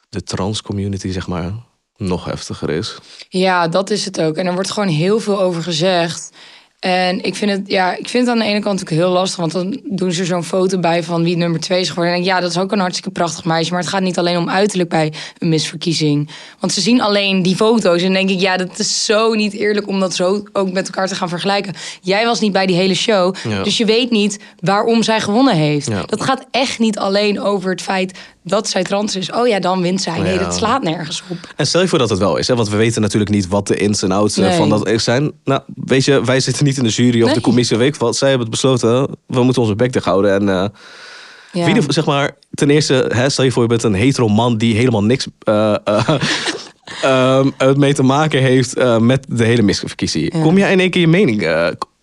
de 0.09 0.23
trans 0.23 0.61
community, 0.61 1.11
zeg 1.11 1.27
maar, 1.27 1.53
nog 1.97 2.25
heftiger 2.25 2.69
is. 2.69 2.97
Ja, 3.29 3.67
dat 3.67 3.89
is 3.89 4.05
het 4.05 4.21
ook. 4.21 4.35
En 4.35 4.45
er 4.45 4.53
wordt 4.53 4.71
gewoon 4.71 4.89
heel 4.89 5.19
veel 5.19 5.39
over 5.39 5.63
gezegd. 5.63 6.31
En 6.79 7.23
ik 7.23 7.35
vind 7.35 7.51
het, 7.51 7.61
ja, 7.65 7.95
ik 7.95 8.09
vind 8.09 8.25
het 8.25 8.35
aan 8.35 8.41
de 8.41 8.49
ene 8.49 8.59
kant 8.59 8.81
ook 8.81 8.89
heel 8.89 9.09
lastig. 9.09 9.39
Want 9.39 9.51
dan 9.51 9.79
doen 9.83 10.11
ze 10.11 10.25
zo'n 10.25 10.43
foto 10.43 10.79
bij 10.79 11.03
van 11.03 11.23
wie 11.23 11.37
nummer 11.37 11.59
twee 11.59 11.79
is 11.79 11.89
geworden. 11.89 12.13
En 12.13 12.19
ik 12.19 12.25
denk, 12.25 12.35
ja, 12.35 12.41
dat 12.43 12.51
is 12.55 12.61
ook 12.61 12.71
een 12.71 12.79
hartstikke 12.79 13.11
prachtig 13.11 13.45
meisje. 13.45 13.71
Maar 13.71 13.81
het 13.81 13.89
gaat 13.89 14.01
niet 14.01 14.17
alleen 14.17 14.37
om 14.37 14.49
uiterlijk 14.49 14.89
bij 14.89 15.13
een 15.37 15.49
misverkiezing. 15.49 16.29
Want 16.59 16.73
ze 16.73 16.81
zien 16.81 17.01
alleen 17.01 17.41
die 17.41 17.55
foto's. 17.55 18.01
En 18.01 18.13
denk 18.13 18.29
ik, 18.29 18.39
ja, 18.39 18.57
dat 18.57 18.79
is 18.79 19.05
zo 19.05 19.33
niet 19.33 19.53
eerlijk 19.53 19.87
om 19.87 19.99
dat 19.99 20.15
zo 20.15 20.43
ook 20.53 20.71
met 20.71 20.85
elkaar 20.85 21.07
te 21.07 21.15
gaan 21.15 21.29
vergelijken. 21.29 21.73
Jij 22.01 22.25
was 22.25 22.39
niet 22.39 22.51
bij 22.51 22.65
die 22.65 22.75
hele 22.75 22.95
show. 22.95 23.35
Ja. 23.49 23.63
Dus 23.63 23.77
je 23.77 23.85
weet 23.85 24.11
niet 24.11 24.39
waarom 24.59 25.03
zij 25.03 25.21
gewonnen 25.21 25.55
heeft. 25.55 25.87
Ja. 25.87 26.03
Dat 26.05 26.21
gaat 26.21 26.45
echt 26.51 26.79
niet 26.79 26.97
alleen 26.97 27.41
over 27.41 27.69
het 27.69 27.81
feit 27.81 28.17
dat 28.49 28.69
zij 28.69 28.83
trans 28.83 29.15
is. 29.15 29.31
Oh 29.31 29.47
ja, 29.47 29.59
dan 29.59 29.81
wint 29.81 30.01
zij. 30.01 30.19
Nee, 30.19 30.33
Ja. 30.33 30.39
dat 30.39 30.55
slaat 30.55 30.83
nergens 30.83 31.23
op. 31.27 31.37
En 31.55 31.67
stel 31.67 31.81
je 31.81 31.87
voor 31.87 31.97
dat 31.99 32.09
het 32.09 32.19
wel 32.19 32.37
is, 32.37 32.47
hè? 32.47 32.55
want 32.55 32.69
we 32.69 32.77
weten 32.77 33.01
natuurlijk 33.01 33.31
niet 33.31 33.47
wat 33.47 33.67
de 33.67 33.75
ins 33.75 34.01
en 34.03 34.11
outs 34.11 34.37
eh, 34.37 34.45
Nee. 34.47 34.57
van 34.57 34.69
dat 34.69 34.87
is 34.87 35.03
zijn. 35.03 35.31
Nou, 35.43 35.61
weet 35.75 36.05
je, 36.05 36.23
wij 36.25 36.39
zitten 36.39 36.65
niet 36.65 36.77
in 36.77 36.83
de 36.83 36.89
jury 36.89 37.19
of 37.19 37.25
Nee. 37.25 37.35
de 37.35 37.41
commissie, 37.41 37.77
weet 37.77 37.93
ik 37.93 37.99
wat. 38.01 38.17
Zij 38.17 38.29
hebben 38.29 38.47
het 38.47 38.55
besloten, 38.61 39.07
we 39.27 39.43
moeten 39.43 39.61
onze 39.61 39.75
bek 39.75 39.93
dicht 39.93 40.05
houden. 40.05 40.31
En 40.33 40.49
eh, 40.49 40.65
Ja. 41.51 41.65
wie 41.65 41.73
de- 41.73 41.93
zeg 41.93 42.05
maar, 42.05 42.35
ten 42.53 42.69
eerste, 42.69 43.11
hè, 43.13 43.29
stel 43.29 43.43
je 43.43 43.51
voor 43.51 43.61
je 43.61 43.67
bent 43.69 43.83
een 43.83 43.93
hetero 43.93 44.27
man 44.27 44.57
die 44.57 44.75
helemaal 44.75 45.03
niks 45.03 45.27
ehm, 47.01 47.49
het 47.57 47.77
mee 47.77 47.93
te 47.93 48.03
maken 48.03 48.41
heeft 48.41 48.99
met 48.99 49.25
de 49.29 49.43
hele 49.43 49.61
misverkiezing. 49.61 50.33
Ja. 50.33 50.41
Kom 50.41 50.57
jij 50.57 50.71
in 50.71 50.79
één 50.79 50.89
keer 50.89 51.01
je 51.01 51.07
mening, 51.07 51.39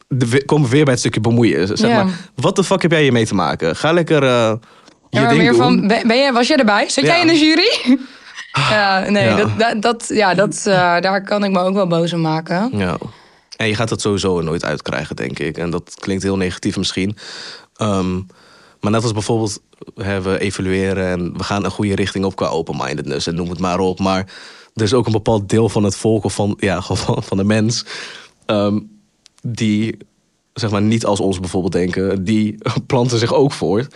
de- 0.08 0.42
kom 0.46 0.68
weer 0.68 0.82
bij 0.84 0.92
het 0.92 1.00
stukje 1.00 1.20
bemoeien. 1.20 1.78
Zeg 1.78 1.90
maar, 1.90 2.06
wat 2.34 2.56
de 2.56 2.64
fuck 2.64 2.82
heb 2.82 2.90
jij 2.90 3.04
je 3.04 3.12
mee 3.12 3.26
te 3.26 3.34
maken? 3.34 3.76
Ga 3.76 3.92
lekker 3.92 4.22
je 5.22 5.28
ding 5.28 5.40
meer 5.40 5.50
doen. 5.52 5.60
van, 5.60 5.86
ben, 5.88 6.06
jij, 6.06 6.32
was 6.32 6.48
jij 6.48 6.56
erbij? 6.56 6.88
Zat 6.88 7.04
Ja. 7.04 7.10
jij 7.10 7.20
in 7.20 7.26
de 7.26 7.38
jury? 7.38 7.98
ja, 8.70 9.10
nee. 9.10 9.34
Dat, 9.36 9.58
dat, 9.58 9.82
dat, 9.82 10.04
ja, 10.08 10.34
dat, 10.34 10.62
eh, 10.66 11.00
daar 11.00 11.22
kan 11.22 11.44
ik 11.44 11.50
me 11.50 11.58
ook 11.58 11.74
wel 11.74 11.86
boos 11.86 12.12
om 12.12 12.20
maken. 12.20 12.70
Ja. 12.72 12.96
En 13.56 13.68
je 13.68 13.74
gaat 13.74 13.88
dat 13.88 14.00
sowieso 14.00 14.40
nooit 14.40 14.64
uitkrijgen, 14.64 15.16
denk 15.16 15.38
ik. 15.38 15.58
En 15.58 15.70
dat 15.70 15.94
klinkt 15.98 16.22
heel 16.22 16.36
negatief 16.36 16.76
misschien. 16.76 17.16
Ehm, 17.76 18.14
maar 18.80 18.90
net 18.90 19.02
als 19.02 19.12
bijvoorbeeld, 19.12 19.60
hè, 19.94 20.22
we 20.22 20.38
evalueren 20.38 21.06
en 21.06 21.36
we 21.36 21.44
gaan 21.44 21.64
een 21.64 21.70
goede 21.70 21.94
richting 21.94 22.24
op 22.24 22.36
qua 22.36 22.46
open-mindedness 22.46 23.26
en 23.26 23.34
noem 23.34 23.48
het 23.48 23.58
maar 23.58 23.78
op. 23.78 23.98
Maar 23.98 24.26
er 24.74 24.82
is 24.82 24.94
ook 24.94 25.06
een 25.06 25.12
bepaald 25.12 25.48
deel 25.48 25.68
van 25.68 25.84
het 25.84 25.96
volk 25.96 26.24
of 26.24 26.34
van, 26.34 26.56
ja, 26.60 26.82
van, 26.92 27.22
van 27.22 27.36
de 27.36 27.44
mens 27.44 27.84
ehm, 28.46 28.78
die 29.42 29.96
zeg 30.60 30.70
maar 30.70 30.82
niet 30.82 31.04
als 31.04 31.20
ons 31.20 31.40
bijvoorbeeld 31.40 31.72
denken, 31.72 32.24
die 32.24 32.54
planten 32.86 33.18
zich 33.18 33.34
ook 33.34 33.52
voort 33.52 33.94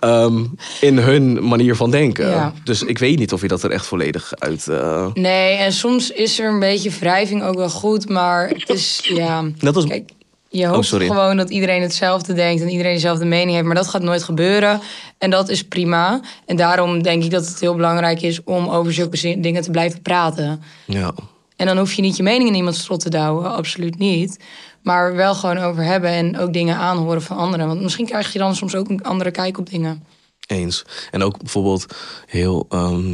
ehm, 0.00 0.44
in 0.80 0.98
hun 0.98 1.46
manier 1.48 1.76
van 1.76 1.90
denken. 1.90 2.28
Ja. 2.28 2.52
Dus 2.64 2.82
ik 2.82 2.98
weet 2.98 3.18
niet 3.18 3.32
of 3.32 3.40
je 3.40 3.48
dat 3.48 3.62
er 3.62 3.70
echt 3.70 3.86
volledig 3.86 4.32
uit. 4.38 4.68
eh, 4.68 5.06
Nee, 5.14 5.56
en 5.56 5.72
soms 5.72 6.10
is 6.10 6.38
er 6.40 6.48
een 6.48 6.58
beetje 6.60 6.90
wrijving 6.90 7.42
ook 7.42 7.54
wel 7.56 7.70
goed, 7.70 8.08
maar 8.08 8.48
het 8.48 8.68
is, 8.68 9.10
ja... 9.14 9.42
Net 9.58 9.76
als 9.76 9.86
Kijk, 9.86 10.10
je 10.48 10.64
hoopt 10.66 10.76
Oh, 10.78 10.82
sorry. 10.84 11.06
gewoon 11.06 11.36
dat 11.36 11.50
iedereen 11.50 11.82
hetzelfde 11.82 12.32
denkt 12.32 12.62
en 12.62 12.68
iedereen 12.68 12.94
dezelfde 12.94 13.24
mening 13.24 13.50
heeft, 13.50 13.64
maar 13.66 13.74
dat 13.74 13.88
gaat 13.88 14.02
nooit 14.02 14.22
gebeuren. 14.22 14.80
En 15.18 15.30
dat 15.30 15.48
is 15.48 15.64
prima. 15.64 16.20
En 16.46 16.56
daarom 16.56 17.02
denk 17.02 17.24
ik 17.24 17.30
dat 17.30 17.46
het 17.46 17.60
heel 17.60 17.74
belangrijk 17.74 18.22
is 18.22 18.44
om 18.44 18.68
over 18.68 18.92
zulke 18.92 19.40
dingen 19.40 19.62
te 19.62 19.70
blijven 19.70 20.02
praten. 20.02 20.62
ja. 20.86 21.14
En 21.56 21.66
dan 21.66 21.78
hoef 21.78 21.92
je 21.92 22.02
niet 22.02 22.16
je 22.16 22.22
mening 22.22 22.48
in 22.48 22.54
iemands 22.54 22.78
strot 22.78 23.00
te 23.00 23.10
douwen, 23.10 23.54
absoluut 23.54 23.98
niet. 23.98 24.38
Maar 24.82 25.14
wel 25.14 25.34
gewoon 25.34 25.58
over 25.58 25.84
hebben 25.84 26.10
en 26.10 26.38
ook 26.38 26.52
dingen 26.52 26.76
aanhoren 26.76 27.22
van 27.22 27.36
anderen. 27.36 27.66
Want 27.66 27.82
misschien 27.82 28.06
krijg 28.06 28.32
je 28.32 28.38
dan 28.38 28.56
soms 28.56 28.74
ook 28.74 28.88
een 28.88 29.02
andere 29.02 29.30
kijk 29.30 29.58
op 29.58 29.70
dingen. 29.70 30.04
Eens. 30.46 30.84
En 31.10 31.22
ook 31.22 31.38
bijvoorbeeld 31.38 31.86
heel, 32.26 32.66
ehm, 32.68 33.10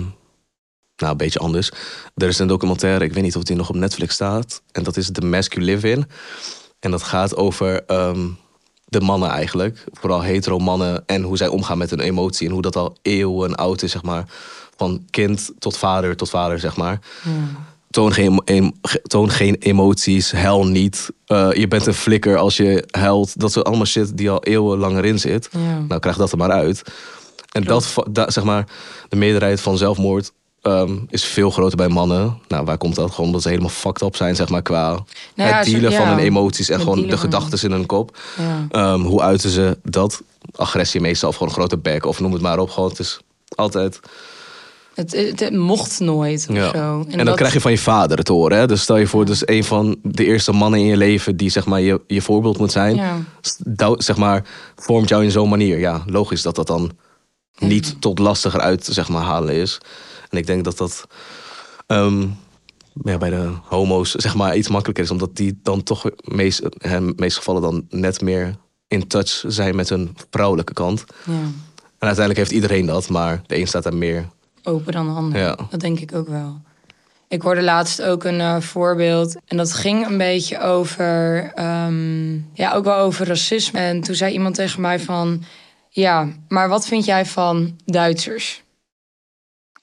nou 0.97 1.13
een 1.13 1.17
beetje 1.17 1.39
anders. 1.39 1.71
Er 2.15 2.29
is 2.29 2.39
een 2.39 2.47
documentaire, 2.47 3.05
ik 3.05 3.13
weet 3.13 3.23
niet 3.23 3.37
of 3.37 3.43
die 3.43 3.57
nog 3.57 3.69
op 3.69 3.75
Netflix 3.75 4.15
staat. 4.15 4.63
En 4.73 4.83
dat 4.83 4.97
is 4.97 5.11
The 5.13 5.21
Mask 5.21 5.55
You 5.55 5.65
Live 5.65 5.91
In. 5.91 6.07
En 6.81 6.91
dat 6.91 7.03
gaat 7.03 7.37
over 7.37 7.85
ehm, 7.87 8.29
de 8.85 9.01
mannen 9.01 9.31
eigenlijk. 9.31 9.85
Vooral 9.93 10.23
hetero 10.23 10.59
mannen 10.59 11.03
en 11.07 11.23
hoe 11.23 11.37
zij 11.37 11.49
omgaan 11.49 11.79
met 11.79 11.91
hun 11.91 12.01
emotie. 12.01 12.47
En 12.47 12.53
hoe 12.53 12.63
dat 12.63 12.77
al 12.77 12.97
eeuwen 13.03 13.55
oud 13.55 13.83
is, 13.83 13.91
zeg 13.91 14.03
maar. 14.03 14.25
Van 14.77 15.07
kind 15.11 15.51
tot 15.59 15.77
vader 15.77 16.17
tot 16.17 16.31
vader, 16.31 16.59
zeg 16.59 16.77
maar. 16.77 16.99
Toon 17.91 18.13
geen, 18.13 18.41
em- 18.45 18.73
toon 19.03 19.31
geen 19.31 19.55
emoties, 19.55 20.33
huil 20.33 20.67
niet. 20.67 21.11
Eh, 21.27 21.53
je 21.53 21.69
bent 21.69 21.87
een 21.87 21.95
flikker 21.95 22.37
als 22.37 22.57
je 22.57 22.85
huilt. 22.91 23.41
Dat 23.41 23.53
soort 23.53 23.67
allemaal 23.67 23.87
shit 23.87 24.17
die 24.17 24.31
al 24.31 24.45
eeuwenlang 24.45 24.97
erin 24.97 25.19
zit. 25.19 25.49
Ja. 25.53 25.79
Nou, 25.89 26.01
krijg 26.01 26.17
dat 26.17 26.33
er 26.33 26.39
maar 26.39 26.51
uit. 26.51 26.83
En 27.53 27.65
dat, 27.65 27.95
da- 28.11 28.31
zeg 28.31 28.45
maar, 28.45 28.67
de 29.09 29.17
meerderheid 29.17 29.61
van 29.61 29.79
zelfmoord 29.79 30.33
ehm, 30.63 30.97
is 31.09 31.25
veel 31.25 31.51
groter 31.51 31.77
bij 31.77 31.89
mannen. 31.89 32.39
Nou, 32.49 32.65
waar 32.65 32.79
komt 32.79 32.95
dat? 32.95 33.11
Gewoon 33.11 33.27
omdat 33.27 33.43
ze 33.43 33.49
helemaal 33.49 33.71
fucked 33.71 34.03
up 34.03 34.17
zijn, 34.17 34.37
zeg 34.37 34.49
maar, 34.49 34.63
qua 34.63 34.89
Nou 34.91 35.05
ja, 35.35 35.45
het 35.57 35.67
dealen 35.67 35.93
van 35.93 36.05
ja, 36.05 36.09
hun 36.11 36.19
emoties 36.19 36.69
en 36.69 36.75
het 36.75 36.83
gewoon 36.89 37.07
de 37.07 37.17
gedachten 37.19 37.63
in 37.63 37.71
hun 37.73 37.87
kop. 37.87 38.19
Ja. 38.39 38.67
Ehm, 38.71 39.01
hoe 39.01 39.21
uiten 39.23 39.51
ze 39.51 39.79
dat? 39.83 40.23
Agressie 40.57 41.01
meestal, 41.01 41.29
of 41.29 41.35
gewoon 41.35 41.49
een 41.53 41.59
grote 41.59 41.79
bek, 41.79 42.07
of 42.07 42.21
noem 42.21 42.33
het 42.33 42.43
maar 42.43 42.59
op. 42.59 42.71
Gewoon, 42.71 42.89
het 42.89 42.99
is 42.99 43.21
altijd... 43.55 44.01
Het, 44.95 45.13
het, 45.13 45.41
het 45.41 45.55
mocht 45.57 46.01
nooit 46.01 46.47
of 46.51 46.57
Ja. 46.57 46.71
zo. 46.71 47.05
En, 47.09 47.25
dan 47.25 47.35
krijg 47.35 47.53
je 47.53 47.61
van 47.61 47.71
je 47.71 47.79
vader 47.79 48.19
het 48.19 48.29
horen. 48.29 48.59
Hè? 48.59 48.67
Dus 48.67 48.83
stel 48.83 48.97
je 48.97 49.07
voor, 49.07 49.25
dus 49.25 49.43
een 49.49 49.65
van 49.65 49.97
de 50.03 50.25
eerste 50.25 50.53
mannen 50.53 50.81
in 50.81 50.87
je 50.87 50.97
leven 50.97 51.37
die 51.37 51.51
zeg 51.51 51.67
maar 51.67 51.81
je, 51.81 52.01
je 52.07 52.23
voorbeeld 52.23 52.59
moet 52.59 52.73
zijn. 52.73 52.95
Ja. 52.95 53.19
Zeg 53.97 54.17
maar, 54.17 54.45
vormt 54.77 55.09
jou 55.09 55.25
in 55.25 55.31
zo'n 55.31 55.49
manier. 55.49 55.79
Ja, 55.79 56.03
logisch 56.07 56.43
dat 56.43 56.55
dat 56.55 56.67
dan 56.67 56.91
niet 57.59 58.01
tot 58.01 58.19
lastiger 58.19 58.61
uit 58.61 58.85
zeg 58.85 59.09
maar, 59.09 59.23
halen 59.23 59.55
is. 59.55 59.79
En 60.29 60.39
ik 60.39 60.47
denk 60.47 60.65
dat 60.65 60.79
dat 60.79 61.07
ehm, 61.87 62.27
ja, 63.05 63.19
bij 63.19 63.31
de 63.31 63.51
homo's 63.65 64.11
zeg 64.15 64.35
maar, 64.35 64.57
iets 64.57 64.69
makkelijker 64.69 65.05
is. 65.05 65.11
Omdat 65.11 65.37
die 65.37 65.59
dan 65.63 65.83
toch 65.83 66.05
meest, 66.25 66.63
hè, 66.79 67.01
meeste 67.01 67.39
gevallen 67.39 67.63
dan 67.63 67.87
net 67.89 68.21
meer 68.21 68.57
in 68.89 69.07
touch 69.07 69.45
zijn 69.47 69.77
met 69.77 69.89
hun 69.89 70.17
vrouwelijke 70.31 70.73
kant. 70.73 71.05
ja. 71.27 71.33
En 71.99 72.07
uiteindelijk 72.07 72.39
heeft 72.49 72.63
iedereen 72.63 72.87
dat, 72.87 73.09
maar 73.09 73.43
de 73.47 73.59
een 73.59 73.67
staat 73.67 73.87
er 73.87 73.97
meer. 73.97 74.29
Open 74.63 74.93
dan 74.93 75.07
de 75.07 75.13
ander. 75.13 75.41
Ja. 75.41 75.57
Dat 75.71 75.81
denk 75.81 76.01
ik 76.01 76.15
ook 76.15 76.29
wel. 76.29 76.61
Ik 77.29 77.43
hoorde 77.43 77.63
laatst 77.63 78.03
ook 78.03 78.25
een 78.25 78.41
eh, 78.41 78.61
voorbeeld. 78.61 79.37
En 79.47 79.57
dat 79.57 79.73
ging 79.73 80.07
een 80.07 80.19
beetje 80.19 80.61
over... 80.61 81.45
ehm, 81.55 82.33
ja, 82.35 82.73
ook 82.73 82.85
wel 82.85 82.97
over 82.97 83.27
racisme. 83.27 83.81
En 83.81 84.01
toen 84.01 84.15
zei 84.15 84.33
iemand 84.33 84.55
tegen 84.55 84.81
mij 84.81 85.01
van... 85.01 85.43
Ja, 85.89 86.29
maar 86.49 86.69
wat 86.69 86.87
vind 86.87 87.05
jij 87.05 87.27
van 87.27 87.77
Duitsers? 87.85 88.63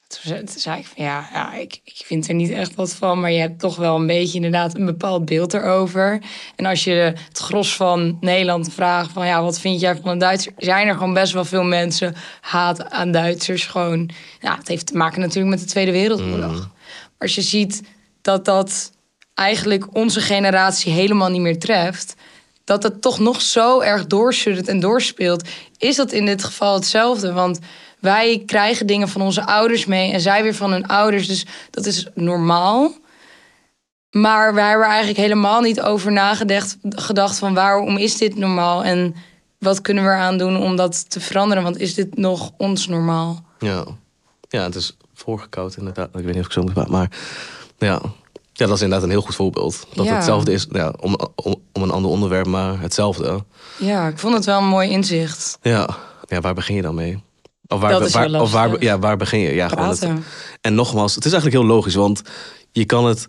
Toen 0.08 0.48
zei, 0.56 0.80
ik 0.80 0.86
van 0.86 1.04
ja, 1.04 1.30
ja 1.34 1.54
ik, 1.54 1.80
ik 1.84 2.02
vind 2.06 2.28
er 2.28 2.34
niet 2.34 2.50
echt 2.50 2.76
wat 2.76 2.94
van. 2.94 3.20
Maar 3.20 3.32
je 3.32 3.40
hebt 3.40 3.60
toch 3.60 3.76
wel 3.76 3.96
een 3.96 4.08
beetje 4.08 4.36
inderdaad 4.36 4.76
een 4.76 4.86
bepaald 4.86 5.26
beeld 5.26 5.54
erover. 5.54 6.22
En 6.56 6.66
als 6.66 6.84
je 6.84 7.14
het 7.28 7.38
gros 7.38 7.76
van 7.76 8.18
Nederland 8.20 8.74
vraagt 8.74 9.12
van 9.12 9.28
ja, 9.28 9.42
wat 9.42 9.60
vind 9.60 9.80
jij 9.80 9.96
van 9.96 10.10
een 10.10 10.18
Duitser? 10.18 10.54
Zijn 10.58 10.88
er 10.88 10.94
gewoon 10.94 11.14
best 11.14 11.34
wel 11.34 11.46
veel 11.46 11.64
mensen 11.64 12.16
haat 12.42 12.90
aan 12.90 13.12
Duitsers. 13.12 13.66
Gewoon, 13.66 14.10
ja, 14.40 14.58
het 14.58 14.68
heeft 14.68 14.88
te 14.88 14.98
maken 14.98 15.20
natuurlijk 15.20 15.50
met 15.50 15.60
de 15.60 15.66
Tweede 15.66 15.92
Wereldoorlog. 15.92 16.60
Maar 16.60 16.70
als 17.18 17.36
je 17.36 17.42
ziet 17.42 17.84
dat 18.22 18.46
dat 18.46 18.92
eigenlijk 19.34 19.96
onze 19.96 20.22
generatie 20.22 20.92
helemaal 20.92 21.30
niet 21.30 21.42
meer 21.42 21.60
treft 21.60 22.16
dat 22.64 22.84
het 22.84 23.02
toch 23.02 23.20
nog 23.20 23.42
zo 23.42 23.82
erg 23.82 24.08
doorsuddert 24.08 24.68
en 24.68 24.80
doorspeelt, 24.80 25.48
is 25.78 25.96
dat 25.96 26.12
in 26.12 26.26
dit 26.26 26.44
geval 26.44 26.74
hetzelfde. 26.74 27.34
Want 27.34 27.60
wij 28.00 28.44
krijgen 28.46 28.88
dingen 28.88 29.08
van 29.10 29.22
onze 29.22 29.46
ouders 29.46 29.86
mee 29.86 30.12
en 30.12 30.22
zij 30.22 30.44
weer 30.44 30.56
van 30.56 30.72
hun 30.72 30.88
ouders. 30.88 31.28
Dus 31.28 31.46
dat 31.72 31.86
is 31.86 32.08
normaal. 32.16 32.92
Maar 34.12 34.54
wij 34.54 34.70
hebben 34.70 34.88
eigenlijk 34.88 35.18
helemaal 35.18 35.62
niet 35.62 35.82
over 35.82 36.12
nagedacht 36.12 36.78
gedacht 36.90 37.38
van 37.38 37.54
waarom 37.54 37.98
is 37.98 38.18
dit 38.18 38.36
normaal 38.36 38.84
en 38.84 39.16
wat 39.60 39.82
kunnen 39.82 40.04
we 40.04 40.10
eraan 40.10 40.38
doen 40.38 40.58
om 40.58 40.76
dat 40.76 41.10
te 41.10 41.20
veranderen? 41.20 41.64
Want 41.64 41.78
is 41.80 41.94
dit 41.94 42.18
nog 42.18 42.52
ons 42.58 42.88
normaal? 42.88 43.44
Ja, 43.60 43.86
ja 44.50 44.64
het 44.64 44.76
is 44.76 44.98
voorgekoud 45.14 45.78
inderdaad. 45.78 46.08
Ik 46.08 46.14
weet 46.14 46.26
niet 46.26 46.40
of 46.40 46.46
ik 46.46 46.52
zo 46.52 46.62
moet 46.62 46.74
praten, 46.74 46.92
maar 46.92 47.12
ja. 47.78 48.02
ja, 48.54 48.66
dat 48.66 48.76
is 48.76 48.82
inderdaad 48.82 49.04
een 49.04 49.10
heel 49.14 49.22
goed 49.22 49.36
voorbeeld. 49.36 49.88
Dat 49.94 49.96
Ja. 49.96 50.02
het 50.04 50.16
hetzelfde 50.16 50.52
is, 50.52 50.68
ja, 50.72 50.94
om, 51.00 51.16
om, 51.36 51.56
om 51.74 51.82
een 51.84 51.92
ander 51.92 52.12
onderwerp, 52.12 52.48
maar 52.48 52.80
hetzelfde. 52.80 53.44
Ja, 53.78 54.08
ik 54.08 54.18
vond 54.18 54.34
het 54.34 54.46
wel 54.46 54.58
een 54.58 54.68
mooi 54.68 54.90
inzicht. 54.90 55.58
Ja, 55.62 55.90
ja 56.28 56.42
waar 56.42 56.54
begin 56.54 56.76
je 56.76 56.82
dan 56.82 56.96
mee? 56.96 57.24
Of 57.68 57.80
waar, 57.80 57.92
Dat 57.92 58.12
waar, 58.12 58.72
of 58.72 58.80
ja, 58.82 59.00
waar 59.00 59.18
begin 59.18 59.40
je? 59.40 59.54
Ja, 59.54 59.68
gewoon 59.68 59.90
het- 59.90 60.00
Praten. 60.00 60.24
en 60.62 60.76
nogmaals, 60.76 61.16
het 61.16 61.26
is 61.26 61.32
eigenlijk 61.32 61.62
heel 61.64 61.74
logisch, 61.76 61.96
want 61.96 62.22
je 62.72 62.86
kan 62.86 63.06
het, 63.06 63.28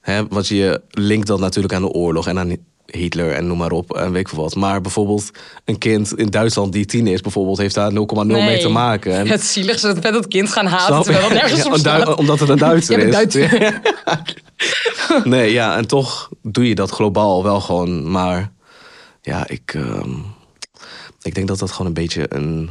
hè, 0.00 0.26
want 0.28 0.48
je 0.48 0.80
linkt 0.90 1.26
dat 1.26 1.40
natuurlijk 1.40 1.74
aan 1.74 1.82
de 1.82 1.88
oorlog 1.88 2.26
en 2.26 2.38
aan 2.38 2.56
Hitler 2.86 3.32
en 3.32 3.46
noem 3.46 3.58
maar 3.58 3.70
op 3.72 3.94
en 3.96 4.12
weet 4.12 4.20
ik 4.20 4.28
veel 4.28 4.38
wat. 4.42 4.54
Maar 4.54 4.80
bijvoorbeeld 4.80 5.30
een 5.64 5.78
kind 5.78 6.18
in 6.18 6.26
Duitsland 6.26 6.72
die 6.72 6.84
tien 6.84 7.06
is, 7.06 7.20
bijvoorbeeld, 7.20 7.58
heeft 7.58 7.74
daar 7.74 7.90
0,0 7.92 8.26
mee 8.26 8.58
te 8.60 8.68
maken. 8.68 9.12
En, 9.14 9.28
Het 9.28 9.44
zieligste 9.44 9.88
is 9.88 9.94
dat 9.94 10.02
met 10.02 10.12
dat 10.12 10.28
kind 10.28 10.48
gaan 10.52 10.66
haten 10.66 11.02
terwijl 11.02 11.28
dat 11.28 11.32
nergens 11.38 11.64
omdat- 11.64 11.80
staat. 11.80 12.14
Omdat 12.14 12.40
het 12.40 12.48
een 12.48 12.58
Duitser 12.58 12.98
is. 13.06 13.12
Duitser. 13.12 13.80
nee, 15.24 15.52
ja, 15.52 15.76
en 15.76 15.86
toch 15.86 16.28
doe 16.42 16.68
je 16.68 16.74
dat 16.74 16.90
globaal 16.90 17.42
wel 17.42 17.60
gewoon. 17.60 18.10
Maar 18.10 18.52
ja, 19.22 19.48
ik, 19.48 19.74
ehm, 19.74 20.10
ik 21.22 21.34
denk 21.34 21.48
dat 21.48 21.58
dat 21.58 21.70
gewoon 21.70 21.86
een 21.86 21.92
beetje 22.02 22.26
een, 22.28 22.70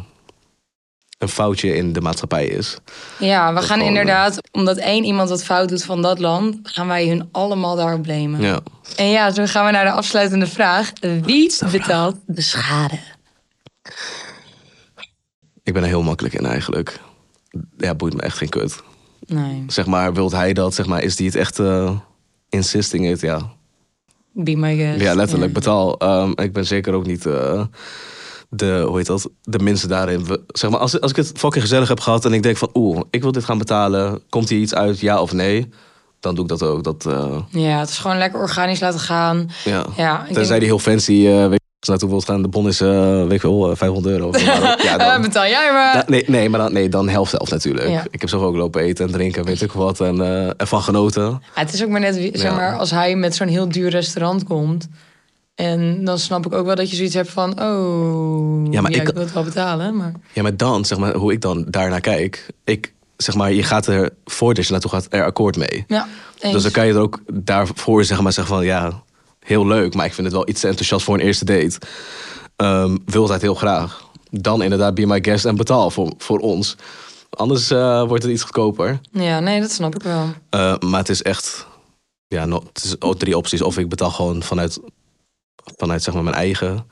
een 1.20 1.30
foutje 1.30 1.76
in 1.76 1.94
de 1.94 2.02
maatschappij 2.02 2.46
is. 2.48 2.78
Ja, 3.20 3.54
we 3.54 3.60
gaan 3.60 3.68
gewoon, 3.68 3.88
inderdaad, 3.88 4.38
omdat 4.52 4.78
één 4.78 5.04
iemand 5.04 5.30
wat 5.30 5.44
fout 5.44 5.70
doet 5.70 5.84
van 5.84 6.02
dat 6.02 6.20
land, 6.20 6.60
gaan 6.64 6.88
wij 6.88 7.08
hun 7.08 7.30
allemaal 7.32 7.76
daarop 7.76 8.02
blamen. 8.02 8.42
Ja. 8.42 8.60
En 8.96 9.10
ja, 9.10 9.32
zo 9.32 9.46
gaan 9.46 9.66
we 9.66 9.72
naar 9.72 9.86
de 9.86 9.92
afsluitende 9.92 10.48
vraag. 10.48 10.92
Wie 11.22 11.54
betaalt 11.72 12.16
de 12.26 12.42
schade? 12.42 13.00
Ik 15.64 15.74
ben 15.74 15.84
er 15.84 15.90
heel 15.90 16.04
makkelijk 16.04 16.36
in 16.36 16.46
eigenlijk. 16.46 17.00
Ja, 17.78 17.96
boeit 17.96 18.14
me 18.14 18.22
echt 18.22 18.38
geen 18.38 18.50
kut. 18.50 18.84
Nee, 19.28 19.64
Zeg 19.68 19.86
maar, 19.86 20.14
wilt 20.14 20.32
hij 20.32 20.54
dat? 20.54 20.74
Zeg 20.74 20.86
maar, 20.86 21.04
is 21.04 21.16
die 21.16 21.26
het 21.26 21.36
echt 21.36 21.60
eh, 21.60 21.98
insisting 22.50 23.10
it? 23.10 23.22
Ja, 23.22 23.52
be 24.32 24.56
my 24.56 24.76
guest. 24.76 25.02
ja 25.02 25.14
letterlijk, 25.14 25.54
betaal. 25.54 25.98
Ehm, 25.98 26.32
ik 26.36 26.54
ben 26.54 26.66
zeker 26.66 26.94
ook 26.94 27.06
niet 27.06 27.26
eh, 27.26 27.64
de, 28.50 28.84
hoe 28.88 28.98
heet 28.98 29.06
dat, 29.06 29.30
de 29.42 29.60
minste 29.60 29.88
daarin. 29.88 30.26
We- 30.26 30.42
Zeg 30.48 30.70
maar, 30.70 30.80
als, 30.80 31.02
als 31.02 31.12
ik 31.12 31.18
het 31.18 31.32
fucking 31.36 31.64
gezellig 31.64 31.88
heb 31.88 32.00
gehad 32.00 32.26
en 32.26 32.34
ik 32.34 32.44
denk 32.44 32.58
van, 32.58 32.70
oeh, 32.74 33.02
ik 33.10 33.22
wil 33.22 33.32
dit 33.32 33.44
gaan 33.46 33.58
betalen. 33.58 34.22
Komt 34.30 34.50
hier 34.50 34.60
iets 34.60 34.74
uit, 34.76 35.00
ja 35.00 35.22
of 35.22 35.34
nee? 35.34 35.70
Dan 36.20 36.36
doe 36.36 36.44
ik 36.44 36.50
dat 36.50 36.64
ook. 36.64 36.84
Dat, 36.84 37.06
eh, 37.06 37.38
Ja, 37.50 37.80
het 37.80 37.90
is 37.90 37.98
gewoon 37.98 38.18
lekker 38.18 38.40
organisch 38.40 38.80
laten 38.80 39.00
gaan. 39.00 39.50
ja. 39.66 39.86
Ja, 39.96 40.18
Tenzij 40.26 40.44
denk- 40.46 40.60
die 40.60 40.70
heel 40.70 40.80
fancy, 40.80 41.26
eh 41.28 41.48
weet 41.48 41.62
je, 41.80 41.90
naartoe 41.92 42.10
wilt 42.10 42.26
gaan. 42.26 42.42
De 42.42 42.48
bon 42.48 42.68
is, 42.68 42.82
eh, 42.82 43.22
weet 43.22 43.32
ik 43.32 43.42
wel, 43.42 43.72
eh, 43.72 43.78
500 43.78 44.16
euro. 44.16 44.28
of 44.28 44.42
ja, 44.84 44.98
dan, 44.98 45.22
betaal 45.22 45.46
jij 45.48 45.72
maar. 45.72 46.04
Nee, 46.08 46.24
nee, 46.28 46.50
maar 46.50 46.60
dan, 46.60 46.74
nee, 46.74 46.90
dan 46.90 47.10
helft 47.10 47.32
zelf 47.32 47.50
natuurlijk. 47.50 47.88
Ja. 47.90 48.04
Ik 48.12 48.20
heb 48.22 48.30
zelf 48.30 48.44
ook 48.44 48.56
lopen 48.56 48.82
eten 48.82 49.06
en 49.06 49.12
drinken, 49.12 49.46
weet 49.46 49.62
ik 49.62 49.72
wat. 49.72 50.00
En 50.02 50.20
ervan 50.58 50.82
genoten. 50.82 51.24
Ja, 51.24 51.40
het 51.54 51.74
is 51.74 51.84
ook 51.84 51.90
maar 51.90 52.00
net, 52.00 52.16
zeg 52.16 52.42
Ja. 52.42 52.56
maar, 52.56 52.78
als 52.78 52.92
hij 52.92 53.16
met 53.16 53.36
zo'n 53.36 53.48
heel 53.48 53.70
duur 53.70 53.90
restaurant 53.90 54.44
komt. 54.44 54.88
En 55.60 56.06
dan 56.06 56.20
snap 56.20 56.46
ik 56.46 56.54
ook 56.54 56.66
wel 56.66 56.76
dat 56.76 56.90
je 56.90 56.96
zoiets 56.96 57.14
hebt 57.14 57.30
van, 57.30 57.62
oh, 57.62 58.66
Ja, 58.66 58.72
ja, 58.72 58.82
maar 58.82 58.92
ik, 58.92 59.02
ik- 59.08 59.14
wil 59.14 59.24
het 59.24 59.34
wel 59.34 59.44
betalen. 59.44 59.96
Maar 59.98 60.12
Ja, 60.34 60.42
maar 60.42 60.58
dan, 60.58 60.86
zeg 60.86 60.98
maar, 60.98 61.16
hoe 61.16 61.32
ik 61.32 61.42
dan 61.42 61.66
daarnaar 61.70 62.02
kijk. 62.02 62.46
Ik, 62.64 62.94
zeg 63.18 63.36
maar, 63.36 63.54
je 63.54 63.64
gaat 63.64 63.88
er, 63.88 64.10
voordat 64.26 64.66
je 64.66 64.72
naartoe 64.72 64.92
gaat, 64.92 65.08
er 65.10 65.24
akkoord 65.24 65.58
mee. 65.58 65.84
ja, 65.88 66.08
eens. 66.40 66.54
Dus 66.54 66.64
dan 66.64 66.72
kan 66.72 66.88
je 66.88 66.94
er 66.94 67.00
ook 67.00 67.20
daarvoor 67.34 68.04
zeg 68.04 68.22
maar, 68.22 68.34
zeggen 68.34 68.56
van, 68.56 68.66
ja, 68.66 69.04
heel 69.40 69.68
leuk. 69.68 69.94
Maar 69.94 70.06
ik 70.06 70.14
vind 70.14 70.28
het 70.28 70.36
wel 70.36 70.50
iets 70.50 70.62
te 70.62 70.68
enthousiast 70.68 71.06
voor 71.06 71.14
een 71.16 71.26
eerste 71.26 71.46
date. 71.46 71.78
Ehm 72.56 72.98
wil 73.06 73.30
het 73.30 73.42
heel 73.42 73.56
graag. 73.56 74.08
Dan 74.32 74.62
inderdaad, 74.62 74.96
be 74.96 75.06
my 75.06 75.20
guest 75.22 75.46
en 75.46 75.56
betaal 75.56 75.92
voor, 75.92 76.14
voor 76.18 76.40
ons. 76.40 76.76
Anders 77.30 77.72
eh, 77.72 78.04
wordt 78.08 78.24
het 78.24 78.32
iets 78.32 78.44
goedkoper. 78.44 79.00
Ja, 79.12 79.40
nee, 79.40 79.60
dat 79.62 79.72
snap 79.72 79.96
ik 79.96 80.02
wel. 80.04 80.26
Eh, 80.50 80.78
maar 80.80 81.00
het 81.00 81.10
is 81.10 81.22
echt, 81.22 81.68
ja, 82.28 82.46
no, 82.46 82.64
het 82.74 82.84
is 82.84 83.02
ook 83.02 83.20
drie 83.20 83.38
opties. 83.38 83.62
Of 83.62 83.78
ik 83.78 83.90
betaal 83.90 84.12
gewoon 84.12 84.44
vanuit, 84.44 84.80
vanuit 85.64 86.04
zeg 86.04 86.14
maar 86.14 86.24
mijn 86.24 86.36
eigen. 86.36 86.88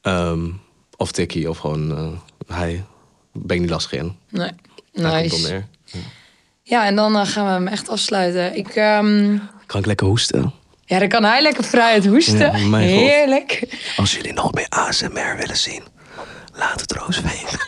ehm, 0.00 0.48
of 0.96 1.12
tikkie, 1.12 1.48
of 1.50 1.58
gewoon, 1.58 1.96
eh 1.96 2.54
hij, 2.56 2.84
ben 3.32 3.54
ik 3.56 3.62
niet 3.62 3.70
lastig 3.70 3.92
in. 3.92 4.16
Nee, 4.28 4.48
op 4.94 5.02
nice. 5.02 5.48
neer. 5.48 5.66
Ja, 6.62 6.86
en 6.86 6.96
dan 6.96 7.16
eh, 7.16 7.26
gaan 7.26 7.44
we 7.46 7.50
hem 7.50 7.66
echt 7.68 7.88
afsluiten. 7.88 8.56
Ik, 8.56 8.68
ehm, 8.68 9.36
Kan 9.66 9.80
ik 9.80 9.86
lekker 9.86 10.06
hoesten? 10.06 10.52
ja, 10.84 10.98
dan 10.98 11.08
kan 11.08 11.24
hij 11.24 11.42
lekker 11.42 11.64
vrij 11.64 11.94
het 11.94 12.06
hoesten. 12.06 12.38
Ja. 12.68 12.76
Heerlijk. 12.78 13.78
Als 13.96 14.14
jullie 14.14 14.32
nog 14.32 14.52
meer 14.52 14.66
ASMR 14.68 15.36
willen 15.36 15.56
zien, 15.56 15.82
laat 16.56 16.80
het 16.80 16.92
Roos 16.92 17.20
weten. 17.20 17.58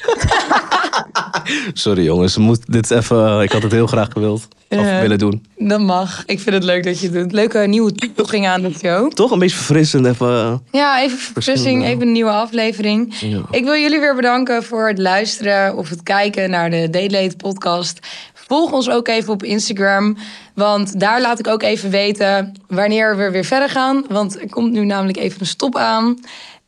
Sorry 1.72 2.05
jongens, 2.05 2.37
moet 2.37 2.72
dit 2.72 2.90
even, 2.90 3.40
ik 3.40 3.53
had 3.53 3.62
het 3.62 3.72
heel 3.72 3.87
graag 3.87 4.09
gewild. 4.12 4.48
Of 4.70 5.01
willen 5.01 5.18
doen. 5.18 5.47
Dat 5.57 5.80
mag. 5.80 6.22
Ik 6.26 6.41
vind 6.41 6.55
het 6.55 6.64
leuk 6.64 6.84
dat 6.84 7.01
je 7.01 7.07
het 7.07 7.14
doet. 7.14 7.32
Leuke 7.32 7.59
nieuwe 7.59 7.93
toevoeging 7.93 8.47
aan 8.47 8.62
de 8.62 8.72
show. 8.72 9.12
Toch 9.12 9.30
een 9.30 9.39
beetje 9.39 9.57
verfrissend 9.57 10.07
even. 10.07 10.62
Ja, 10.72 11.03
even 11.03 11.18
verfrissing, 11.18 11.84
even 11.84 12.03
een 12.03 12.12
nieuwe 12.12 12.30
aflevering. 12.30 13.14
Ja. 13.20 13.41
Ik 13.51 13.64
wil 13.64 13.74
jullie 13.74 14.01
weer 14.01 14.14
bedanken 14.14 14.62
voor 14.62 14.89
het 14.89 14.99
luisteren 14.99 15.76
of 15.76 15.89
het 15.89 16.03
kijken 16.03 16.51
naar 16.51 16.70
de 16.70 16.91
Date 16.91 17.34
podcast. 17.36 17.99
Volg 18.34 18.72
ons 18.72 18.91
ook 18.91 19.09
even 19.09 19.32
op 19.32 19.43
Instagram, 19.43 20.16
want 20.55 21.01
daar 21.01 21.20
laat 21.20 21.39
ik 21.39 21.47
ook 21.47 21.62
even 21.62 21.91
weten 21.91 22.55
wanneer 22.66 23.16
we 23.16 23.30
weer 23.30 23.45
verder 23.45 23.68
gaan. 23.68 24.05
Want 24.09 24.41
er 24.41 24.49
komt 24.49 24.72
nu 24.72 24.84
namelijk 24.84 25.18
even 25.18 25.41
een 25.41 25.47
stop 25.47 25.76
aan. 25.76 26.18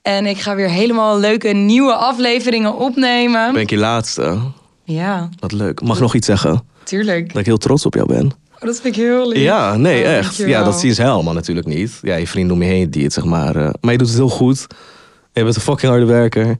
En 0.03 0.27
ik 0.27 0.41
ga 0.41 0.55
weer 0.55 0.69
helemaal 0.71 1.19
leuke 1.19 1.49
nieuwe 1.49 1.95
afleveringen 1.95 2.77
opnemen. 2.77 3.53
Ben 3.53 3.63
ik 3.63 3.71
je 3.71 3.77
laatste? 3.77 4.39
Ja, 4.85 5.29
Wat 5.39 5.53
leuk. 5.53 5.81
Mag 5.83 5.97
ik 5.97 6.03
nog 6.03 6.15
iets 6.15 6.27
zeggen? 6.27 6.63
tuurlijk. 6.85 7.29
Dat 7.29 7.37
ik 7.41 7.47
heel 7.47 7.57
trots 7.57 7.87
op 7.87 7.95
jou 7.95 8.07
ben. 8.07 8.27
Oh, 8.55 8.61
dat 8.67 8.81
vind 8.81 8.97
ik 8.97 9.03
heel 9.03 9.29
lief. 9.29 9.43
Ja, 9.43 9.77
nee, 9.77 10.03
Oh, 10.05 10.11
echt. 10.11 10.23
dankjewel. 10.23 10.53
Ja, 10.53 10.65
dat 10.65 10.81
zien 10.81 10.95
ze 10.95 11.03
helemaal 11.03 11.33
natuurlijk 11.35 11.67
niet. 11.67 11.99
Ja, 12.03 12.15
je 12.17 12.27
vrienden 12.27 12.57
om 12.57 12.63
je 12.63 12.69
heen 12.69 12.91
die 12.91 13.03
het 13.05 13.13
zeg 13.13 13.25
maar... 13.25 13.57
eh, 13.57 13.71
maar 13.81 13.93
je 13.93 13.99
doet 13.99 14.09
het 14.09 14.17
heel 14.17 14.29
goed. 14.29 14.67
Je 15.33 15.43
bent 15.43 15.57
een 15.57 15.63
fucking 15.63 15.91
harde 15.91 16.07
werker. 16.07 16.57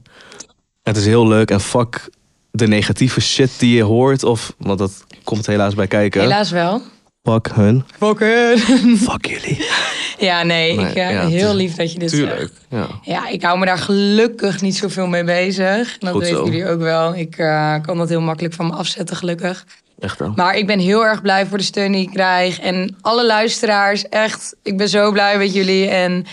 Het 0.83 0.97
is 0.97 1.05
heel 1.05 1.27
leuk. 1.27 1.51
En 1.51 1.61
fuck 1.61 2.09
de 2.51 2.67
negatieve 2.67 3.21
shit 3.21 3.51
die 3.57 3.75
je 3.75 3.83
hoort. 3.83 4.23
Of, 4.23 4.53
want 4.57 4.79
dat 4.79 5.03
komt 5.23 5.45
helaas 5.45 5.75
bij 5.75 5.87
kijken. 5.87 6.21
Helaas 6.21 6.51
wel. 6.51 6.81
Fuck 7.23 7.49
hun. 7.53 7.83
Fokken. 7.97 8.57
Fuck 8.97 9.25
jullie. 9.25 9.57
Ja, 10.21 10.43
nee, 10.43 10.75
Nee, 10.75 10.87
ik, 10.89 10.95
eh, 10.95 11.11
ja, 11.11 11.27
heel 11.27 11.55
lief 11.55 11.75
dat 11.75 11.93
je 11.93 11.99
dit 11.99 12.09
zegt. 12.11 12.29
Tuurlijk. 12.29 12.53
Ja. 12.69 12.87
Ja, 13.01 13.27
ik 13.27 13.43
hou 13.43 13.59
me 13.59 13.65
daar 13.65 13.77
gelukkig 13.77 14.61
niet 14.61 14.75
zoveel 14.75 15.07
mee 15.07 15.23
bezig. 15.23 15.97
Dat 15.97 16.17
weten 16.17 16.45
jullie 16.45 16.67
ook 16.67 16.79
wel. 16.79 17.15
Ik 17.15 17.37
eh, 17.37 17.75
kan 17.81 17.97
dat 17.97 18.09
heel 18.09 18.21
makkelijk 18.21 18.53
van 18.53 18.67
me 18.67 18.73
afzetten, 18.73 19.15
gelukkig. 19.15 19.65
Echt 19.99 20.19
wel. 20.19 20.33
Maar 20.35 20.57
ik 20.57 20.67
ben 20.67 20.79
heel 20.79 21.05
erg 21.05 21.21
blij 21.21 21.45
voor 21.45 21.57
de 21.57 21.63
steun 21.63 21.91
die 21.91 22.01
ik 22.01 22.13
krijg. 22.13 22.59
En 22.59 22.95
alle 23.01 23.25
luisteraars, 23.25 24.09
echt, 24.09 24.55
ik 24.63 24.77
ben 24.77 24.89
zo 24.89 25.11
blij 25.11 25.37
met 25.37 25.53
jullie. 25.53 25.87
En 25.87 26.25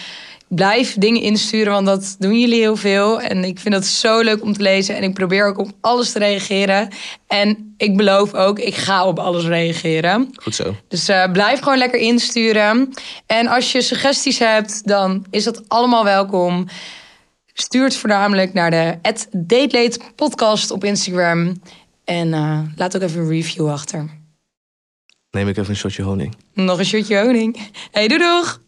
blijf 0.49 0.95
dingen 0.95 1.21
insturen, 1.21 1.73
want 1.73 1.87
dat 1.87 2.17
doen 2.19 2.41
jullie 2.41 2.61
heel 2.61 2.77
veel. 2.77 3.21
En 3.21 3.45
ik 3.45 3.59
vind 3.59 3.75
dat 3.75 3.87
zo 3.87 4.21
leuk 4.21 4.43
om 4.43 4.53
te 4.53 4.63
lezen. 4.63 4.97
En 4.97 5.03
ik 5.03 5.15
probeer 5.15 5.47
ook 5.47 5.59
op 5.59 5.71
alles 5.81 6.13
te 6.13 6.19
reageren. 6.19 6.89
En 7.27 7.75
ik 7.77 7.97
beloof 7.97 8.35
ook, 8.35 8.59
ik 8.59 8.75
ga 8.75 9.07
op 9.07 9.19
alles 9.19 9.45
reageren. 9.45 10.31
Goed 10.35 10.55
zo. 10.55 10.75
Dus 10.89 11.09
eh, 11.09 11.33
blijf 11.33 11.61
gewoon 11.61 11.79
lekker 11.79 12.01
insturen. 12.01 12.95
En 13.27 13.47
als 13.47 13.73
je 13.73 13.81
suggesties 13.81 14.39
hebt, 14.39 14.87
dan 14.87 15.27
is 15.31 15.45
dat 15.45 15.69
allemaal 15.69 16.05
welkom. 16.05 16.67
Stuur 17.53 17.85
het 17.85 17.97
voornamelijk 17.97 18.53
naar 18.53 18.71
de 18.71 18.99
Datelate 19.31 20.01
podcast 20.15 20.71
op 20.71 20.85
Instagram. 20.85 21.63
En 22.05 22.33
eh, 22.35 22.61
laat 22.77 22.97
ook 22.97 23.03
even 23.03 23.21
een 23.21 23.29
review 23.29 23.71
achter. 23.71 24.17
Neem 25.31 25.49
ik 25.49 25.57
even 25.57 25.71
een 25.71 25.77
shotje 25.77 26.03
honing. 26.03 26.37
Nog 26.55 26.79
een 26.79 26.85
shotje 26.85 27.19
honing. 27.21 27.71
Hey, 27.91 28.09
doei 28.09 28.21
doeg! 28.21 28.67